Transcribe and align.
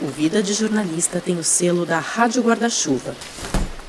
O 0.00 0.06
Vida 0.06 0.40
de 0.40 0.54
Jornalista 0.54 1.20
tem 1.20 1.36
o 1.38 1.42
selo 1.42 1.84
da 1.84 1.98
Rádio 1.98 2.40
Guarda-Chuva. 2.40 3.16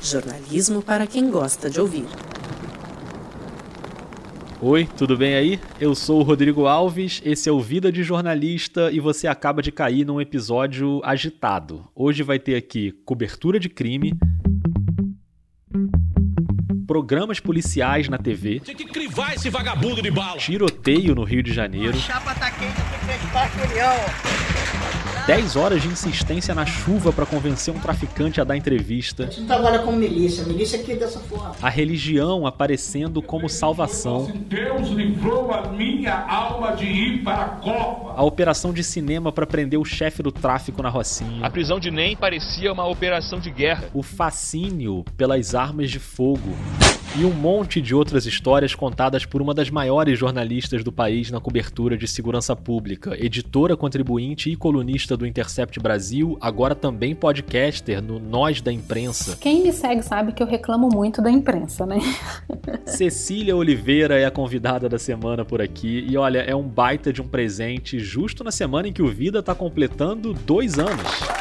Jornalismo 0.02 0.82
para 0.82 1.06
quem 1.06 1.30
gosta 1.30 1.70
de 1.70 1.80
ouvir. 1.80 2.04
Oi, 4.60 4.88
tudo 4.96 5.16
bem 5.16 5.34
aí? 5.34 5.60
Eu 5.80 5.94
sou 5.94 6.18
o 6.18 6.22
Rodrigo 6.24 6.66
Alves, 6.66 7.22
esse 7.24 7.48
é 7.48 7.52
o 7.52 7.60
Vida 7.60 7.92
de 7.92 8.02
Jornalista 8.02 8.90
e 8.90 8.98
você 8.98 9.28
acaba 9.28 9.62
de 9.62 9.70
cair 9.70 10.04
num 10.04 10.20
episódio 10.20 11.00
agitado. 11.04 11.88
Hoje 11.94 12.24
vai 12.24 12.40
ter 12.40 12.56
aqui 12.56 12.90
cobertura 13.04 13.60
de 13.60 13.68
crime, 13.68 14.12
programas 16.88 17.38
policiais 17.38 18.08
na 18.08 18.18
TV. 18.18 18.58
Tinha 18.58 18.76
que 18.76 18.86
crivar 18.86 19.36
esse 19.36 19.48
vagabundo 19.48 20.02
de 20.02 20.10
bala. 20.10 20.38
Tiroteio 20.38 21.14
no 21.14 21.22
Rio 21.22 21.40
de 21.40 21.52
Janeiro. 21.52 21.96
A 21.96 22.00
chapa 22.00 22.34
tá 22.34 22.50
quente, 22.50 22.74
tem 22.74 22.98
que 22.98 23.12
acreditar 23.12 23.48
que 23.48 23.60
União. 23.60 24.39
10 25.30 25.54
horas 25.54 25.80
de 25.80 25.86
insistência 25.86 26.52
na 26.56 26.66
chuva 26.66 27.12
para 27.12 27.24
convencer 27.24 27.72
um 27.72 27.78
traficante 27.78 28.40
a 28.40 28.44
dar 28.44 28.56
entrevista. 28.56 29.26
A 29.28 29.30
gente 29.30 29.46
trabalha 29.46 29.78
com 29.78 29.92
milícia, 29.92 30.42
milícia 30.42 30.80
aqui 30.80 30.96
dessa 30.96 31.20
forma. 31.20 31.54
A 31.62 31.70
religião 31.70 32.48
aparecendo 32.48 33.22
como 33.22 33.48
salvação. 33.48 34.28
Deus 34.48 34.88
livrou 34.88 35.52
a 35.52 35.68
minha 35.68 36.12
alma 36.26 36.72
de 36.72 36.86
ir 36.86 37.22
para 37.22 37.44
a 37.44 37.48
Copa. 37.50 38.12
A 38.16 38.24
operação 38.24 38.72
de 38.72 38.82
cinema 38.82 39.30
para 39.30 39.46
prender 39.46 39.78
o 39.78 39.84
chefe 39.84 40.20
do 40.20 40.32
tráfico 40.32 40.82
na 40.82 40.88
Rocinha. 40.88 41.46
A 41.46 41.48
prisão 41.48 41.78
de 41.78 41.92
Nem 41.92 42.16
parecia 42.16 42.72
uma 42.72 42.88
operação 42.88 43.38
de 43.38 43.52
guerra. 43.52 43.84
O 43.94 44.02
fascínio 44.02 45.04
pelas 45.16 45.54
armas 45.54 45.92
de 45.92 46.00
fogo 46.00 46.56
e 47.16 47.24
um 47.24 47.32
monte 47.32 47.80
de 47.80 47.94
outras 47.94 48.24
histórias 48.24 48.74
contadas 48.74 49.24
por 49.24 49.42
uma 49.42 49.52
das 49.52 49.68
maiores 49.68 50.18
jornalistas 50.18 50.84
do 50.84 50.92
país 50.92 51.30
na 51.30 51.40
cobertura 51.40 51.96
de 51.96 52.06
segurança 52.06 52.54
pública, 52.54 53.16
editora 53.18 53.76
contribuinte 53.76 54.50
e 54.50 54.56
colunista 54.56 55.16
do 55.16 55.26
Intercept 55.26 55.80
Brasil, 55.80 56.38
agora 56.40 56.74
também 56.74 57.14
podcaster 57.14 58.00
no 58.00 58.20
Nós 58.20 58.60
da 58.60 58.72
Imprensa. 58.72 59.36
Quem 59.40 59.62
me 59.62 59.72
segue 59.72 60.02
sabe 60.02 60.32
que 60.32 60.42
eu 60.42 60.46
reclamo 60.46 60.88
muito 60.88 61.20
da 61.20 61.30
imprensa, 61.30 61.84
né? 61.84 61.98
Cecília 62.86 63.56
Oliveira 63.56 64.18
é 64.18 64.24
a 64.24 64.30
convidada 64.30 64.88
da 64.88 64.98
semana 64.98 65.44
por 65.44 65.60
aqui 65.60 66.06
e 66.08 66.16
olha, 66.16 66.38
é 66.38 66.54
um 66.54 66.66
baita 66.66 67.12
de 67.12 67.20
um 67.20 67.26
presente 67.26 67.98
justo 67.98 68.44
na 68.44 68.52
semana 68.52 68.86
em 68.86 68.92
que 68.92 69.02
o 69.02 69.08
Vida 69.08 69.40
está 69.40 69.54
completando 69.54 70.32
dois 70.32 70.78
anos. 70.78 71.39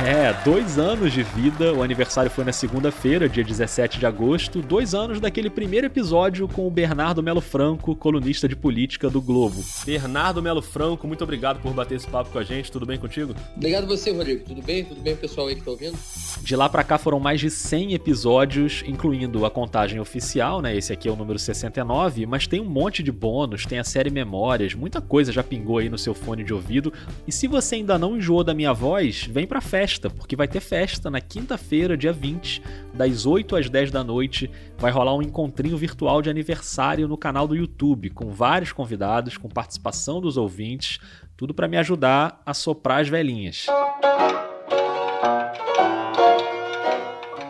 É, 0.00 0.32
dois 0.44 0.78
anos 0.78 1.12
de 1.12 1.24
vida. 1.24 1.74
O 1.74 1.82
aniversário 1.82 2.30
foi 2.30 2.44
na 2.44 2.52
segunda-feira, 2.52 3.28
dia 3.28 3.42
17 3.42 3.98
de 3.98 4.06
agosto. 4.06 4.62
Dois 4.62 4.94
anos 4.94 5.20
daquele 5.20 5.50
primeiro 5.50 5.88
episódio 5.88 6.46
com 6.46 6.68
o 6.68 6.70
Bernardo 6.70 7.20
Melo 7.20 7.40
Franco, 7.40 7.96
colunista 7.96 8.48
de 8.48 8.54
política 8.54 9.10
do 9.10 9.20
Globo. 9.20 9.60
Bernardo 9.84 10.40
Melo 10.40 10.62
Franco, 10.62 11.08
muito 11.08 11.24
obrigado 11.24 11.60
por 11.60 11.72
bater 11.72 11.96
esse 11.96 12.06
papo 12.06 12.30
com 12.30 12.38
a 12.38 12.44
gente. 12.44 12.70
Tudo 12.70 12.86
bem 12.86 12.96
contigo? 12.96 13.34
Obrigado 13.56 13.88
você, 13.88 14.12
Rodrigo. 14.12 14.44
Tudo 14.44 14.62
bem? 14.62 14.84
Tudo 14.84 15.00
bem, 15.00 15.16
pessoal 15.16 15.48
aí 15.48 15.56
que 15.56 15.64
tá 15.64 15.72
ouvindo? 15.72 15.98
De 16.42 16.54
lá 16.54 16.68
para 16.68 16.84
cá 16.84 16.96
foram 16.96 17.18
mais 17.18 17.40
de 17.40 17.50
100 17.50 17.94
episódios, 17.94 18.84
incluindo 18.86 19.44
a 19.44 19.50
contagem 19.50 19.98
oficial, 19.98 20.62
né? 20.62 20.76
Esse 20.76 20.92
aqui 20.92 21.08
é 21.08 21.10
o 21.10 21.16
número 21.16 21.40
69, 21.40 22.24
mas 22.24 22.46
tem 22.46 22.60
um 22.60 22.68
monte 22.70 23.02
de 23.02 23.10
bônus, 23.10 23.66
tem 23.66 23.80
a 23.80 23.84
série 23.84 24.10
Memórias, 24.10 24.74
muita 24.74 25.00
coisa 25.00 25.32
já 25.32 25.42
pingou 25.42 25.78
aí 25.78 25.88
no 25.88 25.98
seu 25.98 26.14
fone 26.14 26.44
de 26.44 26.54
ouvido. 26.54 26.92
E 27.26 27.32
se 27.32 27.48
você 27.48 27.74
ainda 27.74 27.98
não 27.98 28.16
enjoou 28.16 28.44
da 28.44 28.54
minha 28.54 28.72
voz, 28.72 29.28
vem 29.28 29.44
pra 29.44 29.60
festa, 29.60 29.87
porque 30.10 30.36
vai 30.36 30.46
ter 30.46 30.60
festa 30.60 31.08
na 31.08 31.20
quinta-feira, 31.20 31.96
dia 31.96 32.12
20, 32.12 32.62
das 32.92 33.24
8 33.24 33.56
às 33.56 33.70
10 33.70 33.90
da 33.90 34.04
noite. 34.04 34.50
Vai 34.76 34.90
rolar 34.90 35.14
um 35.14 35.22
encontrinho 35.22 35.78
virtual 35.78 36.20
de 36.20 36.28
aniversário 36.28 37.08
no 37.08 37.16
canal 37.16 37.48
do 37.48 37.56
YouTube, 37.56 38.10
com 38.10 38.30
vários 38.30 38.72
convidados, 38.72 39.38
com 39.38 39.48
participação 39.48 40.20
dos 40.20 40.36
ouvintes, 40.36 40.98
tudo 41.36 41.54
para 41.54 41.68
me 41.68 41.76
ajudar 41.78 42.42
a 42.44 42.52
soprar 42.52 43.00
as 43.00 43.08
velhinhas. 43.08 43.66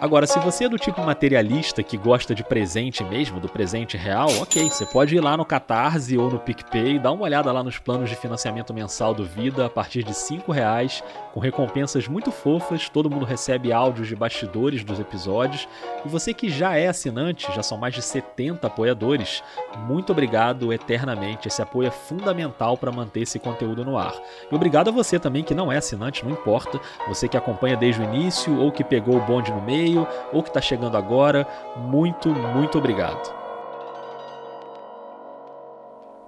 Agora, 0.01 0.29
se 0.29 0.39
você 0.39 0.67
é 0.67 0.69
do 0.69 0.79
tipo 0.79 1.03
materialista 1.03 1.83
que 1.83 1.97
gosta 1.97 2.33
de 2.33 2.45
presente 2.45 3.03
mesmo, 3.03 3.41
do 3.41 3.48
presente 3.48 3.97
real, 3.97 4.29
ok, 4.41 4.70
você 4.70 4.86
pode 4.86 5.17
ir 5.17 5.20
lá 5.20 5.36
no 5.36 5.45
Catarse 5.45 6.17
ou 6.17 6.31
no 6.31 6.39
PicPay, 6.39 7.01
dar 7.01 7.11
uma 7.11 7.25
olhada 7.25 7.51
lá 7.51 7.64
nos 7.64 7.81
planos 7.81 8.08
de 8.08 8.14
financiamento 8.14 8.73
mensal 8.73 9.13
do 9.13 9.25
Vida 9.25 9.67
a 9.67 9.69
partir 9.69 10.05
de 10.05 10.13
R$ 10.13 10.41
reais, 10.53 11.03
com 11.35 11.41
recompensas 11.41 12.07
muito 12.07 12.31
fofas, 12.31 12.89
todo 12.89 13.11
mundo 13.11 13.25
recebe 13.25 13.73
áudios 13.73 14.07
de 14.07 14.14
bastidores 14.14 14.85
dos 14.85 15.01
episódios. 15.01 15.69
E 16.05 16.08
você 16.08 16.33
que 16.33 16.48
já 16.48 16.77
é 16.77 16.87
assinante, 16.87 17.53
já 17.53 17.63
são 17.64 17.77
mais 17.77 17.92
de 17.92 18.01
70 18.01 18.69
apoiadores, 18.69 19.42
muito 19.79 20.13
obrigado 20.13 20.73
eternamente, 20.73 21.48
esse 21.48 21.61
apoio 21.61 21.89
é 21.89 21.91
fundamental 21.91 22.77
para 22.77 22.92
manter 22.92 23.23
esse 23.23 23.41
conteúdo 23.41 23.85
no 23.85 23.98
ar. 23.98 24.14
E 24.51 24.55
obrigado 24.55 24.89
a 24.89 24.92
você 24.92 25.19
também 25.19 25.42
que 25.42 25.55
não 25.55 25.73
é 25.73 25.79
assinante, 25.79 26.25
não 26.25 26.31
importa, 26.31 26.81
você 27.08 27.27
que 27.27 27.37
acompanha 27.37 27.77
desde 27.77 28.01
o 28.01 28.05
início 28.05 28.61
ou 28.61 28.70
que 28.70 28.85
pegou 28.85 29.17
o 29.17 29.20
bonde 29.20 29.51
no 29.51 29.61
meio, 29.61 29.88
ou 29.97 30.43
que 30.43 30.51
está 30.51 30.61
chegando 30.61 30.97
agora, 30.97 31.47
muito, 31.77 32.29
muito 32.29 32.79
obrigado. 32.79 33.39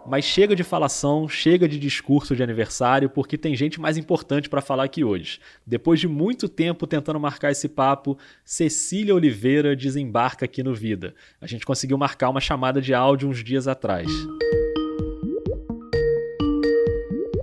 Mas 0.06 0.24
chega 0.24 0.56
de 0.56 0.64
falação, 0.64 1.28
chega 1.28 1.68
de 1.68 1.78
discurso 1.78 2.34
de 2.34 2.42
aniversário, 2.42 3.10
porque 3.10 3.36
tem 3.36 3.54
gente 3.54 3.80
mais 3.80 3.96
importante 3.96 4.48
para 4.48 4.60
falar 4.60 4.84
aqui 4.84 5.04
hoje. 5.04 5.38
Depois 5.66 6.00
de 6.00 6.08
muito 6.08 6.48
tempo 6.48 6.86
tentando 6.86 7.20
marcar 7.20 7.50
esse 7.50 7.68
papo, 7.68 8.18
Cecília 8.44 9.14
Oliveira 9.14 9.76
desembarca 9.76 10.46
aqui 10.46 10.62
no 10.62 10.74
Vida. 10.74 11.14
A 11.40 11.46
gente 11.46 11.66
conseguiu 11.66 11.98
marcar 11.98 12.30
uma 12.30 12.40
chamada 12.40 12.80
de 12.80 12.94
áudio 12.94 13.28
uns 13.28 13.44
dias 13.44 13.68
atrás. 13.68 14.10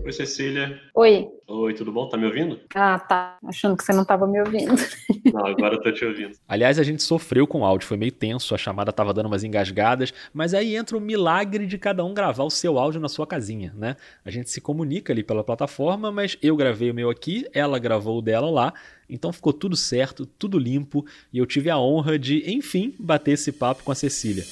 Oi, 0.08 0.14
Cecília. 0.14 0.80
Oi. 0.96 1.28
Oi, 1.46 1.74
tudo 1.74 1.92
bom? 1.92 2.08
Tá 2.08 2.16
me 2.16 2.26
ouvindo? 2.26 2.62
Ah, 2.74 2.98
tá. 2.98 3.38
Achando 3.46 3.76
que 3.76 3.84
você 3.84 3.92
não 3.92 4.06
tava 4.06 4.26
me 4.26 4.40
ouvindo. 4.40 4.74
Não, 5.34 5.46
agora 5.46 5.76
eu 5.76 5.82
tô 5.82 5.92
te 5.92 6.06
ouvindo. 6.06 6.32
Aliás, 6.48 6.80
a 6.80 6.84
gente 6.84 7.04
sofreu 7.04 7.46
com 7.46 7.60
o 7.60 7.66
áudio, 7.66 7.86
foi 7.86 7.98
meio 7.98 8.14
tenso, 8.14 8.56
a 8.56 8.58
chamada 8.58 8.94
tava 8.94 9.14
dando 9.14 9.26
umas 9.26 9.44
engasgadas, 9.44 10.14
mas 10.34 10.54
aí 10.54 10.78
entra 10.78 10.96
o 10.96 11.02
milagre 11.02 11.66
de 11.66 11.78
cada 11.78 12.06
um 12.06 12.14
gravar 12.14 12.46
o 12.46 12.50
seu 12.50 12.80
áudio 12.80 13.02
na 13.02 13.10
sua 13.10 13.28
casinha, 13.28 13.74
né? 13.76 13.98
A 14.24 14.32
gente 14.32 14.50
se 14.50 14.62
comunica 14.62 15.12
ali 15.12 15.24
pela 15.24 15.44
plataforma, 15.44 16.10
mas 16.10 16.38
eu 16.42 16.56
gravei 16.56 16.90
o 16.90 16.94
meu 16.94 17.10
aqui, 17.10 17.46
ela 17.54 17.78
gravou 17.78 18.20
o 18.20 18.22
dela 18.22 18.50
lá, 18.50 18.74
então 19.10 19.34
ficou 19.34 19.52
tudo 19.52 19.76
certo, 19.76 20.26
tudo 20.26 20.58
limpo, 20.58 21.06
e 21.34 21.38
eu 21.38 21.46
tive 21.46 21.70
a 21.70 21.78
honra 21.78 22.18
de, 22.18 22.50
enfim, 22.50 22.96
bater 22.98 23.32
esse 23.32 23.52
papo 23.52 23.84
com 23.84 23.92
a 23.92 23.96
Cecília. 23.96 24.46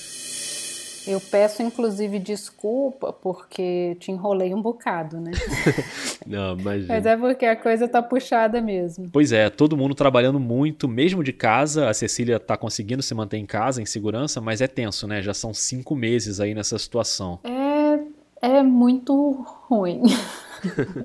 Eu 1.08 1.22
peço, 1.22 1.62
inclusive, 1.62 2.18
desculpa 2.18 3.14
porque 3.14 3.96
te 4.00 4.12
enrolei 4.12 4.54
um 4.54 4.62
bocado, 4.62 5.20
né? 5.20 5.32
Não, 6.26 6.58
mas... 6.58 6.88
mas 6.88 7.06
é 7.06 7.16
porque 7.16 7.46
a 7.46 7.56
coisa 7.56 7.88
tá 7.88 8.02
puxada 8.02 8.60
mesmo. 8.60 9.10
Pois 9.12 9.32
é, 9.32 9.50
todo 9.50 9.78
mundo 9.78 9.94
trabalhando 9.94 10.40
muito, 10.40 10.88
mesmo 10.88 11.24
de 11.24 11.32
casa. 11.32 11.90
A 11.90 11.94
Cecília 11.94 12.40
tá 12.40 12.58
conseguindo 12.58 13.04
se 13.04 13.14
manter 13.14 13.38
em 13.38 13.46
casa, 13.46 13.82
em 13.82 13.86
segurança, 13.86 14.42
mas 14.42 14.62
é 14.62 14.68
tenso, 14.68 15.08
né? 15.08 15.22
Já 15.22 15.34
são 15.34 15.54
cinco 15.54 15.96
meses 15.96 16.40
aí 16.40 16.56
nessa 16.56 16.78
situação. 16.80 17.40
É, 17.44 18.56
é 18.58 18.64
muito 18.64 19.46
ruim. 19.68 20.02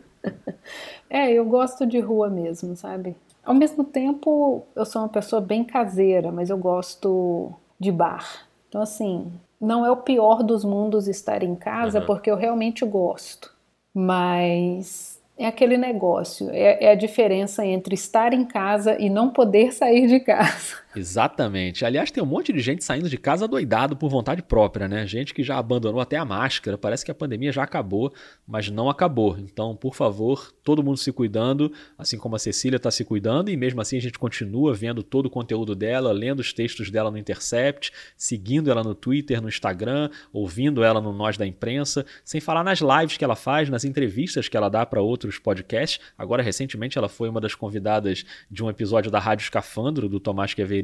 é, 1.10 1.30
eu 1.32 1.44
gosto 1.44 1.86
de 1.86 2.00
rua 2.00 2.30
mesmo, 2.30 2.74
sabe? 2.74 3.14
Ao 3.44 3.54
mesmo 3.54 3.84
tempo, 3.84 4.64
eu 4.74 4.84
sou 4.86 5.02
uma 5.02 5.08
pessoa 5.08 5.40
bem 5.40 5.64
caseira, 5.64 6.30
mas 6.30 6.50
eu 6.50 6.56
gosto 6.56 7.52
de 7.78 7.90
bar. 7.90 8.46
Então, 8.68 8.80
assim, 8.80 9.32
não 9.60 9.84
é 9.84 9.90
o 9.90 9.96
pior 9.96 10.42
dos 10.42 10.64
mundos 10.64 11.06
estar 11.06 11.42
em 11.42 11.54
casa, 11.54 12.00
uhum. 12.00 12.06
porque 12.06 12.30
eu 12.30 12.36
realmente 12.36 12.84
gosto. 12.84 13.52
Mas 13.92 15.20
é 15.36 15.46
aquele 15.46 15.76
negócio, 15.76 16.48
é, 16.50 16.84
é, 16.84 16.90
a 16.92 16.94
diferença 16.94 17.64
entre 17.64 17.94
estar 17.94 18.32
em 18.32 18.44
casa 18.44 18.96
e 18.98 19.10
não 19.10 19.30
poder 19.30 19.72
sair 19.72 20.06
de 20.06 20.20
casa. 20.20 20.79
Exatamente. 20.94 21.84
Aliás, 21.84 22.10
tem 22.10 22.20
um 22.20 22.26
monte 22.26 22.52
de 22.52 22.58
gente 22.58 22.82
saindo 22.82 23.08
de 23.08 23.16
casa 23.16 23.46
doidado 23.46 23.96
por 23.96 24.10
vontade 24.10 24.42
própria, 24.42 24.88
né? 24.88 25.06
Gente 25.06 25.32
que 25.32 25.42
já 25.42 25.56
abandonou 25.56 26.00
até 26.00 26.16
a 26.16 26.24
máscara. 26.24 26.76
Parece 26.76 27.04
que 27.04 27.12
a 27.12 27.14
pandemia 27.14 27.52
já 27.52 27.62
acabou, 27.62 28.12
mas 28.46 28.68
não 28.68 28.90
acabou. 28.90 29.38
Então, 29.38 29.76
por 29.76 29.94
favor, 29.94 30.52
todo 30.64 30.82
mundo 30.82 30.96
se 30.96 31.12
cuidando, 31.12 31.72
assim 31.96 32.18
como 32.18 32.34
a 32.34 32.40
Cecília 32.40 32.76
está 32.76 32.90
se 32.90 33.04
cuidando, 33.04 33.50
e 33.50 33.56
mesmo 33.56 33.80
assim 33.80 33.98
a 33.98 34.00
gente 34.00 34.18
continua 34.18 34.74
vendo 34.74 35.02
todo 35.02 35.26
o 35.26 35.30
conteúdo 35.30 35.76
dela, 35.76 36.10
lendo 36.10 36.40
os 36.40 36.52
textos 36.52 36.90
dela 36.90 37.10
no 37.10 37.18
Intercept, 37.18 37.92
seguindo 38.16 38.68
ela 38.68 38.82
no 38.82 38.94
Twitter, 38.94 39.40
no 39.40 39.48
Instagram, 39.48 40.10
ouvindo 40.32 40.82
ela 40.82 41.00
no 41.00 41.12
Nós 41.12 41.36
da 41.36 41.46
Imprensa, 41.46 42.04
sem 42.24 42.40
falar 42.40 42.64
nas 42.64 42.80
lives 42.80 43.16
que 43.16 43.24
ela 43.24 43.36
faz, 43.36 43.70
nas 43.70 43.84
entrevistas 43.84 44.48
que 44.48 44.56
ela 44.56 44.68
dá 44.68 44.84
para 44.84 45.00
outros 45.00 45.38
podcasts. 45.38 46.00
Agora, 46.18 46.42
recentemente, 46.42 46.98
ela 46.98 47.08
foi 47.08 47.28
uma 47.28 47.40
das 47.40 47.54
convidadas 47.54 48.24
de 48.50 48.64
um 48.64 48.68
episódio 48.68 49.10
da 49.10 49.20
Rádio 49.20 49.44
Escafandro, 49.44 50.08
do 50.08 50.18
Tomás 50.18 50.52
Quevedo 50.52 50.79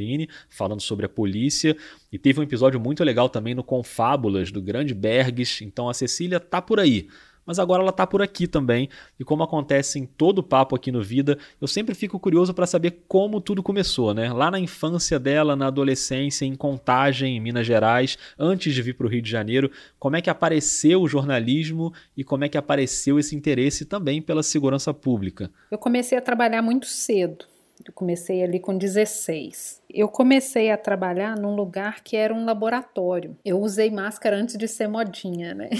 falando 0.48 0.80
sobre 0.80 1.06
a 1.06 1.08
polícia. 1.08 1.76
E 2.12 2.18
teve 2.18 2.40
um 2.40 2.42
episódio 2.42 2.78
muito 2.80 3.02
legal 3.04 3.28
também 3.28 3.54
no 3.54 3.62
Confábulas, 3.62 4.50
do 4.50 4.60
Grande 4.62 4.94
Bergs. 4.94 5.64
Então 5.64 5.88
a 5.88 5.94
Cecília 5.94 6.38
tá 6.38 6.60
por 6.60 6.80
aí. 6.80 7.08
mas 7.46 7.60
agora 7.60 7.80
ela 7.80 7.90
está 7.90 8.06
por 8.06 8.20
aqui 8.20 8.46
também. 8.48 8.88
E 9.18 9.24
como 9.24 9.44
acontece 9.44 9.98
em 9.98 10.04
todo 10.04 10.42
papo 10.42 10.74
aqui 10.74 10.90
no 10.90 11.00
Vida, 11.00 11.38
eu 11.60 11.68
sempre 11.68 11.94
fico 11.94 12.18
curioso 12.18 12.52
para 12.52 12.66
saber 12.66 13.04
como 13.06 13.40
tudo 13.40 13.62
começou, 13.62 14.12
né? 14.12 14.32
Lá 14.32 14.50
na 14.50 14.58
infância 14.58 15.18
dela, 15.18 15.54
na 15.54 15.68
adolescência, 15.68 16.44
em 16.44 16.56
Contagem, 16.56 17.36
em 17.36 17.40
Minas 17.40 17.66
Gerais, 17.66 18.18
antes 18.36 18.74
de 18.74 18.82
vir 18.82 18.94
para 18.94 19.06
o 19.06 19.10
Rio 19.10 19.22
de 19.22 19.30
Janeiro, 19.30 19.70
como 19.98 20.16
é 20.16 20.20
que 20.20 20.28
apareceu 20.28 21.00
o 21.00 21.08
jornalismo 21.08 21.94
e 22.16 22.24
como 22.24 22.44
é 22.44 22.48
que 22.48 22.58
apareceu 22.58 23.18
esse 23.18 23.36
interesse 23.36 23.84
também 23.84 24.20
pela 24.20 24.42
segurança 24.42 24.92
pública? 24.92 25.50
Eu 25.70 25.78
comecei 25.78 26.18
a 26.18 26.22
trabalhar 26.22 26.62
muito 26.62 26.86
cedo. 26.86 27.44
Eu 27.84 27.92
comecei 27.92 28.42
ali 28.42 28.58
com 28.58 28.76
16. 28.76 29.82
Eu 29.92 30.08
comecei 30.08 30.70
a 30.70 30.76
trabalhar 30.76 31.36
num 31.36 31.54
lugar 31.54 32.02
que 32.02 32.16
era 32.16 32.32
um 32.34 32.44
laboratório. 32.44 33.36
Eu 33.44 33.60
usei 33.60 33.90
máscara 33.90 34.36
antes 34.36 34.56
de 34.56 34.66
ser 34.66 34.88
modinha, 34.88 35.54
né? 35.54 35.70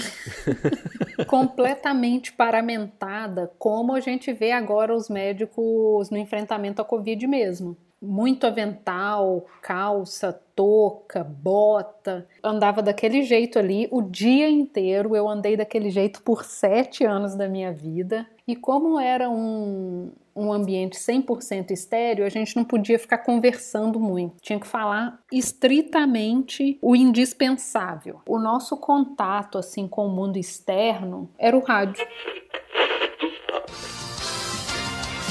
Completamente 1.27 2.31
paramentada, 2.31 3.51
como 3.57 3.93
a 3.93 3.99
gente 3.99 4.31
vê 4.31 4.51
agora 4.51 4.95
os 4.95 5.09
médicos 5.09 6.09
no 6.09 6.17
enfrentamento 6.17 6.81
à 6.81 6.85
Covid 6.85 7.25
mesmo 7.27 7.75
muito 8.01 8.45
avental, 8.45 9.45
calça, 9.61 10.39
touca, 10.55 11.23
bota. 11.23 12.27
Andava 12.43 12.81
daquele 12.81 13.23
jeito 13.23 13.57
ali 13.57 13.87
o 13.91 14.01
dia 14.01 14.49
inteiro. 14.49 15.15
Eu 15.15 15.27
andei 15.27 15.57
daquele 15.57 15.89
jeito 15.89 16.21
por 16.21 16.43
sete 16.43 17.03
anos 17.03 17.35
da 17.35 17.47
minha 17.47 17.71
vida. 17.71 18.27
E 18.47 18.55
como 18.55 18.99
era 18.99 19.29
um, 19.29 20.11
um 20.35 20.53
ambiente 20.53 20.97
100% 20.97 21.71
estéreo, 21.71 22.25
a 22.25 22.29
gente 22.29 22.55
não 22.55 22.63
podia 22.63 22.97
ficar 22.97 23.17
conversando 23.17 23.99
muito. 23.99 24.35
Tinha 24.41 24.59
que 24.59 24.67
falar 24.67 25.19
estritamente 25.31 26.77
o 26.81 26.95
indispensável. 26.95 28.21
O 28.27 28.39
nosso 28.39 28.77
contato 28.77 29.57
assim 29.57 29.87
com 29.87 30.05
o 30.05 30.09
mundo 30.09 30.37
externo 30.37 31.29
era 31.37 31.57
o 31.57 31.61
rádio. 31.61 32.07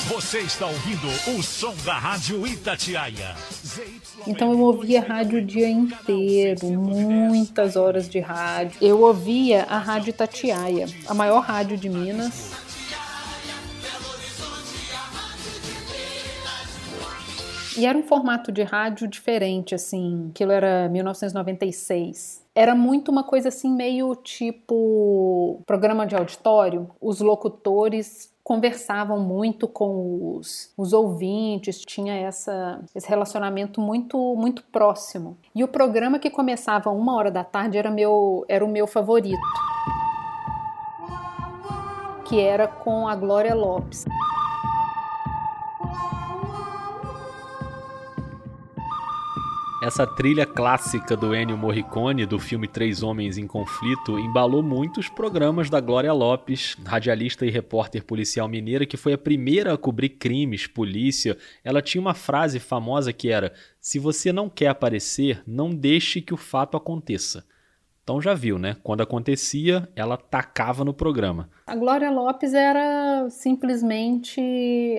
Você 0.09 0.39
está 0.39 0.67
ouvindo 0.67 1.09
o 1.37 1.43
som 1.43 1.75
da 1.85 1.99
Rádio 1.99 2.47
Itatiaia. 2.47 3.35
Então 4.25 4.53
eu 4.53 4.61
ouvia 4.61 5.01
rádio 5.01 5.41
o 5.41 5.45
dia 5.45 5.69
inteiro, 5.69 6.69
muitas 6.81 7.75
horas 7.75 8.09
de 8.09 8.21
rádio. 8.21 8.79
Eu 8.81 9.01
ouvia 9.03 9.65
a 9.65 9.79
Rádio 9.79 10.11
Itatiaia, 10.11 10.87
a 11.09 11.13
maior 11.13 11.41
rádio 11.41 11.77
de 11.77 11.89
Minas. 11.89 12.53
E 17.77 17.85
era 17.85 17.99
um 17.99 18.05
formato 18.05 18.53
de 18.53 18.63
rádio 18.63 19.09
diferente, 19.09 19.75
assim. 19.75 20.29
Aquilo 20.31 20.53
era 20.53 20.89
1996 20.89 22.47
era 22.57 22.75
muito 22.75 23.11
uma 23.11 23.23
coisa 23.23 23.51
assim, 23.51 23.71
meio 23.71 24.17
tipo 24.17 25.63
programa 25.67 26.07
de 26.07 26.17
auditório. 26.17 26.91
Os 26.99 27.21
locutores 27.21 28.35
conversavam 28.47 29.19
muito 29.19 29.67
com 29.67 30.37
os, 30.37 30.73
os 30.77 30.93
ouvintes, 30.93 31.81
tinha 31.81 32.15
essa, 32.15 32.81
esse 32.95 33.09
relacionamento 33.09 33.81
muito 33.81 34.37
muito 34.37 34.63
próximo. 34.71 35.37
E 35.53 35.65
o 35.65 35.69
programa 35.69 36.21
que 36.21 36.31
começava 36.31 36.89
uma 36.91 37.17
hora 37.17 37.29
da 37.29 37.43
tarde 37.43 37.77
era, 37.77 37.91
meu, 37.91 38.45
era 38.49 38.65
o 38.65 38.69
meu 38.69 38.87
favorito, 38.87 39.37
que 42.29 42.39
era 42.39 42.69
com 42.69 43.09
a 43.09 43.17
Glória 43.17 43.53
Lopes. 43.53 44.05
Essa 49.87 50.05
trilha 50.05 50.45
clássica 50.45 51.17
do 51.17 51.33
Ennio 51.33 51.57
Morricone, 51.57 52.27
do 52.27 52.41
filme 52.41 52.67
Três 52.67 53.05
Homens 53.05 53.39
em 53.39 53.47
Conflito, 53.47 54.19
embalou 54.19 54.61
muitos 54.61 55.09
programas 55.09 55.71
da 55.71 55.79
Glória 55.79 56.13
Lopes, 56.13 56.77
radialista 56.85 57.47
e 57.47 57.51
repórter 57.51 58.03
policial 58.03 58.49
mineira, 58.49 58.85
que 58.85 58.97
foi 58.97 59.13
a 59.13 59.19
primeira 59.19 59.73
a 59.73 59.79
cobrir 59.79 60.09
crimes, 60.09 60.67
polícia. 60.67 61.39
Ela 61.63 61.81
tinha 61.81 62.03
uma 62.03 62.15
frase 62.15 62.59
famosa 62.59 63.13
que 63.13 63.29
era: 63.29 63.53
Se 63.81 64.01
você 64.01 64.33
não 64.33 64.51
quer 64.51 64.67
aparecer, 64.67 65.41
não 65.47 65.71
deixe 65.71 66.21
que 66.21 66.35
o 66.35 66.37
fato 66.37 66.77
aconteça. 66.77 67.47
Então 68.07 68.23
já 68.23 68.35
viu, 68.35 68.57
né? 68.57 68.77
Quando 68.85 69.01
acontecia, 69.01 69.89
ela 69.97 70.17
tacava 70.17 70.85
no 70.85 70.95
programa. 70.95 71.49
A 71.67 71.75
Glória 71.75 72.09
Lopes 72.09 72.55
era 72.55 73.29
simplesmente 73.29 74.41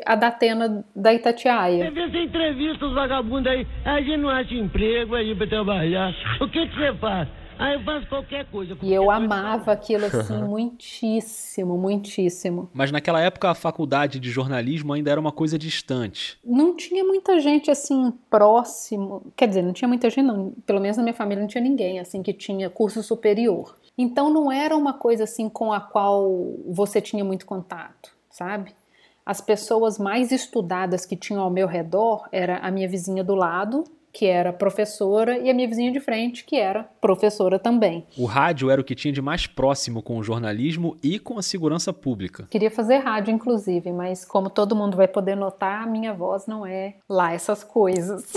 a 0.06 0.14
Datena 0.14 0.84
da 0.94 1.14
Itatiaia. 1.14 1.86
Você 1.86 1.92
vê 1.92 2.02
essa 2.02 2.18
entrevista, 2.18 2.86
os 2.86 2.94
vagabundos 2.94 3.50
aí, 3.50 3.66
a 3.86 4.02
gente 4.02 4.18
não 4.18 4.30
acha 4.30 4.54
emprego 4.54 5.16
aí 5.16 5.34
pra 5.34 5.48
trabalhar. 5.48 6.14
O 6.42 6.50
que, 6.50 6.68
que 6.68 6.76
você 6.76 6.94
faz? 6.96 7.30
Ah, 7.60 7.74
eu 7.74 7.84
faço 7.84 8.08
qualquer 8.08 8.46
coisa. 8.46 8.76
Qualquer 8.76 8.88
e 8.88 8.94
eu 8.94 9.10
amava 9.10 9.72
aquilo 9.72 10.06
assim 10.06 10.38
muitíssimo, 10.44 11.78
muitíssimo. 11.78 12.70
Mas 12.74 12.92
naquela 12.92 13.22
época 13.22 13.50
a 13.50 13.56
faculdade 13.56 14.20
de 14.20 14.30
jornalismo 14.30 14.94
ainda 14.94 15.12
era 15.12 15.20
uma 15.20 15.32
coisa 15.32 15.58
distante. 15.58 16.38
Não 16.46 16.76
tinha 16.76 17.04
muita 17.04 17.40
gente 17.40 17.72
assim 17.72 18.14
próximo. 18.30 19.32
Quer 19.36 19.48
dizer, 19.48 19.64
não 19.64 19.74
tinha 19.74 19.88
muita 19.88 20.10
gente, 20.10 20.26
não. 20.26 20.54
Pelo 20.66 20.80
menos 20.80 20.98
na 20.98 21.04
minha 21.04 21.16
família 21.16 21.42
não 21.42 21.48
tinha 21.48 21.64
ninguém 21.64 22.00
assim 22.00 22.22
que 22.22 22.34
tinha 22.34 22.70
curso 22.70 23.02
superior. 23.02 23.76
Então 23.98 24.32
não 24.32 24.52
era 24.52 24.76
uma 24.76 24.94
coisa 24.94 25.24
assim 25.24 25.50
com 25.50 25.74
a 25.74 25.80
qual 25.80 26.54
você 26.68 27.02
tinha 27.02 27.26
muito 27.26 27.46
contato, 27.46 28.12
sabe? 28.30 28.76
As 29.26 29.42
pessoas 29.42 29.98
mais 29.98 30.32
estudadas 30.32 31.06
que 31.06 31.16
tinham 31.16 31.42
ao 31.42 31.50
meu 31.50 31.68
redor 31.68 32.30
era 32.32 32.60
a 32.60 32.72
minha 32.72 32.88
vizinha 32.88 33.24
do 33.24 33.36
lado, 33.36 33.84
que 34.18 34.26
era 34.26 34.52
professora, 34.52 35.38
e 35.38 35.48
a 35.48 35.54
minha 35.54 35.68
vizinha 35.68 35.92
de 35.92 36.00
frente, 36.00 36.44
que 36.44 36.56
era 36.56 36.86
professora 37.00 37.60
também. 37.60 38.04
O 38.18 38.26
rádio 38.26 38.72
era 38.72 38.82
o 38.82 38.84
que 38.84 38.96
tinha 38.96 39.14
de 39.14 39.22
mais 39.22 39.46
próximo 39.46 40.02
com 40.02 40.18
o 40.18 40.24
jornalismo 40.24 40.98
e 41.04 41.20
com 41.20 41.38
a 41.38 41.44
segurança 41.44 41.94
pública. 41.94 42.48
Queria 42.50 42.72
fazer 42.72 42.98
rádio, 42.98 43.32
inclusive, 43.32 43.92
mas 43.92 44.26
como 44.26 44.50
todo 44.50 44.76
mundo 44.76 44.98
vai 44.98 45.08
poder 45.08 45.36
notar, 45.36 45.84
a 45.84 45.86
minha 45.86 46.16
voz 46.16 46.48
não 46.48 46.66
é 46.66 46.96
lá 47.08 47.32
essas 47.32 47.64
coisas. 47.64 48.34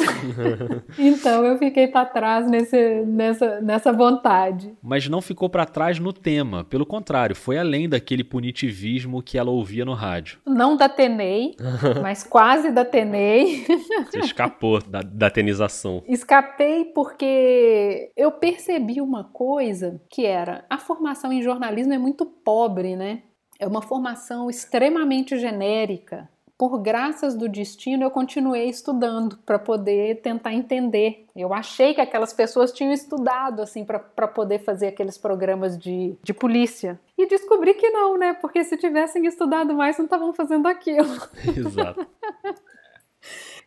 então 0.98 1.46
eu 1.46 1.56
fiquei 1.56 1.88
para 1.88 2.04
trás 2.04 2.46
nesse, 2.46 3.02
nessa, 3.06 3.62
nessa 3.62 3.90
vontade. 3.90 4.74
Mas 4.82 5.08
não 5.08 5.22
ficou 5.22 5.48
para 5.48 5.64
trás 5.64 5.98
no 5.98 6.12
tema, 6.12 6.62
pelo 6.62 6.84
contrário, 6.84 7.34
foi 7.34 7.56
além 7.56 7.88
daquele 7.88 8.22
punitivismo 8.22 9.22
que 9.22 9.38
ela 9.38 9.50
ouvia 9.50 9.86
no 9.86 9.94
rádio. 9.94 10.40
Não 10.46 10.76
datenei, 10.76 11.56
mas 12.02 12.22
quase 12.22 12.70
datenei. 12.70 13.64
Você 14.10 14.18
escapou 14.18 14.82
da, 14.82 15.00
da 15.00 15.30
tenização 15.30 15.69
Escapei 16.06 16.86
porque 16.86 18.10
eu 18.16 18.32
percebi 18.32 19.00
uma 19.00 19.24
coisa 19.24 20.00
que 20.08 20.26
era 20.26 20.64
a 20.68 20.78
formação 20.78 21.32
em 21.32 21.42
jornalismo 21.42 21.92
é 21.92 21.98
muito 21.98 22.26
pobre, 22.26 22.96
né? 22.96 23.22
É 23.58 23.66
uma 23.66 23.82
formação 23.82 24.48
extremamente 24.48 25.38
genérica. 25.38 26.28
Por 26.60 26.78
graças 26.78 27.34
do 27.34 27.48
destino, 27.48 28.04
eu 28.04 28.10
continuei 28.10 28.68
estudando 28.68 29.38
para 29.46 29.58
poder 29.58 30.20
tentar 30.20 30.52
entender. 30.52 31.24
Eu 31.34 31.54
achei 31.54 31.94
que 31.94 32.02
aquelas 32.02 32.34
pessoas 32.34 32.70
tinham 32.70 32.92
estudado 32.92 33.62
assim 33.62 33.82
para 33.82 34.28
poder 34.28 34.58
fazer 34.58 34.88
aqueles 34.88 35.16
programas 35.16 35.78
de, 35.78 36.18
de 36.22 36.34
polícia. 36.34 37.00
E 37.16 37.26
descobri 37.26 37.72
que 37.72 37.88
não, 37.88 38.18
né? 38.18 38.34
Porque 38.34 38.62
se 38.62 38.76
tivessem 38.76 39.24
estudado 39.26 39.72
mais, 39.72 39.96
não 39.96 40.04
estavam 40.04 40.34
fazendo 40.34 40.66
aquilo. 40.66 41.08
Exato. 41.56 42.06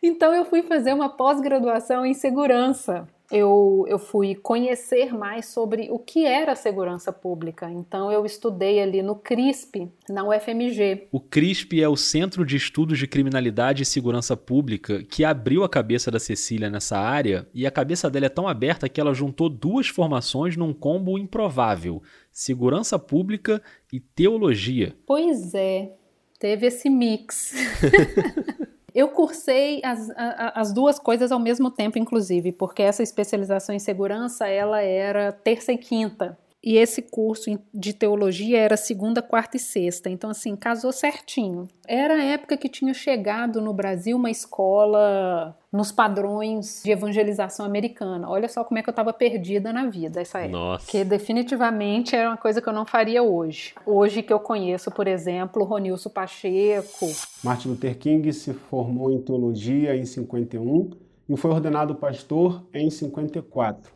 Então 0.01 0.33
eu 0.33 0.43
fui 0.45 0.61
fazer 0.61 0.93
uma 0.93 1.09
pós-graduação 1.09 2.05
em 2.05 2.13
segurança. 2.13 3.07
Eu, 3.31 3.85
eu 3.87 3.97
fui 3.97 4.35
conhecer 4.35 5.11
mais 5.11 5.47
sobre 5.47 5.87
o 5.89 5.97
que 5.97 6.25
era 6.25 6.55
segurança 6.55 7.11
pública. 7.11 7.71
Então 7.71 8.11
eu 8.11 8.25
estudei 8.25 8.81
ali 8.81 9.01
no 9.01 9.15
CRISP, 9.15 9.89
na 10.09 10.23
UFMG. 10.23 11.07
O 11.11 11.19
CRISP 11.19 11.81
é 11.81 11.87
o 11.87 11.95
Centro 11.95 12.45
de 12.45 12.57
Estudos 12.57 12.99
de 12.99 13.07
Criminalidade 13.07 13.81
e 13.81 13.85
Segurança 13.85 14.35
Pública 14.37 15.01
que 15.03 15.23
abriu 15.23 15.63
a 15.63 15.69
cabeça 15.69 16.11
da 16.11 16.19
Cecília 16.19 16.69
nessa 16.69 16.97
área 16.97 17.47
e 17.53 17.65
a 17.65 17.71
cabeça 17.71 18.09
dela 18.09 18.27
é 18.27 18.29
tão 18.29 18.47
aberta 18.47 18.89
que 18.89 19.01
ela 19.01 19.13
juntou 19.13 19.49
duas 19.49 19.87
formações 19.87 20.55
num 20.55 20.73
combo 20.73 21.17
improvável: 21.17 22.03
segurança 22.31 22.99
pública 22.99 23.63
e 23.91 23.99
teologia. 23.99 24.95
Pois 25.07 25.55
é, 25.55 25.93
teve 26.37 26.67
esse 26.67 26.89
mix. 26.89 27.53
Eu 28.93 29.09
cursei 29.09 29.81
as, 29.83 30.11
as 30.15 30.71
duas 30.71 30.99
coisas 30.99 31.31
ao 31.31 31.39
mesmo 31.39 31.71
tempo, 31.71 31.97
inclusive, 31.97 32.51
porque 32.51 32.83
essa 32.83 33.01
especialização 33.01 33.73
em 33.73 33.79
segurança 33.79 34.47
ela 34.47 34.81
era 34.81 35.31
terça 35.31 35.73
e 35.73 35.77
quinta. 35.77 36.37
E 36.63 36.77
esse 36.77 37.01
curso 37.01 37.59
de 37.73 37.91
teologia 37.91 38.57
era 38.57 38.77
segunda, 38.77 39.21
quarta 39.21 39.57
e 39.57 39.59
sexta. 39.59 40.09
Então, 40.09 40.29
assim, 40.29 40.55
casou 40.55 40.93
certinho. 40.93 41.67
Era 41.85 42.13
a 42.13 42.23
época 42.23 42.55
que 42.55 42.69
tinha 42.69 42.93
chegado 42.93 43.59
no 43.59 43.73
Brasil 43.73 44.15
uma 44.15 44.31
escola 44.31 45.57
nos 45.69 45.91
padrões 45.91 46.81
de 46.85 46.91
evangelização 46.91 47.65
americana. 47.65 48.29
Olha 48.29 48.47
só 48.47 48.63
como 48.63 48.79
é 48.79 48.83
que 48.83 48.87
eu 48.87 48.93
estava 48.93 49.11
perdida 49.11 49.73
na 49.73 49.87
vida 49.87 50.21
essa 50.21 50.39
época. 50.39 50.57
Nossa. 50.57 50.89
Que 50.89 51.03
definitivamente 51.03 52.15
era 52.15 52.29
uma 52.29 52.37
coisa 52.37 52.61
que 52.61 52.69
eu 52.69 52.73
não 52.73 52.85
faria 52.85 53.21
hoje. 53.21 53.73
Hoje 53.85 54.23
que 54.23 54.31
eu 54.31 54.39
conheço, 54.39 54.89
por 54.89 55.05
exemplo, 55.05 55.65
Ronilson 55.65 56.11
Pacheco. 56.11 57.11
Martin 57.43 57.69
Luther 57.69 57.97
King 57.97 58.31
se 58.31 58.53
formou 58.53 59.11
em 59.11 59.19
teologia 59.19 59.97
em 59.97 60.05
51 60.05 60.91
e 61.27 61.35
foi 61.35 61.51
ordenado 61.51 61.95
pastor 61.95 62.63
em 62.73 62.89
54. 62.89 63.91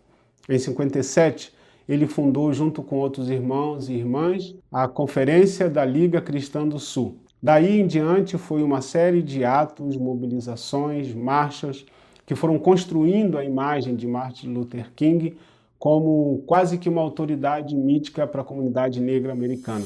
Em 0.50 0.58
57, 0.58 1.54
ele 1.88 2.06
fundou, 2.06 2.52
junto 2.52 2.84
com 2.84 2.98
outros 2.98 3.30
irmãos 3.30 3.90
e 3.90 3.94
irmãs, 3.94 4.56
a 4.72 4.88
Conferência 4.88 5.70
da 5.70 5.86
Liga 5.86 6.22
Cristã 6.22 6.68
do 6.68 6.80
Sul. 6.80 7.18
Daí 7.42 7.80
em 7.80 7.88
diante 7.88 8.38
foi 8.38 8.64
uma 8.64 8.82
série 8.82 9.22
de 9.22 9.46
atos, 9.46 9.96
mobilizações, 9.96 11.14
marchas 11.14 11.86
que 12.26 12.36
foram 12.36 12.60
construindo 12.60 13.38
a 13.38 13.46
imagem 13.46 13.96
de 13.96 14.06
Martin 14.06 14.54
Luther 14.54 14.92
King 14.96 15.38
como 15.80 16.44
quase 16.46 16.78
que 16.78 16.90
uma 16.90 17.02
autoridade 17.02 17.76
mítica 17.76 18.26
para 18.26 18.42
a 18.42 18.46
comunidade 18.46 19.00
negra 19.00 19.32
americana. 19.32 19.86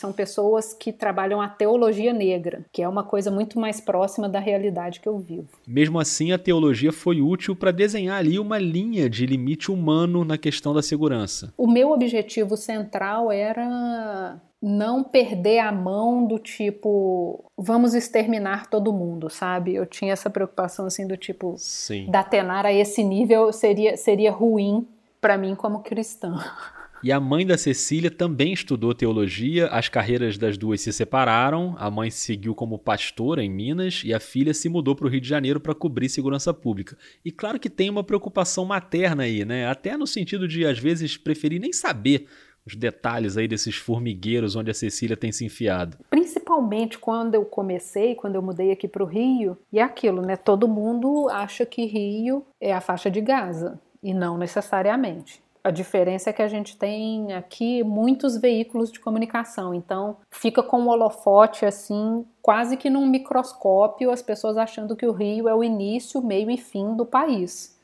São 0.00 0.14
pessoas 0.14 0.72
que 0.72 0.94
trabalham 0.94 1.42
a 1.42 1.46
teologia 1.46 2.10
negra, 2.10 2.64
que 2.72 2.80
é 2.80 2.88
uma 2.88 3.04
coisa 3.04 3.30
muito 3.30 3.60
mais 3.60 3.82
próxima 3.82 4.30
da 4.30 4.38
realidade 4.38 4.98
que 4.98 5.06
eu 5.06 5.18
vivo. 5.18 5.50
Mesmo 5.68 6.00
assim, 6.00 6.32
a 6.32 6.38
teologia 6.38 6.90
foi 6.90 7.20
útil 7.20 7.54
para 7.54 7.70
desenhar 7.70 8.18
ali 8.18 8.38
uma 8.38 8.56
linha 8.56 9.10
de 9.10 9.26
limite 9.26 9.70
humano 9.70 10.24
na 10.24 10.38
questão 10.38 10.72
da 10.72 10.80
segurança. 10.80 11.52
O 11.54 11.66
meu 11.66 11.90
objetivo 11.90 12.56
central 12.56 13.30
era 13.30 14.40
não 14.62 15.04
perder 15.04 15.58
a 15.58 15.70
mão 15.70 16.26
do 16.26 16.38
tipo 16.38 17.44
vamos 17.54 17.92
exterminar 17.92 18.70
todo 18.70 18.94
mundo, 18.94 19.28
sabe? 19.28 19.74
Eu 19.74 19.84
tinha 19.84 20.14
essa 20.14 20.30
preocupação 20.30 20.86
assim 20.86 21.06
do 21.06 21.16
tipo 21.18 21.56
Sim. 21.58 22.06
datenar 22.10 22.64
a 22.64 22.72
esse 22.72 23.04
nível 23.04 23.52
seria 23.52 23.98
seria 23.98 24.32
ruim 24.32 24.88
para 25.20 25.36
mim 25.36 25.54
como 25.54 25.80
cristã. 25.80 26.34
E 27.02 27.10
a 27.10 27.18
mãe 27.18 27.46
da 27.46 27.56
Cecília 27.56 28.10
também 28.10 28.52
estudou 28.52 28.94
teologia, 28.94 29.68
as 29.68 29.88
carreiras 29.88 30.36
das 30.36 30.58
duas 30.58 30.82
se 30.82 30.92
separaram, 30.92 31.74
a 31.78 31.90
mãe 31.90 32.10
seguiu 32.10 32.54
como 32.54 32.78
pastora 32.78 33.42
em 33.42 33.48
Minas 33.48 34.02
e 34.04 34.12
a 34.12 34.20
filha 34.20 34.52
se 34.52 34.68
mudou 34.68 34.94
para 34.94 35.06
o 35.06 35.08
Rio 35.08 35.20
de 35.20 35.28
Janeiro 35.28 35.58
para 35.58 35.74
cobrir 35.74 36.10
segurança 36.10 36.52
pública. 36.52 36.98
E 37.24 37.32
claro 37.32 37.58
que 37.58 37.70
tem 37.70 37.88
uma 37.88 38.04
preocupação 38.04 38.66
materna 38.66 39.22
aí, 39.22 39.46
né? 39.46 39.66
Até 39.66 39.96
no 39.96 40.06
sentido 40.06 40.46
de, 40.46 40.66
às 40.66 40.78
vezes, 40.78 41.16
preferir 41.16 41.58
nem 41.58 41.72
saber 41.72 42.26
os 42.66 42.76
detalhes 42.76 43.38
aí 43.38 43.48
desses 43.48 43.76
formigueiros 43.76 44.54
onde 44.54 44.70
a 44.70 44.74
Cecília 44.74 45.16
tem 45.16 45.32
se 45.32 45.44
enfiado. 45.44 45.96
Principalmente 46.10 46.98
quando 46.98 47.34
eu 47.34 47.46
comecei, 47.46 48.14
quando 48.14 48.34
eu 48.34 48.42
mudei 48.42 48.70
aqui 48.70 48.86
para 48.86 49.02
o 49.02 49.06
Rio, 49.06 49.56
e 49.72 49.78
é 49.78 49.82
aquilo, 49.82 50.20
né? 50.20 50.36
Todo 50.36 50.68
mundo 50.68 51.28
acha 51.30 51.64
que 51.64 51.86
Rio 51.86 52.44
é 52.60 52.74
a 52.74 52.80
faixa 52.80 53.10
de 53.10 53.22
Gaza, 53.22 53.80
e 54.02 54.12
não 54.12 54.36
necessariamente. 54.36 55.40
A 55.62 55.70
diferença 55.70 56.30
é 56.30 56.32
que 56.32 56.42
a 56.42 56.48
gente 56.48 56.76
tem 56.76 57.34
aqui 57.34 57.84
muitos 57.84 58.36
veículos 58.36 58.90
de 58.90 58.98
comunicação, 58.98 59.74
então 59.74 60.16
fica 60.30 60.62
com 60.62 60.78
o 60.78 60.84
um 60.84 60.88
holofote 60.88 61.66
assim, 61.66 62.24
quase 62.40 62.76
que 62.78 62.88
num 62.88 63.06
microscópio, 63.06 64.10
as 64.10 64.22
pessoas 64.22 64.56
achando 64.56 64.96
que 64.96 65.06
o 65.06 65.12
Rio 65.12 65.48
é 65.48 65.54
o 65.54 65.62
início, 65.62 66.22
meio 66.22 66.50
e 66.50 66.56
fim 66.56 66.94
do 66.96 67.04
país. 67.04 67.78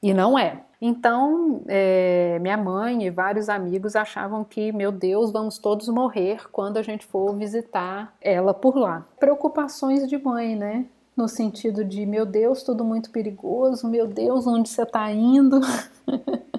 E 0.00 0.14
não 0.14 0.38
é. 0.38 0.62
Então, 0.80 1.62
é, 1.66 2.38
minha 2.40 2.56
mãe 2.56 3.04
e 3.04 3.10
vários 3.10 3.48
amigos 3.48 3.96
achavam 3.96 4.44
que, 4.44 4.70
meu 4.70 4.92
Deus, 4.92 5.32
vamos 5.32 5.58
todos 5.58 5.88
morrer 5.88 6.48
quando 6.52 6.76
a 6.76 6.82
gente 6.82 7.04
for 7.04 7.34
visitar 7.34 8.14
ela 8.20 8.54
por 8.54 8.76
lá. 8.76 9.04
Preocupações 9.18 10.08
de 10.08 10.16
mãe, 10.16 10.54
né? 10.54 10.86
No 11.16 11.26
sentido 11.26 11.84
de, 11.84 12.06
meu 12.06 12.24
Deus, 12.24 12.62
tudo 12.62 12.84
muito 12.84 13.10
perigoso, 13.10 13.88
meu 13.88 14.06
Deus, 14.06 14.46
onde 14.46 14.68
você 14.68 14.82
está 14.82 15.10
indo? 15.10 15.60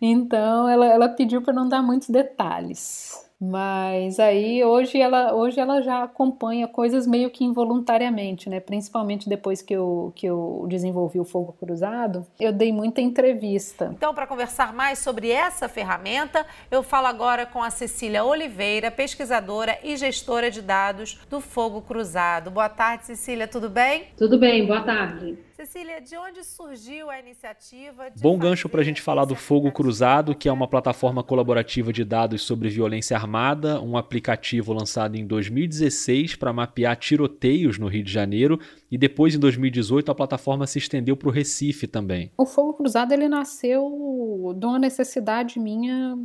Então 0.00 0.68
ela, 0.68 0.86
ela 0.86 1.08
pediu 1.08 1.42
para 1.42 1.52
não 1.52 1.68
dar 1.68 1.82
muitos 1.82 2.08
detalhes. 2.08 3.30
Mas 3.40 4.20
aí 4.20 4.62
hoje 4.62 5.00
ela, 5.00 5.32
hoje 5.32 5.58
ela 5.58 5.80
já 5.80 6.02
acompanha 6.02 6.68
coisas 6.68 7.06
meio 7.06 7.30
que 7.30 7.42
involuntariamente, 7.42 8.50
né? 8.50 8.60
Principalmente 8.60 9.30
depois 9.30 9.62
que 9.62 9.72
eu, 9.72 10.12
que 10.14 10.26
eu 10.26 10.66
desenvolvi 10.68 11.18
o 11.18 11.24
Fogo 11.24 11.56
Cruzado, 11.58 12.26
eu 12.38 12.52
dei 12.52 12.70
muita 12.70 13.00
entrevista. 13.00 13.90
Então, 13.96 14.12
para 14.12 14.26
conversar 14.26 14.74
mais 14.74 14.98
sobre 14.98 15.30
essa 15.30 15.70
ferramenta, 15.70 16.44
eu 16.70 16.82
falo 16.82 17.06
agora 17.06 17.46
com 17.46 17.62
a 17.62 17.70
Cecília 17.70 18.22
Oliveira, 18.22 18.90
pesquisadora 18.90 19.78
e 19.82 19.96
gestora 19.96 20.50
de 20.50 20.60
dados 20.60 21.18
do 21.30 21.40
Fogo 21.40 21.80
Cruzado. 21.80 22.50
Boa 22.50 22.68
tarde, 22.68 23.06
Cecília, 23.06 23.48
tudo 23.48 23.70
bem? 23.70 24.08
Tudo 24.18 24.38
bem, 24.38 24.66
boa 24.66 24.82
tarde. 24.82 25.38
Cecília, 25.60 26.00
de 26.00 26.16
onde 26.16 26.42
surgiu 26.42 27.10
a 27.10 27.20
iniciativa? 27.20 28.06
Bom 28.18 28.38
gancho 28.38 28.66
para 28.66 28.80
a 28.80 28.84
gente 28.84 29.02
falar 29.02 29.26
do 29.26 29.34
Fogo 29.34 29.70
Cruzado, 29.70 30.34
que 30.34 30.48
é 30.48 30.52
uma 30.52 30.66
plataforma 30.66 31.22
colaborativa 31.22 31.92
de 31.92 32.02
dados 32.02 32.40
sobre 32.40 32.70
violência 32.70 33.14
armada, 33.14 33.78
um 33.78 33.94
aplicativo 33.94 34.72
lançado 34.72 35.16
em 35.16 35.26
2016 35.26 36.36
para 36.36 36.50
mapear 36.50 36.96
tiroteios 36.96 37.78
no 37.78 37.88
Rio 37.88 38.02
de 38.02 38.10
Janeiro 38.10 38.58
e 38.90 38.96
depois, 38.96 39.34
em 39.34 39.38
2018, 39.38 40.10
a 40.10 40.14
plataforma 40.14 40.66
se 40.66 40.78
estendeu 40.78 41.14
para 41.14 41.28
o 41.28 41.30
Recife 41.30 41.86
também. 41.86 42.30
O 42.38 42.46
Fogo 42.46 42.72
Cruzado 42.72 43.12
ele 43.12 43.28
nasceu 43.28 44.54
de 44.56 44.64
uma 44.64 44.78
necessidade 44.78 45.60
minha 45.60 46.16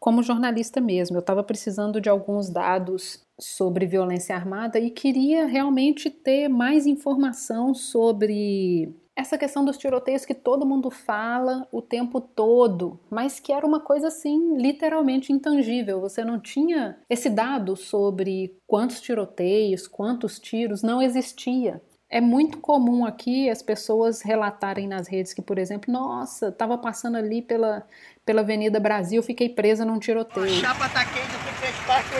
como 0.00 0.22
jornalista 0.22 0.80
mesmo. 0.80 1.18
Eu 1.18 1.20
estava 1.20 1.42
precisando 1.42 2.00
de 2.00 2.08
alguns 2.08 2.48
dados 2.48 3.27
sobre 3.38 3.86
violência 3.86 4.34
armada 4.34 4.78
e 4.78 4.90
queria 4.90 5.46
realmente 5.46 6.10
ter 6.10 6.48
mais 6.48 6.86
informação 6.86 7.72
sobre 7.72 8.92
essa 9.14 9.36
questão 9.36 9.64
dos 9.64 9.76
tiroteios 9.76 10.24
que 10.24 10.34
todo 10.34 10.64
mundo 10.64 10.90
fala 10.90 11.66
o 11.72 11.82
tempo 11.82 12.20
todo, 12.20 13.00
mas 13.10 13.40
que 13.40 13.52
era 13.52 13.66
uma 13.66 13.80
coisa 13.80 14.08
assim 14.08 14.56
literalmente 14.56 15.32
intangível. 15.32 16.00
Você 16.00 16.24
não 16.24 16.38
tinha 16.38 16.98
esse 17.10 17.28
dado 17.28 17.74
sobre 17.74 18.56
quantos 18.64 19.00
tiroteios, 19.00 19.88
quantos 19.88 20.38
tiros, 20.38 20.82
não 20.82 21.02
existia. 21.02 21.82
É 22.08 22.20
muito 22.20 22.58
comum 22.58 23.04
aqui 23.04 23.50
as 23.50 23.60
pessoas 23.60 24.22
relatarem 24.22 24.86
nas 24.86 25.08
redes 25.08 25.34
que, 25.34 25.42
por 25.42 25.58
exemplo, 25.58 25.92
nossa, 25.92 26.48
estava 26.48 26.78
passando 26.78 27.16
ali 27.16 27.42
pela, 27.42 27.84
pela 28.24 28.40
Avenida 28.40 28.80
Brasil, 28.80 29.22
fiquei 29.22 29.48
presa 29.48 29.84
num 29.84 29.98
tiroteio. 29.98 30.46
A 30.46 30.48
chapa 30.48 30.88
tá 30.88 31.04
quente 31.04 31.38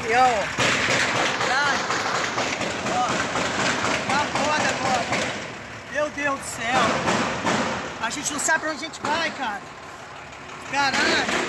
União, 0.04 0.24
ó. 0.24 0.68
Tá 4.08 4.24
foda 4.26 4.68
agora. 4.68 5.38
Meu 5.92 6.10
Deus 6.10 6.38
do 6.38 6.44
céu. 6.58 8.06
A 8.06 8.10
gente 8.10 8.32
não 8.32 8.40
sabe 8.40 8.60
pra 8.60 8.70
onde 8.70 8.84
a 8.84 8.88
gente 8.88 9.00
vai, 9.00 9.30
cara. 9.30 9.60
Caralho 10.70 11.48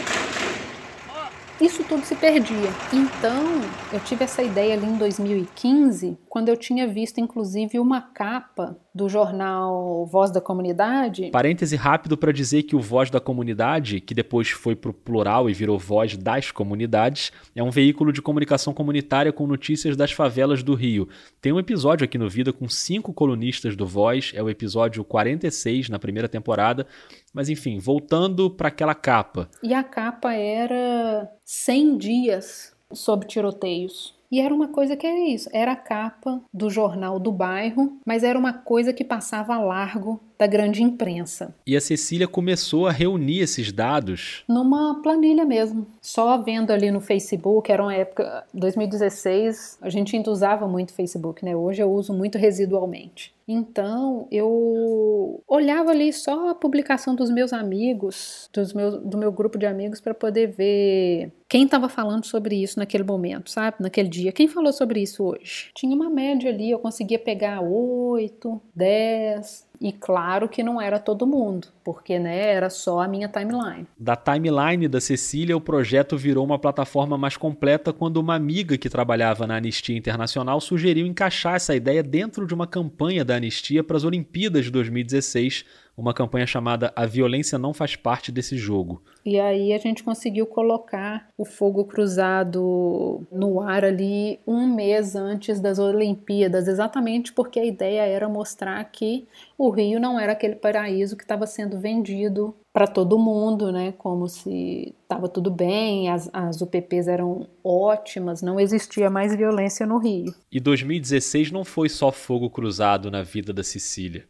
isso 1.61 1.83
tudo 1.83 2.05
se 2.05 2.15
perdia. 2.15 2.69
Então, 2.93 3.43
eu 3.91 3.99
tive 3.99 4.23
essa 4.23 4.41
ideia 4.41 4.73
ali 4.73 4.85
em 4.85 4.97
2015, 4.97 6.17
quando 6.29 6.49
eu 6.49 6.55
tinha 6.55 6.87
visto 6.87 7.19
inclusive 7.19 7.79
uma 7.79 8.01
capa 8.01 8.77
do 8.93 9.07
jornal 9.07 10.05
Voz 10.05 10.31
da 10.31 10.41
Comunidade. 10.41 11.29
Parêntese 11.31 11.75
rápido 11.75 12.17
para 12.17 12.31
dizer 12.31 12.63
que 12.63 12.75
o 12.75 12.81
Voz 12.81 13.09
da 13.09 13.19
Comunidade, 13.19 13.99
que 13.99 14.13
depois 14.13 14.49
foi 14.49 14.75
para 14.75 14.91
o 14.91 14.93
plural 14.93 15.49
e 15.49 15.53
virou 15.53 15.77
Voz 15.77 16.17
das 16.17 16.51
Comunidades, 16.51 17.31
é 17.55 17.63
um 17.63 17.69
veículo 17.69 18.11
de 18.11 18.21
comunicação 18.21 18.73
comunitária 18.73 19.31
com 19.31 19.45
notícias 19.47 19.95
das 19.95 20.11
favelas 20.11 20.63
do 20.63 20.73
Rio. 20.73 21.07
Tem 21.41 21.51
um 21.51 21.59
episódio 21.59 22.05
aqui 22.05 22.17
no 22.17 22.29
Vida 22.29 22.51
com 22.51 22.67
cinco 22.67 23.13
colunistas 23.13 23.75
do 23.75 23.85
Voz, 23.85 24.31
é 24.35 24.41
o 24.41 24.49
episódio 24.49 25.03
46 25.03 25.89
na 25.89 25.99
primeira 25.99 26.27
temporada. 26.27 26.85
Mas 27.33 27.49
enfim, 27.49 27.77
voltando 27.77 28.49
para 28.49 28.69
aquela 28.69 28.95
capa. 28.95 29.49
E 29.61 29.73
a 29.73 29.83
capa 29.83 30.33
era 30.33 31.29
100 31.45 31.97
dias 31.97 32.75
sob 32.91 33.25
tiroteios. 33.25 34.18
E 34.31 34.39
era 34.39 34.53
uma 34.53 34.67
coisa 34.67 34.95
que 34.95 35.07
era 35.07 35.19
isso, 35.19 35.49
era 35.51 35.71
a 35.71 35.75
capa 35.75 36.41
do 36.53 36.69
jornal 36.69 37.19
do 37.19 37.31
bairro, 37.31 37.99
mas 38.05 38.23
era 38.23 38.37
uma 38.37 38.53
coisa 38.53 38.93
que 38.93 39.03
passava 39.03 39.57
largo 39.57 40.21
da 40.39 40.47
grande 40.47 40.81
imprensa. 40.81 41.53
E 41.67 41.75
a 41.75 41.81
Cecília 41.81 42.25
começou 42.25 42.87
a 42.87 42.91
reunir 42.91 43.39
esses 43.39 43.73
dados 43.73 44.45
numa 44.47 45.01
planilha 45.01 45.43
mesmo. 45.43 45.85
Só 46.01 46.41
vendo 46.41 46.71
ali 46.71 46.89
no 46.89 47.01
Facebook, 47.01 47.69
era 47.69 47.83
uma 47.83 47.93
época 47.93 48.45
2016, 48.53 49.77
a 49.81 49.89
gente 49.89 50.15
ainda 50.15 50.31
usava 50.31 50.65
muito 50.65 50.93
Facebook, 50.93 51.43
né? 51.43 51.53
Hoje 51.55 51.81
eu 51.83 51.91
uso 51.91 52.13
muito 52.13 52.37
residualmente. 52.37 53.33
Então 53.45 54.27
eu 54.31 55.43
olhava 55.47 55.89
ali 55.91 56.13
só 56.13 56.51
a 56.51 56.55
publicação 56.55 57.15
dos 57.15 57.29
meus 57.29 57.51
amigos, 57.51 58.47
dos 58.53 58.73
meus, 58.73 58.95
do 59.01 59.17
meu 59.17 59.31
grupo 59.31 59.57
de 59.57 59.65
amigos, 59.65 59.99
para 59.99 60.13
poder 60.13 60.47
ver 60.47 61.33
quem 61.49 61.63
estava 61.63 61.89
falando 61.89 62.25
sobre 62.25 62.55
isso 62.55 62.79
naquele 62.79 63.03
momento, 63.03 63.49
sabe? 63.49 63.77
Naquele 63.79 64.07
dia. 64.07 64.31
Quem 64.31 64.47
falou 64.47 64.71
sobre 64.71 65.01
isso 65.01 65.23
hoje? 65.23 65.71
Tinha 65.75 65.95
uma 65.95 66.09
média 66.09 66.49
ali, 66.49 66.69
eu 66.69 66.79
conseguia 66.79 67.17
pegar 67.17 67.59
8, 67.59 68.61
10, 68.75 69.68
e 69.81 69.93
claro 69.93 70.49
que 70.49 70.61
não 70.61 70.81
era 70.81 70.99
todo 70.99 71.25
mundo, 71.25 71.69
porque 71.83 72.19
né, 72.19 72.51
era 72.51 72.69
só 72.69 72.99
a 72.99 73.07
minha 73.07 73.29
timeline. 73.29 73.87
Da 73.97 74.15
timeline 74.15 74.87
da 74.87 74.99
Cecília, 74.99 75.55
o 75.55 75.61
projeto 75.61 76.17
virou 76.17 76.43
uma 76.43 76.59
plataforma 76.59 77.17
mais 77.17 77.37
completa 77.37 77.93
quando 77.93 78.17
uma 78.17 78.35
amiga 78.35 78.77
que 78.77 78.89
trabalhava 78.89 79.47
na 79.47 79.55
Anistia 79.55 79.97
Internacional 79.97 80.59
sugeriu 80.59 81.05
encaixar 81.05 81.55
essa 81.55 81.73
ideia 81.73 82.03
dentro 82.03 82.45
de 82.45 82.53
uma 82.53 82.67
campanha 82.67 83.23
da 83.23 83.35
Anistia 83.37 83.83
para 83.83 83.95
as 83.95 84.03
Olimpíadas 84.03 84.65
de 84.65 84.71
2016, 84.71 85.63
uma 86.01 86.13
campanha 86.13 86.47
chamada 86.47 86.91
A 86.95 87.05
Violência 87.05 87.57
Não 87.57 87.73
Faz 87.73 87.95
Parte 87.95 88.31
desse 88.31 88.57
Jogo. 88.57 89.01
E 89.25 89.39
aí 89.39 89.73
a 89.73 89.77
gente 89.77 90.03
conseguiu 90.03 90.45
colocar 90.45 91.27
o 91.37 91.45
fogo 91.45 91.85
cruzado 91.85 93.27
no 93.31 93.61
ar 93.61 93.83
ali 93.83 94.39
um 94.47 94.67
mês 94.67 95.15
antes 95.15 95.59
das 95.59 95.77
Olimpíadas, 95.77 96.67
exatamente 96.67 97.33
porque 97.33 97.59
a 97.59 97.65
ideia 97.65 98.01
era 98.01 98.29
mostrar 98.29 98.83
que 98.85 99.27
o 99.57 99.69
Rio 99.69 99.99
não 99.99 100.19
era 100.19 100.31
aquele 100.31 100.55
paraíso 100.55 101.17
que 101.17 101.23
estava 101.23 101.45
sendo 101.45 101.79
vendido 101.79 102.55
para 102.71 102.87
todo 102.87 103.19
mundo, 103.19 103.71
né? 103.71 103.93
Como 103.97 104.27
se 104.27 104.95
estava 105.01 105.27
tudo 105.27 105.51
bem, 105.51 106.09
as, 106.09 106.29
as 106.31 106.61
UPPs 106.61 107.07
eram 107.07 107.47
ótimas, 107.63 108.41
não 108.41 108.59
existia 108.59 109.09
mais 109.09 109.35
violência 109.35 109.85
no 109.85 109.97
Rio. 109.97 110.33
E 110.51 110.59
2016 110.59 111.51
não 111.51 111.65
foi 111.65 111.89
só 111.89 112.11
fogo 112.11 112.49
cruzado 112.49 113.11
na 113.11 113.23
vida 113.23 113.51
da 113.51 113.63
Sicília. 113.63 114.25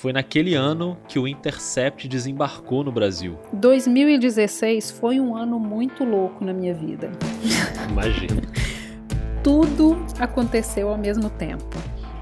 Foi 0.00 0.14
naquele 0.14 0.54
ano 0.54 0.96
que 1.06 1.18
o 1.18 1.28
Intercept 1.28 2.08
desembarcou 2.08 2.82
no 2.82 2.90
Brasil. 2.90 3.36
2016 3.52 4.92
foi 4.92 5.20
um 5.20 5.36
ano 5.36 5.60
muito 5.60 6.04
louco 6.04 6.42
na 6.42 6.54
minha 6.54 6.72
vida. 6.72 7.10
Imagina. 7.90 8.40
Tudo 9.44 10.02
aconteceu 10.18 10.88
ao 10.88 10.96
mesmo 10.96 11.28
tempo. 11.28 11.76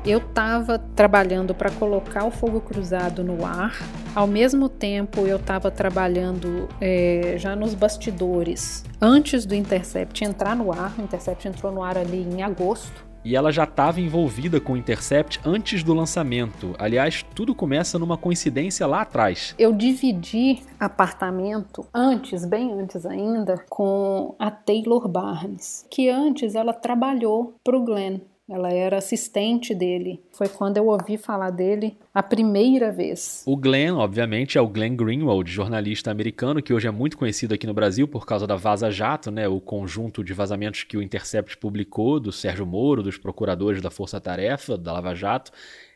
Eu 0.04 0.18
estava 0.18 0.76
trabalhando 0.76 1.54
para 1.54 1.70
colocar 1.70 2.24
o 2.24 2.32
fogo 2.32 2.60
cruzado 2.60 3.22
no 3.22 3.46
ar, 3.46 3.78
ao 4.12 4.26
mesmo 4.26 4.68
tempo 4.68 5.20
eu 5.20 5.36
estava 5.36 5.70
trabalhando 5.70 6.68
é, 6.80 7.36
já 7.38 7.54
nos 7.54 7.74
bastidores 7.74 8.84
antes 9.00 9.46
do 9.46 9.54
Intercept 9.54 10.24
entrar 10.24 10.56
no 10.56 10.72
ar. 10.72 10.94
O 10.98 11.02
Intercept 11.02 11.46
entrou 11.46 11.70
no 11.70 11.84
ar 11.84 11.96
ali 11.96 12.26
em 12.28 12.42
agosto 12.42 13.07
e 13.28 13.36
ela 13.36 13.52
já 13.52 13.64
estava 13.64 14.00
envolvida 14.00 14.58
com 14.58 14.72
o 14.72 14.76
Intercept 14.78 15.38
antes 15.44 15.82
do 15.82 15.92
lançamento. 15.92 16.74
Aliás, 16.78 17.22
tudo 17.34 17.54
começa 17.54 17.98
numa 17.98 18.16
coincidência 18.16 18.86
lá 18.86 19.02
atrás. 19.02 19.54
Eu 19.58 19.70
dividi 19.70 20.62
apartamento 20.80 21.86
antes, 21.92 22.46
bem 22.46 22.72
antes 22.72 23.04
ainda, 23.04 23.62
com 23.68 24.34
a 24.38 24.50
Taylor 24.50 25.06
Barnes, 25.06 25.86
que 25.90 26.08
antes 26.08 26.54
ela 26.54 26.72
trabalhou 26.72 27.54
para 27.62 27.76
o 27.76 27.84
Glenn. 27.84 28.20
Ela 28.48 28.72
era 28.72 28.96
assistente 28.96 29.74
dele. 29.74 30.22
Foi 30.32 30.48
quando 30.48 30.78
eu 30.78 30.86
ouvi 30.86 31.18
falar 31.18 31.50
dele 31.50 31.98
a 32.14 32.22
primeira 32.22 32.90
vez. 32.90 33.42
O 33.46 33.54
Glenn, 33.54 33.96
obviamente, 33.96 34.56
é 34.56 34.60
o 34.60 34.66
Glenn 34.66 34.96
Greenwald, 34.96 35.50
jornalista 35.50 36.10
americano 36.10 36.62
que 36.62 36.72
hoje 36.72 36.88
é 36.88 36.90
muito 36.90 37.18
conhecido 37.18 37.52
aqui 37.52 37.66
no 37.66 37.74
Brasil 37.74 38.08
por 38.08 38.24
causa 38.24 38.46
da 38.46 38.56
Vaza 38.56 38.90
Jato, 38.90 39.30
né, 39.30 39.46
o 39.46 39.60
conjunto 39.60 40.24
de 40.24 40.32
vazamentos 40.32 40.82
que 40.82 40.96
o 40.96 41.02
Intercept 41.02 41.58
publicou 41.58 42.18
do 42.18 42.32
Sérgio 42.32 42.64
Moro, 42.64 43.02
dos 43.02 43.18
procuradores 43.18 43.82
da 43.82 43.90
Força 43.90 44.18
Tarefa, 44.18 44.78
da 44.78 44.94
Lava 44.94 45.14
Jato. 45.14 45.52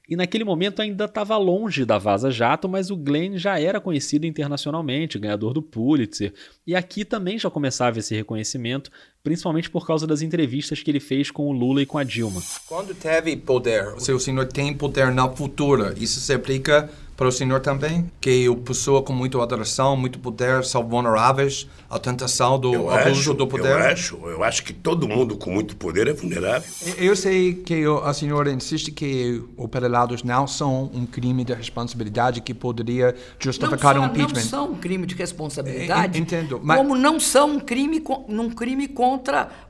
E 0.08 0.16
naquele 0.16 0.44
momento 0.44 0.82
ainda 0.82 1.04
estava 1.04 1.36
longe 1.36 1.84
da 1.84 1.96
Vaza 1.96 2.30
Jato, 2.30 2.68
mas 2.68 2.90
o 2.90 2.96
Glenn 2.96 3.38
já 3.38 3.58
era 3.58 3.80
conhecido 3.80 4.26
internacionalmente, 4.26 5.18
ganhador 5.18 5.54
do 5.54 5.62
Pulitzer. 5.62 6.34
E 6.66 6.74
aqui 6.74 7.04
também 7.04 7.38
já 7.38 7.48
começava 7.48 7.98
esse 7.98 8.14
reconhecimento, 8.14 8.90
principalmente 9.22 9.70
por 9.70 9.86
causa 9.86 10.06
das 10.06 10.20
entrevistas 10.20 10.82
que 10.82 10.90
ele 10.90 11.00
fez 11.00 11.30
com 11.30 11.48
o 11.48 11.52
Lula 11.52 11.82
e 11.82 11.86
com 11.86 11.98
a 11.98 12.04
Dilma. 12.04 12.42
Quando 12.66 12.94
teve 12.94 13.36
poder, 13.36 13.94
o 13.94 14.00
seu 14.00 14.18
senhor 14.18 14.46
tem 14.46 14.74
poder 14.74 15.12
na 15.12 15.28
futura, 15.28 15.94
isso 15.96 16.20
se 16.20 16.32
aplica 16.32 16.90
para 17.22 17.28
o 17.28 17.32
senhor 17.32 17.60
também? 17.60 18.10
Que 18.20 18.48
o 18.48 18.56
pessoa 18.56 19.02
com 19.02 19.12
muita 19.12 19.40
adoração, 19.40 19.96
muito 19.96 20.18
poder, 20.18 20.64
são 20.64 20.86
vulneráveis 20.86 21.68
à 21.88 21.98
tentação 21.98 22.58
do 22.58 22.72
eu 22.74 22.90
abuso 22.90 23.20
acho, 23.20 23.34
do 23.34 23.46
poder? 23.46 23.70
Eu 23.70 23.78
acho, 23.78 24.16
eu 24.24 24.42
acho 24.42 24.64
que 24.64 24.72
todo 24.72 25.06
mundo 25.06 25.36
com 25.36 25.50
muito 25.50 25.76
poder 25.76 26.08
é 26.08 26.12
vulnerável. 26.12 26.68
Eu 26.96 27.14
sei 27.14 27.54
que 27.54 27.84
a 28.02 28.12
senhora 28.12 28.50
insiste 28.50 28.90
que 28.90 29.40
os 29.56 29.68
pedalados 29.68 30.24
não 30.24 30.46
são 30.48 30.90
um 30.92 31.06
crime 31.06 31.44
de 31.44 31.52
responsabilidade 31.52 32.40
que 32.40 32.54
poderia 32.54 33.14
justificar 33.38 33.94
não 33.94 34.02
um 34.02 34.06
impeachment. 34.06 34.40
Não 34.40 34.48
são 34.48 34.72
um 34.72 34.74
crime 34.74 35.06
de 35.06 35.14
responsabilidade. 35.14 36.18
Entendo. 36.18 36.60
Mas... 36.62 36.76
Como 36.76 36.96
não 36.96 37.20
são 37.20 37.52
um 37.52 37.60
crime, 37.60 38.02
um 38.28 38.50
crime 38.50 38.88
contra 38.88 39.11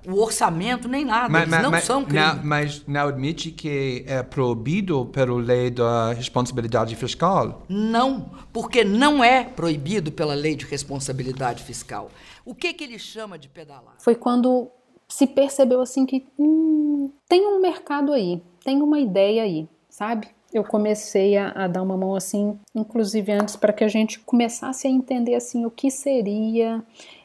o 0.06 0.20
orçamento 0.20 0.88
nem 0.88 1.04
nada. 1.04 1.28
Mas, 1.28 1.48
Eles 1.48 1.62
não 1.62 1.70
mas, 1.70 1.84
são 1.84 2.04
crime. 2.04 2.20
Não, 2.20 2.44
mas 2.44 2.86
não 2.86 3.08
admite 3.08 3.50
que 3.50 4.04
é 4.06 4.22
proibido 4.22 5.06
pela 5.06 5.34
lei 5.34 5.70
da 5.70 6.12
responsabilidade 6.12 6.96
fiscal? 6.96 7.62
Não, 7.68 8.30
porque 8.52 8.84
não 8.84 9.22
é 9.22 9.44
proibido 9.44 10.12
pela 10.12 10.34
lei 10.34 10.54
de 10.54 10.66
responsabilidade 10.66 11.62
fiscal. 11.62 12.10
O 12.44 12.54
que, 12.54 12.72
que 12.72 12.84
ele 12.84 12.98
chama 12.98 13.38
de 13.38 13.48
pedalar? 13.48 13.94
Foi 13.98 14.14
quando 14.14 14.70
se 15.08 15.26
percebeu 15.26 15.80
assim 15.80 16.06
que 16.06 16.26
hum, 16.38 17.10
tem 17.28 17.46
um 17.46 17.60
mercado 17.60 18.12
aí, 18.12 18.42
tem 18.64 18.80
uma 18.80 18.98
ideia 18.98 19.42
aí, 19.42 19.68
sabe? 19.88 20.28
Eu 20.52 20.64
comecei 20.64 21.36
a, 21.36 21.50
a 21.50 21.66
dar 21.66 21.82
uma 21.82 21.96
mão 21.96 22.14
assim, 22.14 22.58
inclusive 22.74 23.32
antes, 23.32 23.56
para 23.56 23.72
que 23.72 23.84
a 23.84 23.88
gente 23.88 24.20
começasse 24.20 24.86
a 24.86 24.90
entender 24.90 25.34
assim 25.34 25.64
o 25.64 25.70
que 25.70 25.90
seria 25.90 26.82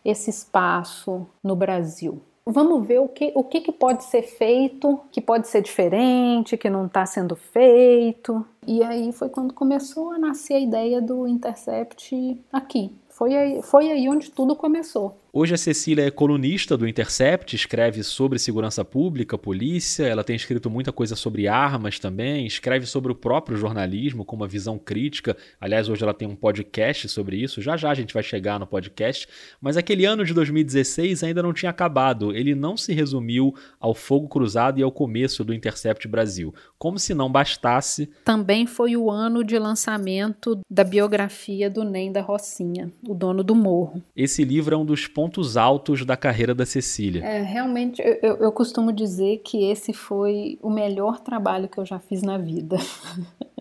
esse 0.08 0.30
espaço 0.30 1.28
no 1.44 1.56
Brasil. 1.56 2.22
Vamos 2.50 2.88
ver 2.88 3.00
o 3.00 3.10
que, 3.10 3.34
o 3.36 3.44
que, 3.44 3.60
que 3.60 3.74
pode 3.74 4.06
ser 4.06 4.22
feito, 4.22 5.02
que 5.12 5.20
pode 5.20 5.50
ser 5.50 5.62
diferente, 5.62 6.56
que 6.56 6.70
não 6.70 6.86
está 6.86 7.06
sendo 7.06 7.36
feito. 7.36 8.46
E 8.66 8.82
aí 8.82 9.12
foi 9.12 9.28
quando 9.28 9.54
começou 9.54 10.12
a 10.12 10.18
nascer 10.18 10.54
a 10.54 10.60
ideia 10.60 11.02
do 11.02 11.28
Intercept 11.28 12.42
aqui, 12.54 12.96
foi 13.10 13.36
aí, 13.36 13.62
foi 13.64 13.92
aí 13.92 14.08
onde 14.08 14.32
tudo 14.32 14.56
começou. 14.56 15.18
Hoje 15.40 15.54
a 15.54 15.58
Cecília 15.58 16.04
é 16.04 16.10
colunista 16.10 16.76
do 16.76 16.88
Intercept, 16.88 17.56
escreve 17.56 18.02
sobre 18.02 18.40
segurança 18.40 18.84
pública, 18.84 19.38
polícia, 19.38 20.08
ela 20.08 20.24
tem 20.24 20.36
escrito 20.36 20.68
muita 20.68 20.92
coisa 20.92 21.16
sobre 21.16 21.48
armas 21.48 22.00
também, 22.00 22.48
escreve 22.48 22.88
sobre 22.88 23.12
o 23.12 23.16
próprio 23.16 23.56
jornalismo 23.56 24.26
com 24.26 24.36
uma 24.36 24.48
visão 24.48 24.80
crítica. 24.80 25.38
Aliás, 25.62 25.90
hoje 25.90 26.02
ela 26.02 26.14
tem 26.16 26.28
um 26.28 26.36
podcast 26.36 27.08
sobre 27.08 27.38
isso, 27.38 27.62
já 27.62 27.78
já 27.78 27.92
a 27.92 27.94
gente 27.94 28.16
vai 28.16 28.24
chegar 28.24 28.60
no 28.60 28.66
podcast. 28.66 29.28
Mas 29.62 29.78
aquele 29.78 30.06
ano 30.06 30.26
de 30.26 30.34
2016 30.34 31.24
ainda 31.24 31.44
não 31.44 31.54
tinha 31.54 31.70
acabado, 31.70 32.36
ele 32.36 32.56
não 32.56 32.76
se 32.76 32.92
resumiu 32.92 33.54
ao 33.80 33.94
fogo 33.94 34.28
cruzado 34.28 34.80
e 34.80 34.84
ao 34.84 34.92
começo 34.92 35.44
do 35.44 35.54
Intercept 35.54 36.08
Brasil. 36.08 36.52
Como 36.80 36.98
se 36.98 37.14
não 37.14 37.32
bastasse. 37.32 38.10
Também 38.26 38.66
foi 38.66 38.98
o 38.98 39.12
ano 39.12 39.44
de 39.44 39.60
lançamento 39.60 40.60
da 40.68 40.84
biografia 40.84 41.70
do 41.70 41.84
Nem 41.84 42.12
da 42.12 42.22
Rocinha, 42.22 42.92
o 43.08 43.14
dono 43.14 43.44
do 43.44 43.54
morro. 43.54 44.02
Esse 44.16 44.44
livro 44.44 44.74
é 44.74 44.78
um 44.80 44.86
dos 44.86 45.06
pontos 45.06 45.27
altos 45.58 46.06
da 46.06 46.16
carreira 46.18 46.54
da 46.54 46.66
Cecília. 46.66 47.24
É, 47.24 47.42
realmente, 47.42 48.02
eu, 48.22 48.38
eu 48.38 48.52
costumo 48.52 48.92
dizer 48.92 49.42
que 49.44 49.70
esse 49.70 49.94
foi 49.94 50.58
o 50.62 50.70
melhor 50.70 51.20
trabalho 51.20 51.68
que 51.68 51.78
eu 51.78 51.86
já 51.86 52.00
fiz 52.00 52.22
na 52.22 52.38
vida. 52.38 52.78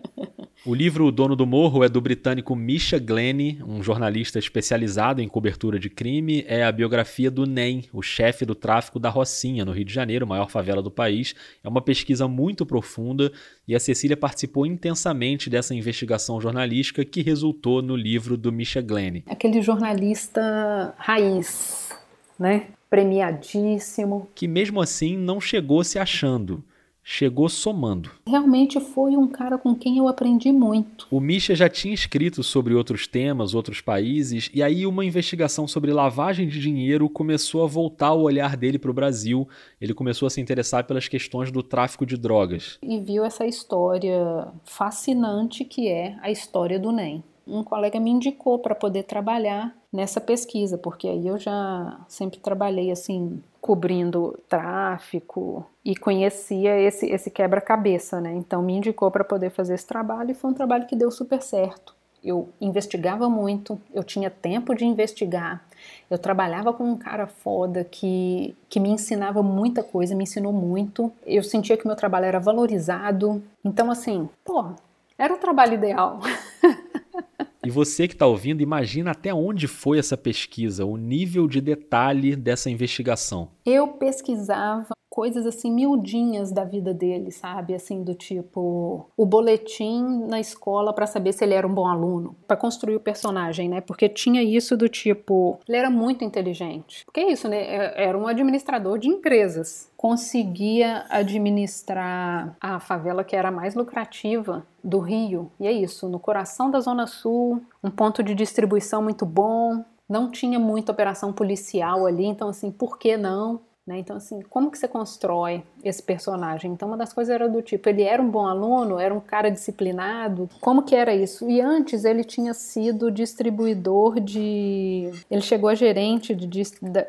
O 0.65 0.75
livro 0.75 1.05
O 1.05 1.11
Dono 1.13 1.33
do 1.33 1.45
Morro 1.45 1.81
é 1.81 1.87
do 1.87 2.01
britânico 2.01 2.53
Misha 2.53 2.99
Glenny, 2.99 3.57
um 3.65 3.81
jornalista 3.81 4.37
especializado 4.37 5.21
em 5.21 5.27
cobertura 5.27 5.79
de 5.79 5.89
crime. 5.89 6.43
É 6.45 6.63
a 6.65 6.71
biografia 6.71 7.31
do 7.31 7.45
NEM, 7.45 7.85
o 7.93 8.01
chefe 8.01 8.45
do 8.45 8.53
tráfico 8.53 8.99
da 8.99 9.09
Rocinha, 9.09 9.63
no 9.63 9.71
Rio 9.71 9.85
de 9.85 9.93
Janeiro, 9.93 10.27
maior 10.27 10.49
favela 10.49 10.81
do 10.81 10.91
país. 10.91 11.33
É 11.63 11.69
uma 11.69 11.81
pesquisa 11.81 12.27
muito 12.27 12.65
profunda 12.65 13.31
e 13.65 13.75
a 13.75 13.79
Cecília 13.79 14.17
participou 14.17 14.65
intensamente 14.65 15.49
dessa 15.49 15.73
investigação 15.73 16.41
jornalística 16.41 17.05
que 17.05 17.21
resultou 17.21 17.81
no 17.81 17.95
livro 17.95 18.35
do 18.35 18.51
Misha 18.51 18.81
Glenny. 18.81 19.23
Aquele 19.27 19.61
jornalista 19.61 20.93
raiz, 20.97 21.93
né? 22.37 22.67
Premiadíssimo. 22.89 24.27
Que 24.35 24.49
mesmo 24.49 24.81
assim 24.81 25.15
não 25.15 25.39
chegou 25.39 25.81
se 25.83 25.97
achando 25.97 26.61
chegou 27.09 27.47
somando. 27.47 28.11
Realmente 28.27 28.81
foi 28.81 29.15
um 29.15 29.27
cara 29.27 29.57
com 29.57 29.73
quem 29.73 29.97
eu 29.97 30.09
aprendi 30.09 30.51
muito. 30.51 31.07
O 31.09 31.21
Misha 31.21 31.55
já 31.55 31.69
tinha 31.69 31.93
escrito 31.93 32.43
sobre 32.43 32.73
outros 32.73 33.07
temas, 33.07 33.55
outros 33.55 33.79
países, 33.79 34.51
e 34.53 34.61
aí 34.61 34.85
uma 34.85 35.05
investigação 35.05 35.65
sobre 35.69 35.93
lavagem 35.93 36.49
de 36.49 36.59
dinheiro 36.59 37.09
começou 37.09 37.63
a 37.63 37.67
voltar 37.67 38.11
o 38.11 38.23
olhar 38.23 38.57
dele 38.57 38.77
para 38.77 38.91
o 38.91 38.93
Brasil. 38.93 39.47
Ele 39.79 39.93
começou 39.93 40.27
a 40.27 40.29
se 40.29 40.41
interessar 40.41 40.83
pelas 40.83 41.07
questões 41.07 41.49
do 41.49 41.63
tráfico 41.63 42.05
de 42.05 42.17
drogas. 42.17 42.77
E 42.83 42.99
viu 42.99 43.23
essa 43.23 43.45
história 43.45 44.49
fascinante 44.65 45.63
que 45.63 45.87
é 45.87 46.17
a 46.21 46.29
história 46.29 46.77
do 46.77 46.91
NEM 46.91 47.23
um 47.47 47.63
colega 47.63 47.99
me 47.99 48.11
indicou 48.11 48.59
para 48.59 48.75
poder 48.75 49.03
trabalhar 49.03 49.73
nessa 49.97 50.21
pesquisa, 50.21 50.77
porque 50.77 51.07
aí 51.07 51.27
eu 51.27 51.39
já 51.39 51.99
sempre 52.07 52.37
trabalhei 52.37 52.91
assim, 52.91 53.41
cobrindo 53.59 54.37
tráfico 54.47 55.65
e 55.83 55.95
conhecia 55.95 56.79
esse, 56.79 57.07
esse 57.07 57.31
quebra-cabeça, 57.31 58.21
né? 58.21 58.31
Então 58.35 58.61
me 58.61 58.73
indicou 58.73 59.09
para 59.09 59.23
poder 59.23 59.49
fazer 59.49 59.73
esse 59.73 59.87
trabalho 59.87 60.29
e 60.29 60.35
foi 60.35 60.51
um 60.51 60.53
trabalho 60.53 60.85
que 60.85 60.95
deu 60.95 61.09
super 61.09 61.41
certo. 61.41 61.95
Eu 62.23 62.47
investigava 62.61 63.27
muito, 63.27 63.81
eu 63.91 64.03
tinha 64.03 64.29
tempo 64.29 64.75
de 64.75 64.85
investigar, 64.85 65.65
eu 66.11 66.19
trabalhava 66.19 66.71
com 66.71 66.83
um 66.83 66.95
cara 66.95 67.25
foda 67.25 67.83
que, 67.83 68.55
que 68.69 68.79
me 68.79 68.89
ensinava 68.89 69.41
muita 69.41 69.81
coisa, 69.81 70.13
me 70.13 70.25
ensinou 70.25 70.53
muito. 70.53 71.11
Eu 71.25 71.43
sentia 71.43 71.75
que 71.75 71.87
meu 71.87 71.95
trabalho 71.95 72.25
era 72.25 72.39
valorizado. 72.39 73.41
Então, 73.65 73.89
assim, 73.89 74.29
pô, 74.45 74.73
era 75.17 75.33
o 75.33 75.37
trabalho 75.37 75.73
ideal. 75.73 76.19
E 77.67 77.69
você 77.69 78.07
que 78.07 78.13
está 78.13 78.25
ouvindo, 78.25 78.61
imagina 78.61 79.11
até 79.11 79.33
onde 79.33 79.67
foi 79.67 79.99
essa 79.99 80.15
pesquisa, 80.15 80.85
o 80.85 80.95
nível 80.95 81.49
de 81.49 81.59
detalhe 81.59 82.33
dessa 82.33 82.69
investigação. 82.69 83.49
Eu 83.65 83.89
pesquisava 83.89 84.91
coisas 85.17 85.47
assim 85.47 85.71
miudinhas 85.71 86.51
da 86.51 86.63
vida 86.63 86.93
dele, 86.93 87.31
sabe? 87.31 87.73
Assim 87.73 88.03
do 88.03 88.13
tipo 88.13 89.09
o 89.17 89.25
boletim 89.25 90.03
na 90.27 90.39
escola 90.39 90.93
para 90.93 91.07
saber 91.07 91.33
se 91.33 91.43
ele 91.43 91.55
era 91.55 91.65
um 91.65 91.73
bom 91.73 91.87
aluno, 91.87 92.35
para 92.47 92.55
construir 92.55 92.97
o 92.97 92.99
personagem, 92.99 93.67
né? 93.67 93.81
Porque 93.81 94.07
tinha 94.07 94.43
isso 94.43 94.77
do 94.77 94.87
tipo, 94.87 95.57
ele 95.67 95.75
era 95.75 95.89
muito 95.89 96.23
inteligente. 96.23 97.03
Porque 97.03 97.21
é 97.21 97.31
isso, 97.31 97.49
né? 97.49 97.57
É, 97.57 98.03
era 98.03 98.15
um 98.15 98.27
administrador 98.27 98.99
de 98.99 99.07
empresas. 99.07 99.91
Conseguia 99.97 101.03
administrar 101.09 102.55
a 102.61 102.79
favela 102.79 103.23
que 103.23 103.35
era 103.35 103.49
mais 103.49 103.73
lucrativa 103.73 104.67
do 104.83 104.99
Rio. 104.99 105.51
E 105.59 105.65
é 105.65 105.71
isso, 105.71 106.07
no 106.07 106.19
coração 106.19 106.69
da 106.69 106.79
Zona 106.79 107.07
Sul, 107.07 107.59
um 107.83 107.89
ponto 107.89 108.21
de 108.21 108.35
distribuição 108.35 109.01
muito 109.01 109.25
bom, 109.25 109.83
não 110.07 110.29
tinha 110.29 110.59
muita 110.59 110.91
operação 110.91 111.33
policial 111.33 112.05
ali, 112.05 112.25
então 112.25 112.47
assim, 112.49 112.71
por 112.71 112.97
que 112.97 113.17
não? 113.17 113.61
Né? 113.87 113.99
Então, 113.99 114.17
assim, 114.17 114.41
como 114.49 114.69
que 114.69 114.77
você 114.77 114.87
constrói 114.87 115.63
esse 115.83 116.01
personagem? 116.01 116.71
Então, 116.71 116.87
uma 116.87 116.97
das 116.97 117.13
coisas 117.13 117.33
era 117.33 117.47
do 117.47 117.61
tipo, 117.61 117.87
ele 117.89 118.03
era 118.03 118.21
um 118.21 118.29
bom 118.29 118.47
aluno, 118.47 118.99
era 118.99 119.13
um 119.13 119.19
cara 119.19 119.49
disciplinado, 119.49 120.49
como 120.59 120.83
que 120.83 120.95
era 120.95 121.13
isso? 121.13 121.49
E 121.49 121.61
antes 121.61 122.05
ele 122.05 122.23
tinha 122.23 122.53
sido 122.53 123.11
distribuidor 123.11 124.19
de... 124.19 125.11
Ele 125.29 125.41
chegou 125.41 125.69
a 125.69 125.75
gerente 125.75 126.33
de, 126.35 126.47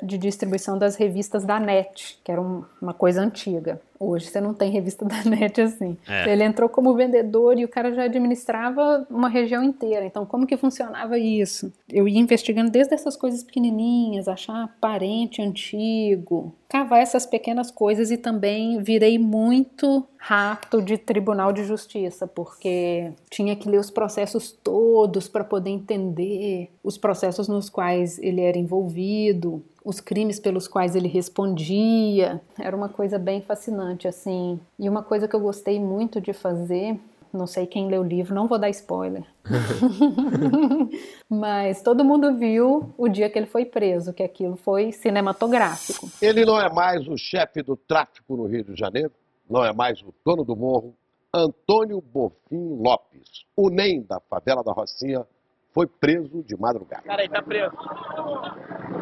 de 0.03 0.19
distribuição 0.19 0.79
das 0.79 0.97
revistas 0.97 1.45
da 1.45 1.59
NET, 1.59 2.19
que 2.23 2.31
era 2.31 2.41
uma 2.41 2.95
coisa 2.95 3.21
antiga. 3.21 3.81
Hoje 4.01 4.27
você 4.27 4.41
não 4.41 4.55
tem 4.55 4.71
revista 4.71 5.05
da 5.05 5.23
net 5.29 5.61
assim. 5.61 5.97
É. 6.07 6.31
Ele 6.31 6.45
entrou 6.45 6.69
como 6.69 6.95
vendedor 6.95 7.59
e 7.59 7.65
o 7.65 7.69
cara 7.69 7.93
já 7.93 8.05
administrava 8.05 9.05
uma 9.11 9.29
região 9.29 9.63
inteira. 9.63 10.07
Então, 10.07 10.25
como 10.25 10.47
que 10.47 10.57
funcionava 10.57 11.19
isso? 11.19 11.73
Eu 11.89 12.07
ia 12.07 12.21
investigando 12.21 12.71
desde 12.71 12.95
essas 12.95 13.17
coisas 13.17 13.43
pequenininhas, 13.43 14.29
achar 14.29 14.77
parente 14.81 15.43
antigo, 15.43 16.55
cavar 16.69 17.01
essas 17.01 17.27
pequenas 17.27 17.71
coisas 17.71 18.11
e 18.11 18.17
também 18.17 18.58
virei 18.81 19.19
muito 19.19 20.05
rato 20.17 20.83
de 20.83 20.99
tribunal 20.99 21.53
de 21.53 21.65
justiça, 21.65 22.27
porque 22.27 23.13
tinha 23.31 23.55
que 23.57 23.69
ler 23.69 23.79
os 23.79 23.91
processos 23.91 24.53
todos 24.53 25.29
para 25.29 25.45
poder 25.45 25.71
entender 25.71 26.71
os 26.83 26.99
processos 26.99 27.49
nos 27.49 27.71
quais 27.71 28.19
ele 28.19 28.41
era 28.41 28.59
envolvido, 28.59 29.63
os 29.85 30.01
crimes 30.01 30.39
pelos 30.39 30.69
quais 30.69 30.95
ele 30.95 31.09
respondia. 31.09 32.41
Era 32.59 32.77
uma 32.77 32.89
coisa 32.89 33.19
bem 33.19 33.41
fascinante 33.41 34.07
assim. 34.07 34.61
E 34.79 34.89
uma 34.89 35.03
coisa 35.03 35.27
que 35.27 35.35
eu 35.35 35.41
gostei 35.41 35.81
muito 35.81 36.21
de 36.21 36.33
fazer 36.33 36.99
não 37.39 37.47
sei 37.47 37.67
quem 37.67 37.89
leu 37.89 38.03
o 38.03 38.07
livro, 38.07 38.35
não 38.35 38.47
vou 38.47 38.59
dar 38.59 38.69
spoiler. 38.71 39.25
Mas 41.29 41.83
todo 41.83 42.05
mundo 42.05 42.37
viu 42.37 42.93
o 42.97 43.09
dia 43.09 43.31
que 43.31 43.39
ele 43.39 43.47
foi 43.47 43.65
preso, 43.65 44.13
que 44.13 44.23
aquilo 44.23 44.57
foi 44.57 44.93
cinematográfico. 44.93 46.09
Ele 46.21 46.45
não 46.45 46.61
é 46.61 46.69
mais 46.71 47.07
o 47.07 47.17
chefe 47.17 47.63
do 47.63 47.77
tráfico 47.77 48.37
no 48.37 48.47
Rio 48.47 48.65
de 48.65 48.79
Janeiro, 48.79 49.13
não 49.49 49.65
é 49.65 49.73
mais 49.73 50.03
o 50.03 50.13
dono 50.25 50.45
do 50.45 50.57
morro. 50.57 50.95
Antônio 51.33 52.01
Bofim 52.01 52.79
Lopes, 52.83 53.45
o 53.55 53.71
NEM 53.71 54.03
da 54.03 54.19
favela 54.19 54.65
da 54.65 54.73
Rocinha, 54.73 55.27
foi 55.73 55.87
preso 55.87 56.43
de 56.43 56.57
madrugada. 56.57 57.03
Cara, 57.03 57.23
aí 57.23 57.29
tá 57.29 57.43
preso. 57.43 57.77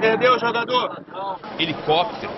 Perdeu 0.01 0.35
o 0.35 0.39
jogador. 0.39 1.03
Helicóptero, 1.59 2.33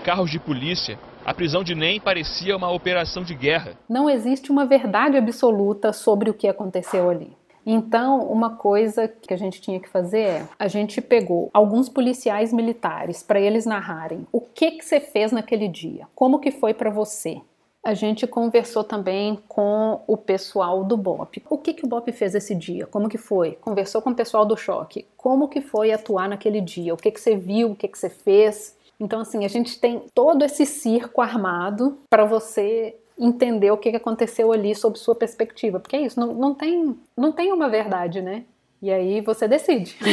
carros 0.00 0.30
de 0.30 0.38
polícia, 0.38 0.98
a 1.24 1.34
prisão 1.34 1.62
de 1.62 1.74
Nem 1.74 2.00
parecia 2.00 2.56
uma 2.56 2.70
operação 2.70 3.22
de 3.22 3.34
guerra. 3.34 3.74
Não 3.88 4.08
existe 4.08 4.50
uma 4.50 4.64
verdade 4.64 5.16
absoluta 5.16 5.92
sobre 5.92 6.30
o 6.30 6.34
que 6.34 6.48
aconteceu 6.48 7.08
ali. 7.10 7.36
Então, 7.64 8.20
uma 8.22 8.56
coisa 8.56 9.06
que 9.06 9.34
a 9.34 9.36
gente 9.36 9.60
tinha 9.60 9.78
que 9.78 9.88
fazer 9.88 10.20
é: 10.20 10.46
a 10.58 10.66
gente 10.66 11.00
pegou 11.00 11.50
alguns 11.52 11.88
policiais 11.88 12.52
militares 12.52 13.22
para 13.22 13.40
eles 13.40 13.66
narrarem 13.66 14.26
o 14.32 14.40
que 14.40 14.72
que 14.72 14.84
você 14.84 14.98
fez 14.98 15.30
naquele 15.30 15.68
dia, 15.68 16.06
como 16.14 16.40
que 16.40 16.50
foi 16.50 16.72
para 16.72 16.90
você. 16.90 17.40
A 17.82 17.94
gente 17.94 18.26
conversou 18.26 18.84
também 18.84 19.38
com 19.48 20.02
o 20.06 20.14
pessoal 20.14 20.84
do 20.84 20.98
BOP. 20.98 21.42
O 21.48 21.56
que 21.56 21.72
que 21.72 21.84
o 21.84 21.88
BOP 21.88 22.12
fez 22.12 22.34
esse 22.34 22.54
dia? 22.54 22.86
Como 22.86 23.08
que 23.08 23.16
foi? 23.16 23.52
Conversou 23.52 24.02
com 24.02 24.10
o 24.10 24.14
pessoal 24.14 24.44
do 24.44 24.54
choque. 24.54 25.06
Como 25.16 25.48
que 25.48 25.62
foi 25.62 25.90
atuar 25.90 26.28
naquele 26.28 26.60
dia? 26.60 26.92
O 26.92 26.96
que 26.96 27.10
que 27.10 27.18
você 27.18 27.34
viu? 27.34 27.70
O 27.70 27.74
que 27.74 27.88
que 27.88 27.98
você 27.98 28.10
fez? 28.10 28.76
Então, 29.00 29.20
assim, 29.20 29.46
a 29.46 29.48
gente 29.48 29.80
tem 29.80 30.02
todo 30.14 30.44
esse 30.44 30.66
circo 30.66 31.22
armado 31.22 31.98
para 32.10 32.26
você 32.26 32.94
entender 33.18 33.70
o 33.70 33.78
que 33.78 33.88
aconteceu 33.88 34.52
ali 34.52 34.74
sob 34.74 34.98
sua 34.98 35.14
perspectiva. 35.14 35.80
Porque 35.80 35.96
é 35.96 36.02
isso, 36.02 36.20
não, 36.20 36.34
não, 36.34 36.54
tem, 36.54 36.94
não 37.16 37.32
tem 37.32 37.50
uma 37.50 37.68
verdade, 37.68 38.20
né? 38.20 38.44
E 38.82 38.90
aí 38.90 39.20
você 39.22 39.48
decide. 39.48 39.96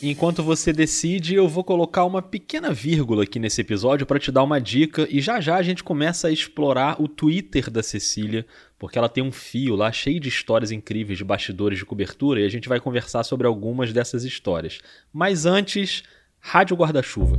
Enquanto 0.00 0.44
você 0.44 0.72
decide, 0.72 1.34
eu 1.34 1.48
vou 1.48 1.64
colocar 1.64 2.04
uma 2.04 2.22
pequena 2.22 2.72
vírgula 2.72 3.24
aqui 3.24 3.40
nesse 3.40 3.60
episódio 3.60 4.06
para 4.06 4.20
te 4.20 4.30
dar 4.30 4.44
uma 4.44 4.60
dica 4.60 5.08
e 5.10 5.20
já 5.20 5.40
já 5.40 5.56
a 5.56 5.62
gente 5.62 5.82
começa 5.82 6.28
a 6.28 6.30
explorar 6.30 7.02
o 7.02 7.08
Twitter 7.08 7.68
da 7.68 7.82
Cecília, 7.82 8.46
porque 8.78 8.96
ela 8.96 9.08
tem 9.08 9.24
um 9.24 9.32
fio 9.32 9.74
lá 9.74 9.90
cheio 9.90 10.20
de 10.20 10.28
histórias 10.28 10.70
incríveis 10.70 11.18
de 11.18 11.24
bastidores 11.24 11.80
de 11.80 11.84
cobertura 11.84 12.40
e 12.40 12.44
a 12.44 12.48
gente 12.48 12.68
vai 12.68 12.78
conversar 12.78 13.24
sobre 13.24 13.48
algumas 13.48 13.92
dessas 13.92 14.22
histórias. 14.22 14.78
Mas 15.12 15.44
antes, 15.44 16.04
Rádio 16.40 16.76
Guarda-Chuva. 16.76 17.38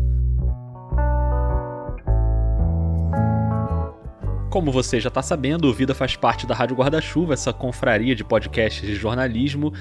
Como 4.49 4.71
você 4.71 4.99
já 4.99 5.09
está 5.09 5.21
sabendo, 5.21 5.67
o 5.67 5.73
Vida 5.73 5.95
faz 5.95 6.15
parte 6.15 6.45
da 6.45 6.55
Rádio 6.55 6.75
Guarda-Chuva, 6.75 7.33
essa 7.33 7.53
confraria 7.53 8.15
de 8.15 8.23
podcasts 8.23 8.81
de 8.81 8.95
jornalismo. 8.95 9.73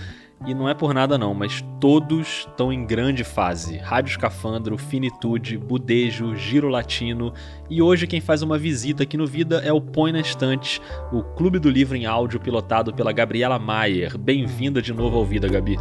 E 0.47 0.55
não 0.55 0.69
é 0.69 0.75
por 0.75 0.95
nada 0.95 1.19
não, 1.19 1.35
mas 1.35 1.65
todos 1.81 2.47
estão 2.47 2.73
em 2.73 2.87
grande 2.87 3.25
fase. 3.25 3.77
Rádio 3.79 4.11
Escafandro, 4.11 4.79
Finitude, 4.79 5.59
Budejo, 5.59 6.37
Giro 6.37 6.69
Latino. 6.69 7.33
E 7.69 7.83
hoje 7.83 8.07
quem 8.07 8.21
faz 8.21 8.41
uma 8.41 8.57
visita 8.57 9.03
aqui 9.03 9.17
no 9.17 9.27
Vida 9.27 9.61
é 9.65 9.73
o 9.73 9.81
Põe 9.81 10.13
na 10.13 10.21
Estante, 10.21 10.81
o 11.13 11.23
clube 11.23 11.59
do 11.59 11.69
livro 11.69 11.97
em 11.97 12.07
áudio 12.07 12.39
pilotado 12.39 12.95
pela 12.95 13.13
Gabriela 13.13 13.59
Maier. 13.59 14.17
Bem-vinda 14.17 14.81
de 14.81 14.93
novo 14.93 15.17
ao 15.17 15.25
Vida, 15.25 15.49
Gabi. 15.49 15.77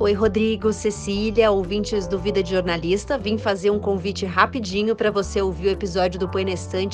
Oi, 0.00 0.12
Rodrigo, 0.12 0.72
Cecília, 0.72 1.52
ouvintes 1.52 2.08
do 2.08 2.18
Vida 2.18 2.42
de 2.42 2.50
Jornalista. 2.50 3.16
Vim 3.16 3.38
fazer 3.38 3.70
um 3.70 3.78
convite 3.78 4.26
rapidinho 4.26 4.96
para 4.96 5.08
você 5.08 5.40
ouvir 5.40 5.68
o 5.68 5.70
episódio 5.70 6.18
do 6.18 6.28
Põe 6.28 6.44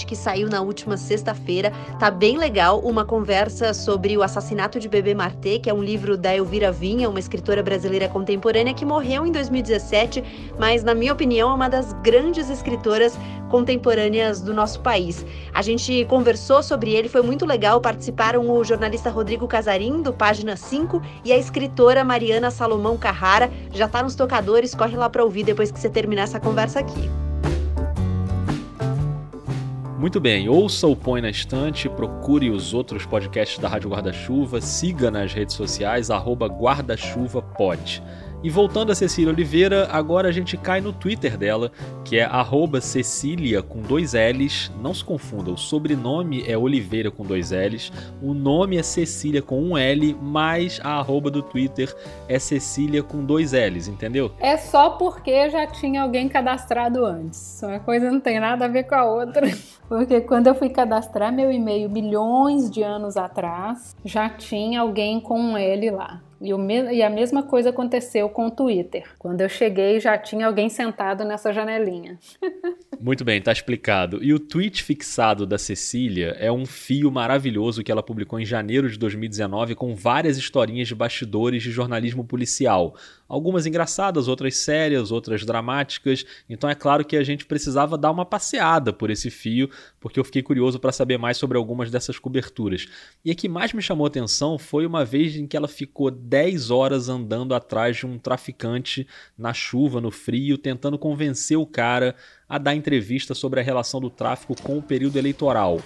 que 0.07 0.15
saiu 0.15 0.51
na 0.51 0.61
última 0.61 0.99
sexta-feira. 0.99 1.73
Tá 1.99 2.11
bem 2.11 2.37
legal, 2.37 2.79
uma 2.81 3.03
conversa 3.03 3.73
sobre 3.73 4.19
o 4.19 4.23
assassinato 4.23 4.79
de 4.79 4.87
Bebê 4.87 5.15
Martê, 5.15 5.59
que 5.59 5.71
é 5.71 5.75
um 5.75 5.83
livro 5.83 6.15
da 6.15 6.37
Elvira 6.37 6.71
Vinha, 6.71 7.09
uma 7.09 7.19
escritora 7.19 7.63
brasileira 7.63 8.07
contemporânea 8.07 8.75
que 8.75 8.85
morreu 8.85 9.27
em 9.27 9.33
2017, 9.33 10.23
mas 10.59 10.85
na 10.85 10.95
minha 10.95 11.15
opinião 11.15 11.51
é 11.51 11.55
uma 11.55 11.71
das 11.71 11.95
grandes 12.03 12.51
escritoras 12.51 13.19
contemporâneas 13.51 14.41
do 14.41 14.55
nosso 14.55 14.81
país. 14.81 15.27
A 15.53 15.61
gente 15.61 16.05
conversou 16.05 16.63
sobre 16.63 16.93
ele, 16.93 17.09
foi 17.09 17.21
muito 17.21 17.45
legal. 17.45 17.81
Participaram 17.81 18.49
o 18.49 18.65
jornalista 18.65 19.11
Rodrigo 19.11 19.49
Casarim, 19.49 20.01
do 20.01 20.13
Página 20.13 20.57
5, 20.57 21.03
e 21.25 21.33
a 21.33 21.37
escritora 21.37 22.05
Mariana 22.05 22.51
Salomão 22.51 22.90
Carrara. 22.97 23.51
Já 23.73 23.89
tá 23.89 24.03
nos 24.03 24.15
tocadores, 24.15 24.75
corre 24.75 24.97
lá 24.97 25.09
para 25.09 25.25
ouvir 25.25 25.45
depois 25.45 25.71
que 25.71 25.79
você 25.79 25.89
terminar 25.89 26.23
essa 26.23 26.41
conversa 26.41 26.81
aqui. 26.81 27.11
Muito 30.01 30.19
bem, 30.19 30.49
ouça 30.49 30.87
o 30.87 30.97
Põe 30.97 31.21
na 31.21 31.29
Estante, 31.29 31.87
procure 31.87 32.49
os 32.49 32.73
outros 32.73 33.05
podcasts 33.05 33.59
da 33.59 33.69
Rádio 33.69 33.91
Guarda-Chuva, 33.91 34.59
siga 34.59 35.11
nas 35.11 35.35
redes 35.35 35.55
sociais, 35.55 36.11
arroba 36.11 36.47
guarda-chuva-pod. 36.47 38.03
E 38.43 38.49
voltando 38.49 38.91
a 38.91 38.95
Cecília 38.95 39.31
Oliveira, 39.31 39.87
agora 39.93 40.29
a 40.29 40.33
gente 40.33 40.57
cai 40.57 40.81
no 40.81 40.95
Twitter 40.95 41.37
dela, 41.37 41.71
que 42.03 42.19
é 42.19 42.27
Cecília 42.81 43.63
com 43.63 43.81
dois 43.83 44.15
L's. 44.15 44.73
Não 44.81 44.95
se 44.95 45.05
confunda, 45.05 45.51
o 45.51 45.59
sobrenome 45.59 46.43
é 46.49 46.57
Oliveira 46.57 47.11
com 47.11 47.23
dois 47.23 47.51
L's, 47.51 47.93
o 48.23 48.33
nome 48.33 48.79
é 48.79 48.83
Cecília 48.83 49.43
com 49.43 49.63
um 49.63 49.77
L, 49.77 50.17
mas 50.23 50.81
a 50.83 50.99
arroba 50.99 51.31
do 51.31 51.43
Twitter 51.43 51.95
é 52.29 52.39
Cecília 52.39 53.03
com 53.03 53.23
dois 53.23 53.53
L's, 53.53 53.89
entendeu? 53.89 54.33
É 54.41 54.57
só 54.57 54.91
porque 54.91 55.51
já 55.51 55.67
tinha 55.67 56.03
alguém 56.03 56.27
cadastrado 56.27 57.05
antes. 57.05 57.61
Uma 57.63 57.81
coisa 57.81 58.11
não 58.11 58.21
tem 58.21 58.41
nada 58.41 58.65
a 58.65 58.69
ver 58.69 58.85
com 58.85 58.95
a 58.95 59.05
outra. 59.05 59.51
Porque 59.91 60.21
quando 60.21 60.47
eu 60.47 60.55
fui 60.55 60.69
cadastrar 60.69 61.33
meu 61.33 61.51
e-mail 61.51 61.91
milhões 61.91 62.71
de 62.71 62.81
anos 62.81 63.17
atrás, 63.17 63.97
já 64.05 64.29
tinha 64.29 64.83
alguém 64.83 65.21
com 65.21 65.37
um 65.37 65.57
L 65.57 65.91
lá. 65.91 66.23
E, 66.41 66.53
me 66.55 66.95
e 66.95 67.03
a 67.03 67.11
mesma 67.11 67.43
coisa 67.43 67.71
aconteceu 67.71 68.29
com 68.29 68.47
o 68.47 68.51
Twitter. 68.51 69.05
Quando 69.19 69.43
eu 69.43 69.49
cheguei, 69.49 70.01
já 70.01 70.17
tinha 70.17 70.47
alguém 70.47 70.69
sentado 70.69 71.25
nessa 71.25 71.53
janelinha. 71.53 72.19
Muito 72.99 73.25
bem, 73.25 73.41
tá 73.41 73.53
explicado. 73.53 74.23
E 74.23 74.33
o 74.33 74.39
tweet 74.39 74.83
fixado 74.83 75.47
da 75.47 75.59
Cecília 75.59 76.37
é 76.39 76.51
um 76.51 76.67
fio 76.67 77.11
maravilhoso 77.11 77.83
que 77.83 77.93
ela 77.93 78.03
publicou 78.03 78.39
em 78.39 78.45
janeiro 78.45 78.91
de 78.91 78.99
2019 78.99 79.75
com 79.75 79.95
várias 79.95 80.37
historinhas 80.37 80.89
de 80.89 80.95
bastidores 80.95 81.63
de 81.63 81.71
jornalismo 81.71 82.25
policial. 82.25 82.95
Algumas 83.31 83.65
engraçadas, 83.65 84.27
outras 84.27 84.57
sérias, 84.57 85.13
outras 85.13 85.47
dramáticas. 85.47 86.27
Então 86.49 86.69
é 86.69 86.75
claro 86.75 87.05
que 87.05 87.17
a 87.17 87.23
gente 87.23 87.47
precisava 87.47 87.97
dar 87.97 88.11
uma 88.11 88.27
passeada 88.27 88.93
por 88.93 89.09
esse 89.09 89.31
fio, 89.31 89.71
porque 90.01 90.19
eu 90.19 90.25
fiquei 90.25 90.43
curioso 90.43 90.81
para 90.81 90.91
saber 90.91 91.17
mais 91.17 91.37
sobre 91.37 91.57
algumas 91.57 91.93
dessas 91.93 92.19
coberturas. 92.19 92.89
E 93.25 93.31
a 93.31 93.35
que 93.37 93.49
mais 93.49 93.73
me 93.73 93.81
chamou 93.81 94.05
atenção 94.05 94.59
foi 94.59 94.85
uma 94.85 95.05
vez 95.05 95.37
em 95.37 95.47
que 95.47 95.57
ela 95.57 95.69
ficou 95.69 96.11
10 96.11 96.73
horas 96.73 97.09
andando 97.09 97.55
atrás 97.55 97.99
de 97.99 98.05
um 98.05 98.19
traficante 98.19 99.07
na 99.39 99.55
chuva, 99.55 100.01
no 100.01 100.11
frio, 100.11 100.59
tentando 100.59 100.99
convencer 100.99 101.57
o 101.57 101.65
cara 101.65 102.17
a 102.49 102.59
dar 102.59 102.75
entrevista 102.75 103.33
sobre 103.33 103.61
a 103.61 103.63
relação 103.63 104.01
do 104.01 104.11
tráfico 104.11 104.61
com 104.61 104.77
o 104.77 104.83
período 104.83 105.17
eleitoral. 105.17 105.81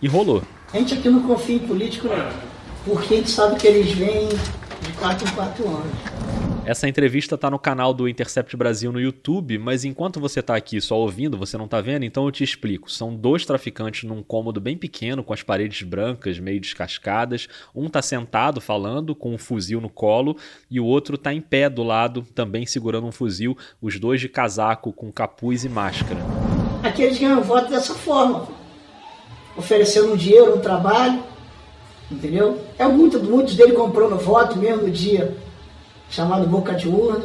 E 0.00 0.08
rolou. 0.08 0.42
A 0.72 0.78
gente 0.78 0.94
aqui 0.94 1.10
não 1.10 1.22
confia 1.22 1.56
em 1.56 1.58
político, 1.58 2.08
não. 2.08 2.56
Porque 2.86 3.12
a 3.12 3.16
gente 3.18 3.30
sabe 3.30 3.56
que 3.60 3.66
eles 3.66 3.92
vêm 3.92 4.28
de 4.28 4.92
4 4.98 5.28
em 5.28 5.30
4 5.32 5.68
anos. 5.68 6.45
Essa 6.66 6.88
entrevista 6.88 7.36
está 7.36 7.48
no 7.48 7.60
canal 7.60 7.94
do 7.94 8.08
Intercept 8.08 8.56
Brasil 8.56 8.90
no 8.90 9.00
YouTube, 9.00 9.56
mas 9.56 9.84
enquanto 9.84 10.18
você 10.18 10.40
está 10.40 10.56
aqui 10.56 10.80
só 10.80 10.98
ouvindo, 10.98 11.38
você 11.38 11.56
não 11.56 11.66
está 11.66 11.80
vendo, 11.80 12.04
então 12.04 12.24
eu 12.24 12.32
te 12.32 12.42
explico. 12.42 12.90
São 12.90 13.14
dois 13.14 13.46
traficantes 13.46 14.02
num 14.02 14.20
cômodo 14.20 14.60
bem 14.60 14.76
pequeno, 14.76 15.22
com 15.22 15.32
as 15.32 15.44
paredes 15.44 15.82
brancas, 15.82 16.40
meio 16.40 16.60
descascadas. 16.60 17.46
Um 17.72 17.86
está 17.86 18.02
sentado 18.02 18.60
falando, 18.60 19.14
com 19.14 19.32
um 19.32 19.38
fuzil 19.38 19.80
no 19.80 19.88
colo, 19.88 20.36
e 20.68 20.80
o 20.80 20.84
outro 20.84 21.14
está 21.14 21.32
em 21.32 21.40
pé 21.40 21.70
do 21.70 21.84
lado, 21.84 22.26
também 22.34 22.66
segurando 22.66 23.06
um 23.06 23.12
fuzil, 23.12 23.56
os 23.80 24.00
dois 24.00 24.20
de 24.20 24.28
casaco, 24.28 24.92
com 24.92 25.12
capuz 25.12 25.64
e 25.64 25.68
máscara. 25.68 26.18
Aqui 26.82 27.02
eles 27.02 27.16
ganham 27.16 27.44
voto 27.44 27.70
dessa 27.70 27.94
forma, 27.94 28.48
oferecendo 29.56 30.14
um 30.14 30.16
dinheiro, 30.16 30.56
um 30.56 30.60
trabalho, 30.60 31.22
entendeu? 32.10 32.60
É 32.76 32.88
muito, 32.88 33.22
muitos 33.22 33.54
deles 33.54 33.76
comprando 33.76 34.18
voto 34.18 34.58
mesmo 34.58 34.82
no 34.82 34.90
dia 34.90 35.45
chamado 36.10 36.46
Boca 36.46 36.74
de 36.74 36.88
Urna. 36.88 37.24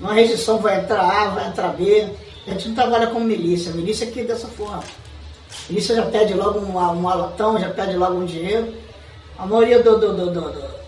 Uma 0.00 0.14
rejeição 0.14 0.58
vai 0.58 0.80
entrar 0.80 1.02
A, 1.02 1.28
vai 1.28 1.48
entrar 1.48 1.68
B. 1.68 2.08
A 2.46 2.50
gente 2.50 2.68
não 2.68 2.74
trabalha 2.74 3.08
como 3.08 3.24
milícia. 3.24 3.72
A 3.72 3.74
milícia 3.74 4.08
aqui 4.08 4.20
é 4.20 4.24
dessa 4.24 4.48
forma. 4.48 4.78
A 4.78 5.68
milícia 5.68 5.94
já 5.94 6.06
pede 6.06 6.34
logo 6.34 6.58
um, 6.58 6.76
um 6.76 7.08
alotão, 7.08 7.58
já 7.58 7.70
pede 7.70 7.96
logo 7.96 8.18
um 8.18 8.24
dinheiro. 8.24 8.74
A 9.38 9.46
maioria 9.46 9.82
do, 9.82 9.98
do, 9.98 10.12
do, 10.14 10.30
do 10.30 10.79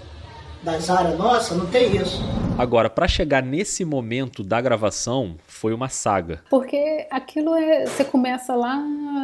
das 0.62 0.88
áreas 0.88 1.18
nossas, 1.18 1.57
não 1.57 1.66
tem 1.66 1.96
isso. 1.96 2.22
Agora, 2.59 2.90
para 2.90 3.09
chegar 3.09 3.42
nesse 3.42 3.85
momento 3.85 4.42
da 4.42 4.61
gravação, 4.61 5.37
foi 5.46 5.72
uma 5.72 5.88
saga. 5.88 6.42
Porque 6.51 7.07
aquilo 7.11 7.55
é. 7.55 7.87
Você 7.87 8.05
começa 8.05 8.55
lá 8.55 8.77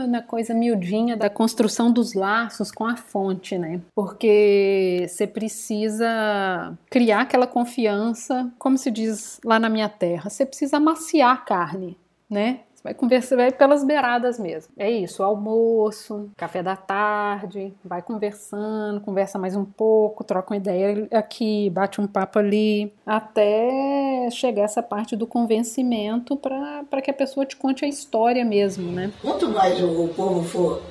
na 0.09 0.23
coisa 0.23 0.55
miudinha 0.55 1.17
da 1.17 1.29
construção 1.29 1.93
dos 1.93 2.15
laços 2.15 2.71
com 2.71 2.87
a 2.87 2.97
fonte, 2.97 3.59
né? 3.59 3.81
Porque 3.95 5.07
você 5.09 5.27
precisa 5.27 6.77
criar 6.91 7.23
aquela 7.23 7.47
confiança, 7.47 8.51
como 8.59 8.79
se 8.79 8.91
diz 8.91 9.39
lá 9.45 9.59
na 9.59 9.69
minha 9.69 9.89
terra, 9.89 10.31
você 10.31 10.47
precisa 10.47 10.79
amaciar 10.79 11.33
a 11.33 11.37
carne, 11.37 11.97
né? 12.29 12.61
Você 12.79 12.85
vai 12.85 12.95
conversar, 12.95 13.35
vai 13.35 13.51
pelas 13.51 13.83
beiradas 13.83 14.39
mesmo. 14.39 14.73
É 14.79 14.89
isso, 14.89 15.25
almoço, 15.25 16.31
café 16.37 16.63
da 16.63 16.77
tarde, 16.77 17.75
vai 17.85 18.01
conversando, 18.01 19.01
conversa 19.01 19.37
mais 19.37 19.57
um 19.57 19.65
pouco, 19.65 20.23
troca 20.23 20.55
uma 20.55 20.59
ideia 20.59 21.09
aqui, 21.11 21.69
bate 21.71 22.01
um 22.01 22.07
papo 22.07 22.39
ali, 22.39 22.95
até 23.05 24.31
chegar 24.31 24.63
essa 24.63 24.81
parte 24.81 25.17
do 25.17 25.27
convencimento 25.27 26.37
para 26.37 27.03
que 27.03 27.11
a 27.11 27.15
pessoa 27.15 27.45
te 27.45 27.57
conte 27.57 27.85
a 27.85 27.89
história 27.89 28.45
mesmo, 28.45 28.93
né? 28.93 29.13
Quanto 29.21 29.49
mais 29.49 29.83
o, 29.83 30.07
povo 30.15 30.45
for 30.45 30.83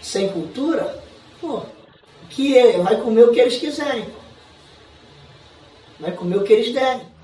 sem 0.00 0.30
cultura, 0.32 0.98
pô, 1.38 1.60
que 2.30 2.56
é, 2.56 2.78
vai 2.78 2.98
comer 3.02 3.24
o 3.24 3.32
que 3.32 3.40
eles 3.40 3.58
quiserem. 3.58 4.06
Vai 6.00 6.12
comer 6.12 6.38
o 6.38 6.44
que 6.44 6.54
eles 6.54 6.72
derem. 6.72 7.15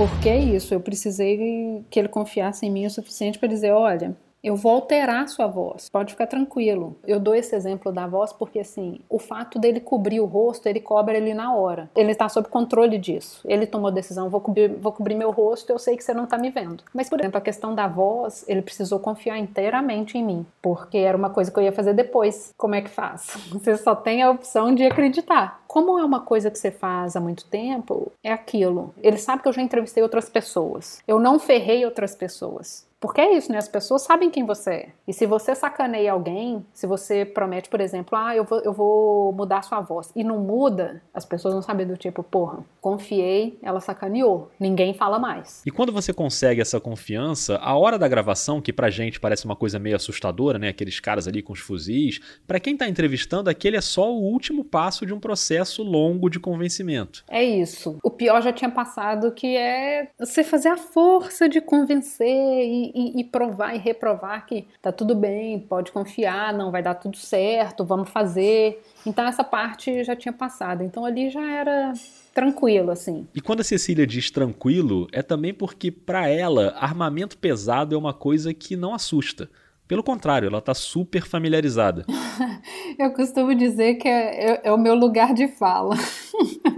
Porque 0.00 0.30
é 0.30 0.38
isso, 0.38 0.72
eu 0.72 0.80
precisei 0.80 1.84
que 1.90 1.98
ele 1.98 2.08
confiasse 2.08 2.64
em 2.64 2.70
mim 2.70 2.86
o 2.86 2.90
suficiente 2.90 3.38
para 3.38 3.48
dizer, 3.48 3.70
olha, 3.72 4.16
eu 4.42 4.56
vou 4.56 4.72
alterar 4.72 5.24
a 5.24 5.26
sua 5.26 5.46
voz. 5.46 5.88
Pode 5.90 6.12
ficar 6.12 6.26
tranquilo. 6.26 6.96
Eu 7.06 7.20
dou 7.20 7.34
esse 7.34 7.54
exemplo 7.54 7.92
da 7.92 8.06
voz 8.06 8.32
porque, 8.32 8.58
assim, 8.58 9.00
o 9.08 9.18
fato 9.18 9.58
dele 9.58 9.80
cobrir 9.80 10.20
o 10.20 10.24
rosto, 10.24 10.66
ele 10.66 10.80
cobra 10.80 11.16
ele 11.16 11.34
na 11.34 11.54
hora. 11.54 11.90
Ele 11.94 12.14
tá 12.14 12.28
sob 12.28 12.48
controle 12.48 12.98
disso. 12.98 13.40
Ele 13.44 13.66
tomou 13.66 13.90
decisão, 13.90 14.30
vou 14.30 14.40
cobrir, 14.40 14.68
vou 14.68 14.92
cobrir 14.92 15.14
meu 15.14 15.30
rosto, 15.30 15.70
eu 15.70 15.78
sei 15.78 15.96
que 15.96 16.04
você 16.04 16.14
não 16.14 16.26
tá 16.26 16.38
me 16.38 16.50
vendo. 16.50 16.82
Mas, 16.94 17.08
por 17.08 17.20
exemplo, 17.20 17.38
a 17.38 17.42
questão 17.42 17.74
da 17.74 17.86
voz, 17.86 18.44
ele 18.48 18.62
precisou 18.62 18.98
confiar 18.98 19.38
inteiramente 19.38 20.16
em 20.16 20.24
mim, 20.24 20.46
porque 20.62 20.98
era 20.98 21.16
uma 21.16 21.30
coisa 21.30 21.50
que 21.50 21.58
eu 21.58 21.62
ia 21.62 21.72
fazer 21.72 21.92
depois. 21.92 22.52
Como 22.56 22.74
é 22.74 22.80
que 22.80 22.90
faz? 22.90 23.36
Você 23.52 23.76
só 23.76 23.94
tem 23.94 24.22
a 24.22 24.30
opção 24.30 24.74
de 24.74 24.84
acreditar. 24.84 25.60
Como 25.66 25.98
é 25.98 26.04
uma 26.04 26.20
coisa 26.20 26.50
que 26.50 26.58
você 26.58 26.70
faz 26.72 27.14
há 27.14 27.20
muito 27.20 27.44
tempo, 27.44 28.10
é 28.24 28.32
aquilo. 28.32 28.92
Ele 29.00 29.16
sabe 29.16 29.40
que 29.40 29.48
eu 29.48 29.52
já 29.52 29.62
entrevistei 29.62 30.02
outras 30.02 30.28
pessoas. 30.28 31.00
Eu 31.06 31.20
não 31.20 31.38
ferrei 31.38 31.84
outras 31.84 32.16
pessoas. 32.16 32.89
Porque 33.00 33.20
é 33.20 33.34
isso, 33.34 33.50
né? 33.50 33.56
As 33.56 33.68
pessoas 33.68 34.02
sabem 34.02 34.30
quem 34.30 34.44
você 34.44 34.70
é. 34.70 34.88
E 35.08 35.12
se 35.12 35.24
você 35.24 35.54
sacaneia 35.54 36.12
alguém, 36.12 36.64
se 36.72 36.86
você 36.86 37.24
promete, 37.24 37.70
por 37.70 37.80
exemplo, 37.80 38.16
ah, 38.16 38.36
eu 38.36 38.44
vou, 38.44 38.60
eu 38.60 38.72
vou 38.72 39.32
mudar 39.32 39.58
a 39.58 39.62
sua 39.62 39.80
voz, 39.80 40.12
e 40.14 40.22
não 40.22 40.38
muda, 40.38 41.02
as 41.14 41.24
pessoas 41.24 41.54
vão 41.54 41.62
saber 41.62 41.86
do 41.86 41.96
tipo, 41.96 42.22
porra, 42.22 42.58
confiei, 42.80 43.58
ela 43.62 43.80
sacaneou, 43.80 44.50
ninguém 44.60 44.92
fala 44.92 45.18
mais. 45.18 45.62
E 45.64 45.70
quando 45.70 45.92
você 45.92 46.12
consegue 46.12 46.60
essa 46.60 46.78
confiança, 46.78 47.56
a 47.56 47.76
hora 47.76 47.98
da 47.98 48.06
gravação, 48.06 48.60
que 48.60 48.72
pra 48.72 48.90
gente 48.90 49.18
parece 49.18 49.46
uma 49.46 49.56
coisa 49.56 49.78
meio 49.78 49.96
assustadora, 49.96 50.58
né? 50.58 50.68
Aqueles 50.68 51.00
caras 51.00 51.26
ali 51.26 51.42
com 51.42 51.54
os 51.54 51.60
fuzis, 51.60 52.20
para 52.46 52.60
quem 52.60 52.76
tá 52.76 52.86
entrevistando, 52.86 53.48
aquele 53.48 53.78
é 53.78 53.80
só 53.80 54.12
o 54.12 54.20
último 54.20 54.62
passo 54.62 55.06
de 55.06 55.14
um 55.14 55.20
processo 55.20 55.82
longo 55.82 56.28
de 56.28 56.38
convencimento. 56.38 57.24
É 57.28 57.42
isso. 57.42 57.98
O 58.02 58.10
pior 58.10 58.42
já 58.42 58.52
tinha 58.52 58.70
passado, 58.70 59.32
que 59.32 59.56
é 59.56 60.10
você 60.18 60.44
fazer 60.44 60.68
a 60.68 60.76
força 60.76 61.48
de 61.48 61.60
convencer 61.62 62.28
e 62.28 62.89
e, 62.94 63.20
e, 63.20 63.24
provar 63.24 63.74
e 63.74 63.78
reprovar 63.78 64.46
que 64.46 64.66
tá 64.80 64.90
tudo 64.90 65.14
bem, 65.14 65.58
pode 65.58 65.92
confiar, 65.92 66.52
não 66.52 66.70
vai 66.70 66.82
dar 66.82 66.94
tudo 66.94 67.16
certo, 67.16 67.84
vamos 67.84 68.10
fazer. 68.10 68.82
Então 69.06 69.26
essa 69.26 69.44
parte 69.44 70.04
já 70.04 70.14
tinha 70.14 70.32
passado. 70.32 70.82
Então 70.82 71.04
ali 71.04 71.30
já 71.30 71.50
era 71.50 71.92
tranquilo, 72.34 72.90
assim. 72.90 73.26
E 73.34 73.40
quando 73.40 73.60
a 73.60 73.64
Cecília 73.64 74.06
diz 74.06 74.30
tranquilo, 74.30 75.06
é 75.12 75.22
também 75.22 75.52
porque 75.52 75.90
para 75.90 76.28
ela 76.28 76.74
armamento 76.78 77.36
pesado 77.36 77.94
é 77.94 77.98
uma 77.98 78.14
coisa 78.14 78.54
que 78.54 78.76
não 78.76 78.94
assusta. 78.94 79.48
Pelo 79.90 80.04
contrário, 80.04 80.46
ela 80.46 80.58
está 80.58 80.72
super 80.72 81.26
familiarizada. 81.26 82.06
Eu 82.96 83.12
costumo 83.12 83.52
dizer 83.56 83.94
que 83.94 84.06
é, 84.06 84.52
é, 84.52 84.60
é 84.64 84.72
o 84.72 84.78
meu 84.78 84.94
lugar 84.94 85.34
de 85.34 85.48
fala. 85.48 85.96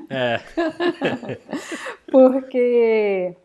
É. 0.09 0.41
Porque 2.11 3.37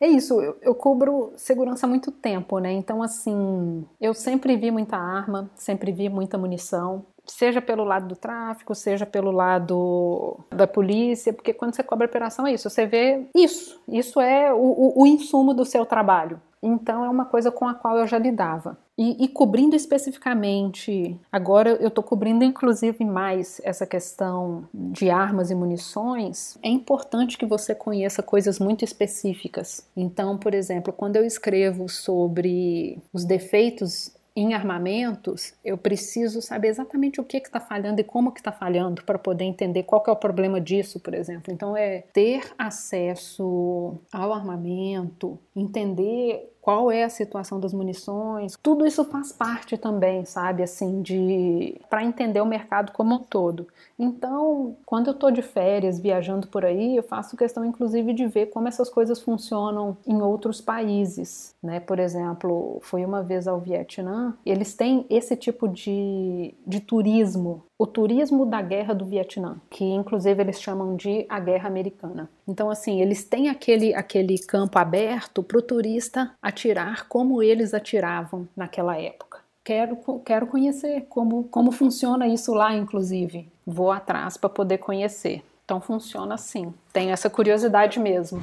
é 0.00 0.06
isso, 0.06 0.40
eu, 0.40 0.56
eu 0.62 0.74
cubro 0.74 1.32
segurança 1.36 1.86
há 1.86 1.88
muito 1.88 2.12
tempo, 2.12 2.58
né? 2.58 2.72
Então, 2.72 3.02
assim, 3.02 3.84
eu 4.00 4.14
sempre 4.14 4.56
vi 4.56 4.70
muita 4.70 4.96
arma, 4.96 5.50
sempre 5.56 5.90
vi 5.92 6.08
muita 6.08 6.38
munição, 6.38 7.04
seja 7.26 7.60
pelo 7.60 7.84
lado 7.84 8.08
do 8.08 8.16
tráfico, 8.16 8.74
seja 8.74 9.04
pelo 9.04 9.30
lado 9.30 10.38
da 10.50 10.66
polícia, 10.66 11.32
porque 11.32 11.52
quando 11.52 11.74
você 11.74 11.82
cobre 11.82 12.06
operação 12.06 12.46
é 12.46 12.52
isso, 12.52 12.70
você 12.70 12.86
vê 12.86 13.26
isso, 13.34 13.80
isso 13.88 14.20
é 14.20 14.52
o, 14.52 14.56
o, 14.56 15.02
o 15.02 15.06
insumo 15.06 15.52
do 15.52 15.64
seu 15.64 15.84
trabalho. 15.84 16.40
Então 16.62 17.04
é 17.04 17.08
uma 17.08 17.24
coisa 17.24 17.50
com 17.50 17.68
a 17.68 17.74
qual 17.74 17.98
eu 17.98 18.06
já 18.06 18.18
lidava. 18.18 18.76
E, 18.98 19.24
e 19.24 19.28
cobrindo 19.28 19.76
especificamente, 19.76 21.16
agora 21.30 21.70
eu 21.70 21.86
estou 21.86 22.02
cobrindo 22.02 22.42
inclusive 22.42 23.04
mais 23.04 23.60
essa 23.62 23.86
questão 23.86 24.68
de 24.74 25.08
armas 25.08 25.52
e 25.52 25.54
munições, 25.54 26.58
é 26.64 26.68
importante 26.68 27.38
que 27.38 27.46
você 27.46 27.76
conheça 27.76 28.24
coisas 28.24 28.58
muito 28.58 28.84
específicas. 28.84 29.86
Então, 29.96 30.36
por 30.36 30.52
exemplo, 30.52 30.92
quando 30.92 31.14
eu 31.14 31.24
escrevo 31.24 31.88
sobre 31.88 32.98
os 33.12 33.24
defeitos 33.24 34.18
em 34.40 34.54
armamentos, 34.54 35.52
eu 35.64 35.76
preciso 35.76 36.40
saber 36.40 36.68
exatamente 36.68 37.20
o 37.20 37.24
que 37.24 37.38
está 37.38 37.58
falhando 37.58 38.00
e 38.00 38.04
como 38.04 38.30
que 38.30 38.38
está 38.38 38.52
falhando 38.52 39.02
para 39.02 39.18
poder 39.18 39.44
entender 39.44 39.82
qual 39.82 40.02
é 40.06 40.10
o 40.12 40.16
problema 40.16 40.60
disso, 40.60 41.00
por 41.00 41.12
exemplo. 41.12 41.52
Então 41.52 41.76
é 41.76 42.02
ter 42.12 42.52
acesso 42.56 43.96
ao 44.12 44.32
armamento, 44.32 45.38
entender 45.56 46.52
qual 46.68 46.92
é 46.92 47.02
a 47.02 47.08
situação 47.08 47.58
das 47.58 47.72
munições. 47.72 48.54
Tudo 48.62 48.84
isso 48.84 49.02
faz 49.02 49.32
parte 49.32 49.78
também, 49.78 50.26
sabe, 50.26 50.62
assim, 50.62 51.00
de 51.00 51.80
para 51.88 52.04
entender 52.04 52.42
o 52.42 52.44
mercado 52.44 52.92
como 52.92 53.14
um 53.14 53.18
todo. 53.20 53.66
Então, 53.98 54.76
quando 54.84 55.06
eu 55.06 55.14
estou 55.14 55.30
de 55.30 55.40
férias, 55.40 55.98
viajando 55.98 56.46
por 56.46 56.66
aí, 56.66 56.94
eu 56.94 57.02
faço 57.02 57.38
questão, 57.38 57.64
inclusive, 57.64 58.12
de 58.12 58.26
ver 58.26 58.50
como 58.50 58.68
essas 58.68 58.90
coisas 58.90 59.18
funcionam 59.18 59.96
em 60.06 60.20
outros 60.20 60.60
países, 60.60 61.54
né? 61.62 61.80
Por 61.80 61.98
exemplo, 61.98 62.78
fui 62.82 63.02
uma 63.02 63.22
vez 63.22 63.48
ao 63.48 63.58
Vietnã, 63.58 64.36
eles 64.44 64.74
têm 64.74 65.06
esse 65.08 65.34
tipo 65.36 65.68
de, 65.68 66.54
de 66.66 66.80
turismo, 66.80 67.62
o 67.78 67.86
turismo 67.86 68.44
da 68.44 68.60
guerra 68.60 68.92
do 68.92 69.06
Vietnã, 69.06 69.56
que 69.70 69.86
inclusive 69.86 70.42
eles 70.42 70.60
chamam 70.60 70.96
de 70.96 71.24
a 71.30 71.40
guerra 71.40 71.66
americana. 71.66 72.28
Então, 72.48 72.70
assim, 72.70 73.00
eles 73.02 73.24
têm 73.24 73.48
aquele, 73.48 73.94
aquele 73.94 74.38
campo 74.38 74.78
aberto 74.78 75.42
para 75.42 75.58
o 75.58 75.62
turista 75.62 76.34
atirar 76.40 77.06
como 77.06 77.42
eles 77.42 77.74
atiravam 77.74 78.48
naquela 78.56 78.98
época 78.98 79.38
quero, 79.68 79.98
quero 80.24 80.46
conhecer 80.46 81.04
como, 81.10 81.44
como 81.44 81.70
funciona 81.70 82.26
isso 82.26 82.54
lá, 82.54 82.74
inclusive. 82.74 83.46
Vou 83.66 83.92
atrás 83.92 84.38
para 84.38 84.48
poder 84.48 84.78
conhecer. 84.78 85.42
Então 85.62 85.78
funciona 85.78 86.36
assim. 86.36 86.72
Tenho 86.90 87.10
essa 87.10 87.28
curiosidade 87.28 88.00
mesmo. 88.00 88.40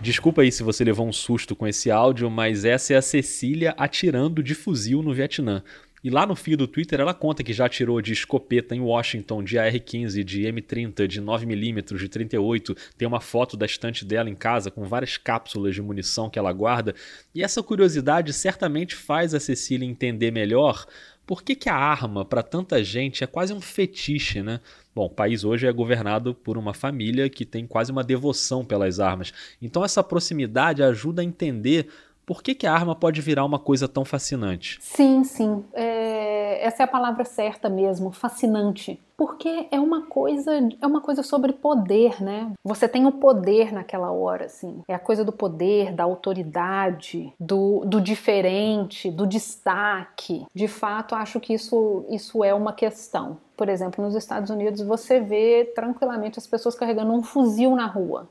Desculpa 0.00 0.40
aí 0.40 0.50
se 0.50 0.62
você 0.62 0.82
levou 0.82 1.06
um 1.06 1.12
susto 1.12 1.54
com 1.54 1.66
esse 1.66 1.90
áudio, 1.90 2.30
mas 2.30 2.64
essa 2.64 2.94
é 2.94 2.96
a 2.96 3.02
Cecília 3.02 3.74
atirando 3.76 4.42
de 4.42 4.54
fuzil 4.54 5.02
no 5.02 5.12
Vietnã. 5.12 5.62
E 6.02 6.08
lá 6.08 6.24
no 6.24 6.34
fio 6.34 6.56
do 6.56 6.66
Twitter 6.66 6.98
ela 6.98 7.12
conta 7.12 7.42
que 7.42 7.52
já 7.52 7.66
atirou 7.66 8.00
de 8.00 8.12
escopeta 8.12 8.74
em 8.74 8.80
Washington, 8.80 9.44
de 9.44 9.58
AR-15, 9.58 10.24
de 10.24 10.42
M30, 10.42 11.06
de 11.06 11.20
9mm, 11.20 11.96
de 11.96 12.08
38. 12.08 12.74
Tem 12.96 13.06
uma 13.06 13.20
foto 13.20 13.56
da 13.56 13.66
estante 13.66 14.04
dela 14.04 14.30
em 14.30 14.34
casa 14.34 14.70
com 14.70 14.84
várias 14.84 15.16
cápsulas 15.16 15.74
de 15.74 15.82
munição 15.82 16.30
que 16.30 16.38
ela 16.38 16.52
guarda. 16.52 16.94
E 17.34 17.42
essa 17.42 17.62
curiosidade 17.62 18.32
certamente 18.32 18.94
faz 18.94 19.34
a 19.34 19.40
Cecília 19.40 19.86
entender 19.86 20.30
melhor 20.30 20.86
por 21.30 21.44
que, 21.44 21.54
que 21.54 21.68
a 21.68 21.76
arma, 21.76 22.24
para 22.24 22.42
tanta 22.42 22.82
gente, 22.82 23.22
é 23.22 23.26
quase 23.26 23.52
um 23.52 23.60
fetiche, 23.60 24.42
né? 24.42 24.58
Bom, 24.92 25.04
o 25.04 25.10
país 25.10 25.44
hoje 25.44 25.64
é 25.64 25.72
governado 25.72 26.34
por 26.34 26.58
uma 26.58 26.74
família 26.74 27.30
que 27.30 27.44
tem 27.44 27.68
quase 27.68 27.92
uma 27.92 28.02
devoção 28.02 28.64
pelas 28.64 28.98
armas. 28.98 29.32
Então 29.62 29.84
essa 29.84 30.02
proximidade 30.02 30.82
ajuda 30.82 31.22
a 31.22 31.24
entender 31.24 31.86
por 32.30 32.44
que, 32.44 32.54
que 32.54 32.64
a 32.64 32.72
arma 32.72 32.94
pode 32.94 33.20
virar 33.20 33.44
uma 33.44 33.58
coisa 33.58 33.88
tão 33.88 34.04
fascinante? 34.04 34.78
Sim, 34.80 35.24
sim. 35.24 35.64
É, 35.72 36.64
essa 36.64 36.80
é 36.80 36.84
a 36.84 36.86
palavra 36.86 37.24
certa 37.24 37.68
mesmo, 37.68 38.12
fascinante. 38.12 39.00
Porque 39.16 39.66
é 39.68 39.80
uma 39.80 40.02
coisa, 40.02 40.52
é 40.80 40.86
uma 40.86 41.00
coisa 41.00 41.24
sobre 41.24 41.52
poder, 41.52 42.22
né? 42.22 42.52
Você 42.62 42.86
tem 42.86 43.04
o 43.04 43.10
poder 43.10 43.72
naquela 43.72 44.12
hora, 44.12 44.44
assim. 44.44 44.80
É 44.86 44.94
a 44.94 44.98
coisa 45.00 45.24
do 45.24 45.32
poder, 45.32 45.92
da 45.92 46.04
autoridade, 46.04 47.32
do, 47.40 47.84
do 47.84 48.00
diferente, 48.00 49.10
do 49.10 49.26
destaque. 49.26 50.46
De 50.54 50.68
fato, 50.68 51.16
acho 51.16 51.40
que 51.40 51.52
isso, 51.52 52.04
isso 52.08 52.44
é 52.44 52.54
uma 52.54 52.72
questão. 52.72 53.38
Por 53.56 53.68
exemplo, 53.68 54.04
nos 54.04 54.14
Estados 54.14 54.50
Unidos 54.50 54.82
você 54.82 55.18
vê 55.18 55.64
tranquilamente 55.74 56.38
as 56.38 56.46
pessoas 56.46 56.76
carregando 56.76 57.12
um 57.12 57.24
fuzil 57.24 57.74
na 57.74 57.86
rua. 57.86 58.28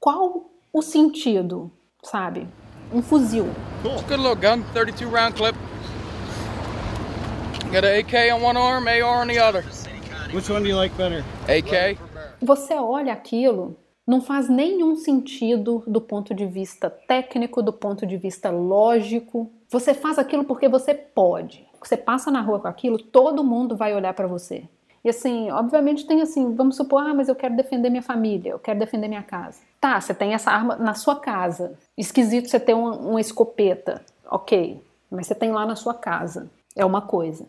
Qual 0.00 0.46
o 0.72 0.80
sentido, 0.80 1.70
sabe? 2.02 2.48
Um 2.92 3.02
fuzil. 3.02 3.48
Cool. 3.82 3.92
It's 3.92 4.02
a 4.02 4.06
good 4.06 4.20
little 4.20 4.36
gun, 4.36 4.64
32 4.74 5.08
round 5.08 5.34
clip. 5.34 5.56
Got 7.72 7.84
an 7.84 8.00
AK 8.00 8.32
on 8.32 8.42
one 8.42 8.56
arm, 8.56 8.86
AR 8.86 9.22
on 9.22 9.28
the 9.28 9.38
other. 9.38 9.64
Which 10.32 10.50
one 10.50 10.62
do 10.62 10.68
you 10.68 10.76
like 10.76 10.94
better? 10.96 11.24
AK. 11.48 11.98
Você 12.40 12.74
olha 12.74 13.12
aquilo, 13.12 13.76
não 14.06 14.20
faz 14.20 14.48
nenhum 14.48 14.96
sentido 14.96 15.82
do 15.86 16.00
ponto 16.00 16.34
de 16.34 16.44
vista 16.44 16.90
técnico, 16.90 17.62
do 17.62 17.72
ponto 17.72 18.06
de 18.06 18.16
vista 18.16 18.50
lógico. 18.50 19.50
Você 19.70 19.94
faz 19.94 20.18
aquilo 20.18 20.44
porque 20.44 20.68
você 20.68 20.92
pode. 20.92 21.66
Você 21.80 21.96
passa 21.96 22.30
na 22.30 22.40
rua 22.40 22.60
com 22.60 22.68
aquilo, 22.68 22.98
todo 22.98 23.42
mundo 23.42 23.76
vai 23.76 23.94
olhar 23.94 24.12
para 24.12 24.26
você. 24.26 24.64
E 25.04 25.08
assim, 25.08 25.50
obviamente 25.50 26.06
tem 26.06 26.20
assim, 26.20 26.54
vamos 26.54 26.76
supor, 26.76 27.02
ah, 27.02 27.14
mas 27.14 27.28
eu 27.28 27.34
quero 27.34 27.56
defender 27.56 27.90
minha 27.90 28.02
família, 28.02 28.50
eu 28.50 28.58
quero 28.58 28.78
defender 28.78 29.08
minha 29.08 29.22
casa. 29.22 29.60
Tá, 29.80 30.00
você 30.00 30.14
tem 30.14 30.32
essa 30.32 30.50
arma 30.50 30.76
na 30.76 30.94
sua 30.94 31.16
casa. 31.16 31.74
Esquisito 31.98 32.48
você 32.48 32.60
ter 32.60 32.74
uma, 32.74 32.92
uma 32.92 33.20
escopeta. 33.20 34.00
Ok, 34.30 34.80
mas 35.10 35.26
você 35.26 35.34
tem 35.34 35.50
lá 35.50 35.66
na 35.66 35.74
sua 35.74 35.92
casa. 35.92 36.48
É 36.76 36.84
uma 36.84 37.02
coisa. 37.02 37.46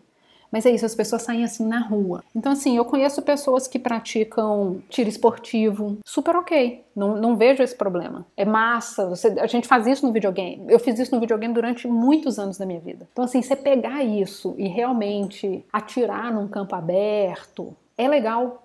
Mas 0.54 0.64
é 0.64 0.70
isso, 0.70 0.86
as 0.86 0.94
pessoas 0.94 1.22
saem 1.22 1.42
assim 1.42 1.66
na 1.66 1.80
rua. 1.80 2.22
Então, 2.32 2.52
assim, 2.52 2.76
eu 2.76 2.84
conheço 2.84 3.20
pessoas 3.22 3.66
que 3.66 3.76
praticam 3.76 4.80
tiro 4.88 5.08
esportivo, 5.08 5.98
super 6.06 6.36
ok. 6.36 6.84
Não, 6.94 7.16
não 7.16 7.36
vejo 7.36 7.60
esse 7.60 7.74
problema. 7.74 8.24
É 8.36 8.44
massa, 8.44 9.08
você, 9.08 9.34
a 9.40 9.48
gente 9.48 9.66
faz 9.66 9.84
isso 9.84 10.06
no 10.06 10.12
videogame. 10.12 10.64
Eu 10.68 10.78
fiz 10.78 10.96
isso 10.96 11.12
no 11.12 11.20
videogame 11.20 11.52
durante 11.52 11.88
muitos 11.88 12.38
anos 12.38 12.56
da 12.56 12.64
minha 12.64 12.78
vida. 12.78 13.08
Então, 13.10 13.24
assim, 13.24 13.42
você 13.42 13.56
pegar 13.56 14.04
isso 14.04 14.54
e 14.56 14.68
realmente 14.68 15.64
atirar 15.72 16.32
num 16.32 16.46
campo 16.46 16.76
aberto 16.76 17.76
é 17.98 18.06
legal. 18.06 18.62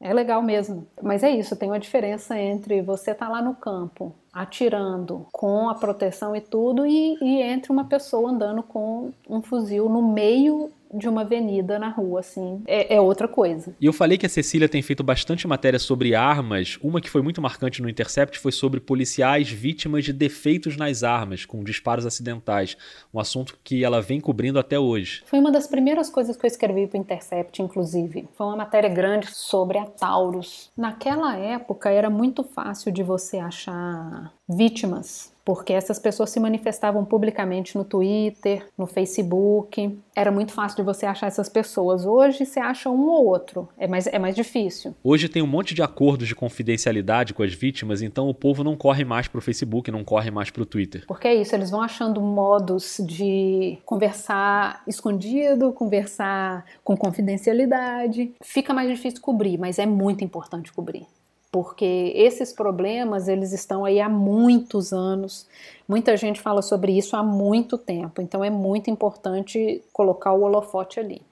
É 0.00 0.12
legal 0.12 0.42
mesmo. 0.42 0.88
Mas 1.00 1.22
é 1.22 1.30
isso, 1.30 1.54
tem 1.54 1.70
uma 1.70 1.78
diferença 1.78 2.36
entre 2.36 2.82
você 2.82 3.12
estar 3.12 3.26
tá 3.26 3.32
lá 3.32 3.40
no 3.40 3.54
campo 3.54 4.12
atirando 4.32 5.26
com 5.32 5.68
a 5.68 5.74
proteção 5.74 6.34
e 6.36 6.40
tudo 6.40 6.86
e, 6.86 7.16
e 7.20 7.42
entre 7.42 7.72
uma 7.72 7.84
pessoa 7.84 8.30
andando 8.30 8.62
com 8.62 9.12
um 9.28 9.42
fuzil 9.42 9.88
no 9.88 10.00
meio 10.00 10.70
de 10.92 11.08
uma 11.08 11.22
avenida 11.22 11.78
na 11.78 11.88
rua, 11.88 12.20
assim, 12.20 12.62
é, 12.66 12.94
é, 12.94 13.00
outra 13.00 13.28
coisa. 13.28 13.74
E 13.80 13.86
eu 13.86 13.92
falei 13.92 14.16
que 14.16 14.26
a 14.26 14.28
Cecília 14.28 14.68
tem 14.68 14.82
feito 14.82 15.02
bastante 15.02 15.46
matéria 15.46 15.78
sobre 15.78 16.14
armas. 16.14 16.78
Uma 16.82 17.00
que 17.00 17.10
foi 17.10 17.22
muito 17.22 17.42
marcante 17.42 17.82
no 17.82 17.88
Intercept 17.88 18.38
foi 18.38 18.52
sobre 18.52 18.80
policiais 18.80 19.50
vítimas 19.50 20.04
de 20.04 20.12
defeitos 20.12 20.76
nas 20.76 21.02
armas, 21.02 21.44
com 21.44 21.62
disparos 21.62 22.06
acidentais. 22.06 22.76
Um 23.12 23.20
assunto 23.20 23.58
que 23.62 23.84
ela 23.84 24.00
vem 24.00 24.20
cobrindo 24.20 24.58
até 24.58 24.78
hoje. 24.78 25.22
Foi 25.26 25.38
uma 25.38 25.52
das 25.52 25.66
primeiras 25.66 26.08
coisas 26.10 26.36
que 26.36 26.44
eu 26.44 26.48
escrevi 26.48 26.86
para 26.86 26.98
o 26.98 27.00
Intercept, 27.00 27.62
inclusive. 27.62 28.28
Foi 28.34 28.46
uma 28.46 28.56
matéria 28.56 28.88
grande 28.88 29.28
sobre 29.32 29.78
a 29.78 29.84
Taurus. 29.84 30.70
Naquela 30.76 31.36
época 31.36 31.90
era 31.90 32.08
muito 32.08 32.42
fácil 32.42 32.90
de 32.92 33.02
você 33.02 33.38
achar 33.38 34.32
vítimas 34.48 35.32
porque 35.48 35.72
essas 35.72 35.98
pessoas 35.98 36.28
se 36.28 36.38
manifestavam 36.38 37.06
publicamente 37.06 37.74
no 37.74 37.82
Twitter, 37.82 38.66
no 38.76 38.86
Facebook. 38.86 39.98
Era 40.14 40.30
muito 40.30 40.52
fácil 40.52 40.76
de 40.76 40.82
você 40.82 41.06
achar 41.06 41.26
essas 41.26 41.48
pessoas. 41.48 42.04
Hoje 42.04 42.44
você 42.44 42.60
acha 42.60 42.90
um 42.90 43.06
ou 43.06 43.24
outro, 43.24 43.66
é 43.78 43.86
mais, 43.86 44.06
é 44.06 44.18
mais 44.18 44.36
difícil. 44.36 44.94
Hoje 45.02 45.26
tem 45.26 45.40
um 45.40 45.46
monte 45.46 45.74
de 45.74 45.82
acordos 45.82 46.28
de 46.28 46.34
confidencialidade 46.34 47.32
com 47.32 47.42
as 47.42 47.54
vítimas, 47.54 48.02
então 48.02 48.28
o 48.28 48.34
povo 48.34 48.62
não 48.62 48.76
corre 48.76 49.06
mais 49.06 49.26
para 49.26 49.38
o 49.38 49.40
Facebook, 49.40 49.90
não 49.90 50.04
corre 50.04 50.30
mais 50.30 50.50
para 50.50 50.62
o 50.62 50.66
Twitter. 50.66 51.04
Porque 51.06 51.26
é 51.26 51.34
isso, 51.36 51.54
eles 51.54 51.70
vão 51.70 51.80
achando 51.80 52.20
modos 52.20 53.00
de 53.00 53.78
conversar 53.86 54.82
escondido, 54.86 55.72
conversar 55.72 56.66
com 56.84 56.94
confidencialidade. 56.94 58.34
Fica 58.42 58.74
mais 58.74 58.90
difícil 58.90 59.22
cobrir, 59.22 59.56
mas 59.56 59.78
é 59.78 59.86
muito 59.86 60.22
importante 60.22 60.70
cobrir 60.74 61.06
porque 61.50 62.12
esses 62.14 62.52
problemas 62.52 63.28
eles 63.28 63.52
estão 63.52 63.84
aí 63.84 64.00
há 64.00 64.08
muitos 64.08 64.92
anos. 64.92 65.46
Muita 65.88 66.16
gente 66.16 66.40
fala 66.40 66.60
sobre 66.60 66.96
isso 66.96 67.16
há 67.16 67.22
muito 67.22 67.78
tempo, 67.78 68.20
então 68.20 68.44
é 68.44 68.50
muito 68.50 68.90
importante 68.90 69.82
colocar 69.92 70.32
o 70.32 70.42
holofote 70.42 71.00
ali. 71.00 71.22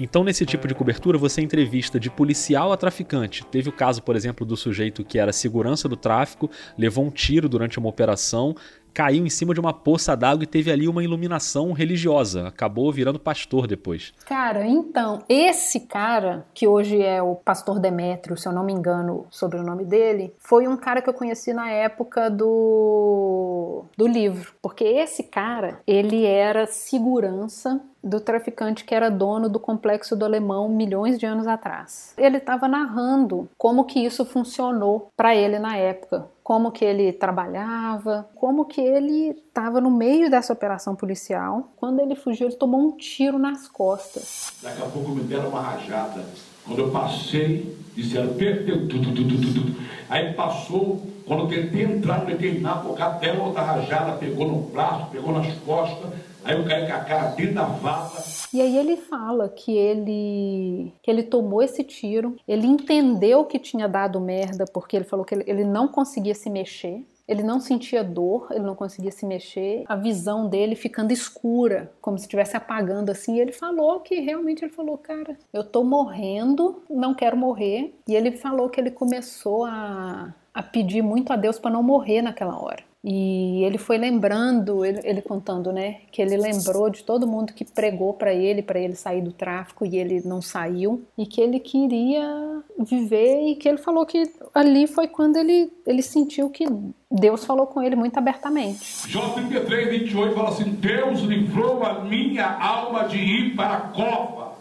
Então, 0.00 0.22
nesse 0.22 0.46
tipo 0.46 0.68
de 0.68 0.76
cobertura, 0.76 1.18
você 1.18 1.42
entrevista 1.42 1.98
de 1.98 2.08
policial 2.08 2.72
a 2.72 2.76
traficante. 2.76 3.44
Teve 3.44 3.68
o 3.68 3.72
caso, 3.72 4.00
por 4.00 4.14
exemplo, 4.14 4.46
do 4.46 4.56
sujeito 4.56 5.04
que 5.04 5.18
era 5.18 5.32
segurança 5.32 5.88
do 5.88 5.96
tráfico, 5.96 6.48
levou 6.78 7.04
um 7.04 7.10
tiro 7.10 7.48
durante 7.48 7.80
uma 7.80 7.88
operação 7.88 8.54
caiu 8.98 9.24
em 9.24 9.30
cima 9.30 9.54
de 9.54 9.60
uma 9.60 9.72
poça 9.72 10.16
d'água 10.16 10.42
e 10.42 10.46
teve 10.46 10.72
ali 10.72 10.88
uma 10.88 11.04
iluminação 11.04 11.70
religiosa. 11.70 12.48
Acabou 12.48 12.90
virando 12.90 13.16
pastor 13.20 13.68
depois. 13.68 14.12
Cara, 14.26 14.66
então, 14.66 15.20
esse 15.28 15.78
cara, 15.86 16.44
que 16.52 16.66
hoje 16.66 17.00
é 17.00 17.22
o 17.22 17.36
pastor 17.36 17.78
Demétrio, 17.78 18.36
se 18.36 18.48
eu 18.48 18.52
não 18.52 18.64
me 18.64 18.72
engano 18.72 19.24
sobre 19.30 19.56
o 19.56 19.62
nome 19.62 19.84
dele, 19.84 20.34
foi 20.40 20.66
um 20.66 20.76
cara 20.76 21.00
que 21.00 21.08
eu 21.08 21.14
conheci 21.14 21.52
na 21.52 21.70
época 21.70 22.28
do, 22.28 23.84
do 23.96 24.08
livro. 24.08 24.52
Porque 24.60 24.82
esse 24.82 25.22
cara, 25.22 25.80
ele 25.86 26.24
era 26.26 26.66
segurança 26.66 27.80
do 28.02 28.20
traficante 28.20 28.84
que 28.84 28.94
era 28.94 29.10
dono 29.10 29.48
do 29.48 29.58
complexo 29.58 30.16
do 30.16 30.24
Alemão 30.24 30.68
milhões 30.68 31.18
de 31.18 31.26
anos 31.26 31.46
atrás. 31.46 32.14
Ele 32.16 32.38
estava 32.38 32.68
narrando 32.68 33.48
como 33.56 33.84
que 33.84 34.00
isso 34.04 34.24
funcionou 34.24 35.10
para 35.16 35.34
ele 35.34 35.58
na 35.58 35.76
época, 35.76 36.26
como 36.42 36.70
que 36.70 36.84
ele 36.84 37.12
trabalhava, 37.12 38.28
como 38.34 38.64
que 38.64 38.80
ele 38.80 39.30
estava 39.30 39.80
no 39.80 39.90
meio 39.90 40.30
dessa 40.30 40.52
operação 40.52 40.94
policial. 40.94 41.70
Quando 41.76 42.00
ele 42.00 42.14
fugiu, 42.14 42.46
ele 42.46 42.56
tomou 42.56 42.80
um 42.80 42.96
tiro 42.96 43.38
nas 43.38 43.68
costas. 43.68 44.52
Daqui 44.62 44.82
a 44.82 44.86
pouco 44.86 45.10
me 45.10 45.22
deram 45.24 45.50
uma 45.50 45.60
rajada. 45.60 46.24
Quando 46.64 46.80
eu 46.80 46.90
passei, 46.90 47.76
disseram, 47.94 48.34
perdeu, 48.34 48.88
tudo, 48.88 49.14
tudo, 49.14 49.28
tudo, 49.28 49.54
tudo. 49.54 49.80
Aí 50.08 50.32
passou, 50.34 51.02
quando 51.26 51.44
eu 51.44 51.48
tentei 51.48 51.82
entrar 51.82 52.20
no 52.20 52.26
determinado 52.26 52.88
lugar, 52.88 53.18
deram 53.18 53.46
outra 53.46 53.62
rajada, 53.62 54.18
pegou 54.18 54.46
no 54.46 54.60
braço, 54.60 55.10
pegou 55.10 55.32
nas 55.32 55.52
costas 55.60 56.10
Aí 56.44 56.90
a 56.90 57.04
cara 57.04 57.28
dentro 57.30 57.54
da 57.54 57.64
vala. 57.64 58.22
E 58.52 58.60
aí 58.60 58.76
ele 58.76 58.96
fala 58.96 59.48
que 59.48 59.76
ele 59.76 60.92
que 61.02 61.10
ele 61.10 61.22
tomou 61.22 61.62
esse 61.62 61.82
tiro, 61.84 62.36
ele 62.46 62.66
entendeu 62.66 63.44
que 63.44 63.58
tinha 63.58 63.88
dado 63.88 64.20
merda, 64.20 64.64
porque 64.72 64.96
ele 64.96 65.04
falou 65.04 65.24
que 65.24 65.34
ele, 65.34 65.44
ele 65.46 65.64
não 65.64 65.88
conseguia 65.88 66.34
se 66.34 66.48
mexer. 66.48 67.04
Ele 67.28 67.42
não 67.42 67.60
sentia 67.60 68.02
dor, 68.02 68.48
ele 68.50 68.64
não 68.64 68.74
conseguia 68.74 69.10
se 69.10 69.26
mexer, 69.26 69.84
a 69.86 69.94
visão 69.94 70.48
dele 70.48 70.74
ficando 70.74 71.12
escura, 71.12 71.92
como 72.00 72.16
se 72.16 72.24
estivesse 72.24 72.56
apagando 72.56 73.10
assim. 73.10 73.36
E 73.36 73.40
ele 73.40 73.52
falou 73.52 74.00
que 74.00 74.18
realmente 74.18 74.64
ele 74.64 74.72
falou, 74.72 74.96
cara, 74.96 75.36
eu 75.52 75.62
tô 75.62 75.84
morrendo, 75.84 76.82
não 76.88 77.12
quero 77.12 77.36
morrer. 77.36 77.94
E 78.08 78.16
ele 78.16 78.32
falou 78.32 78.70
que 78.70 78.80
ele 78.80 78.90
começou 78.90 79.66
a, 79.66 80.34
a 80.54 80.62
pedir 80.62 81.02
muito 81.02 81.30
a 81.30 81.36
Deus 81.36 81.58
para 81.58 81.70
não 81.70 81.82
morrer 81.82 82.22
naquela 82.22 82.58
hora. 82.58 82.87
E 83.04 83.62
ele 83.62 83.78
foi 83.78 83.96
lembrando, 83.96 84.84
ele, 84.84 85.00
ele, 85.04 85.22
contando, 85.22 85.72
né, 85.72 85.98
que 86.10 86.20
ele 86.20 86.36
lembrou 86.36 86.90
de 86.90 87.04
todo 87.04 87.28
mundo 87.28 87.52
que 87.52 87.64
pregou 87.64 88.12
para 88.12 88.34
ele, 88.34 88.60
para 88.60 88.80
ele 88.80 88.96
sair 88.96 89.22
do 89.22 89.32
tráfico 89.32 89.86
e 89.86 89.96
ele 89.96 90.20
não 90.24 90.42
saiu, 90.42 91.04
e 91.16 91.24
que 91.24 91.40
ele 91.40 91.60
queria 91.60 92.60
viver 92.78 93.48
e 93.48 93.54
que 93.54 93.68
ele 93.68 93.78
falou 93.78 94.04
que 94.04 94.24
ali 94.52 94.86
foi 94.88 95.06
quando 95.06 95.36
ele, 95.36 95.72
ele 95.86 96.02
sentiu 96.02 96.50
que 96.50 96.66
Deus 97.10 97.44
falou 97.44 97.66
com 97.66 97.80
ele 97.80 97.94
muito 97.94 98.18
abertamente. 98.18 99.08
Jó 99.08 99.30
33, 99.30 99.90
28 99.90 100.34
fala 100.34 100.48
assim: 100.48 100.64
Deus 100.64 101.20
livrou 101.20 101.84
a 101.84 102.00
minha 102.04 102.46
alma 102.46 103.04
de 103.04 103.16
ir 103.16 103.56
para 103.56 103.76
a 103.76 103.80
cova. 103.80 104.58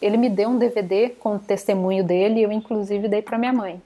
Ele 0.00 0.16
me 0.16 0.30
deu 0.30 0.48
um 0.50 0.58
DVD 0.58 1.10
com 1.10 1.34
o 1.34 1.38
testemunho 1.38 2.04
dele 2.04 2.40
e 2.40 2.42
eu, 2.44 2.52
inclusive, 2.52 3.08
dei 3.08 3.20
para 3.20 3.36
minha 3.36 3.52
mãe. 3.52 3.82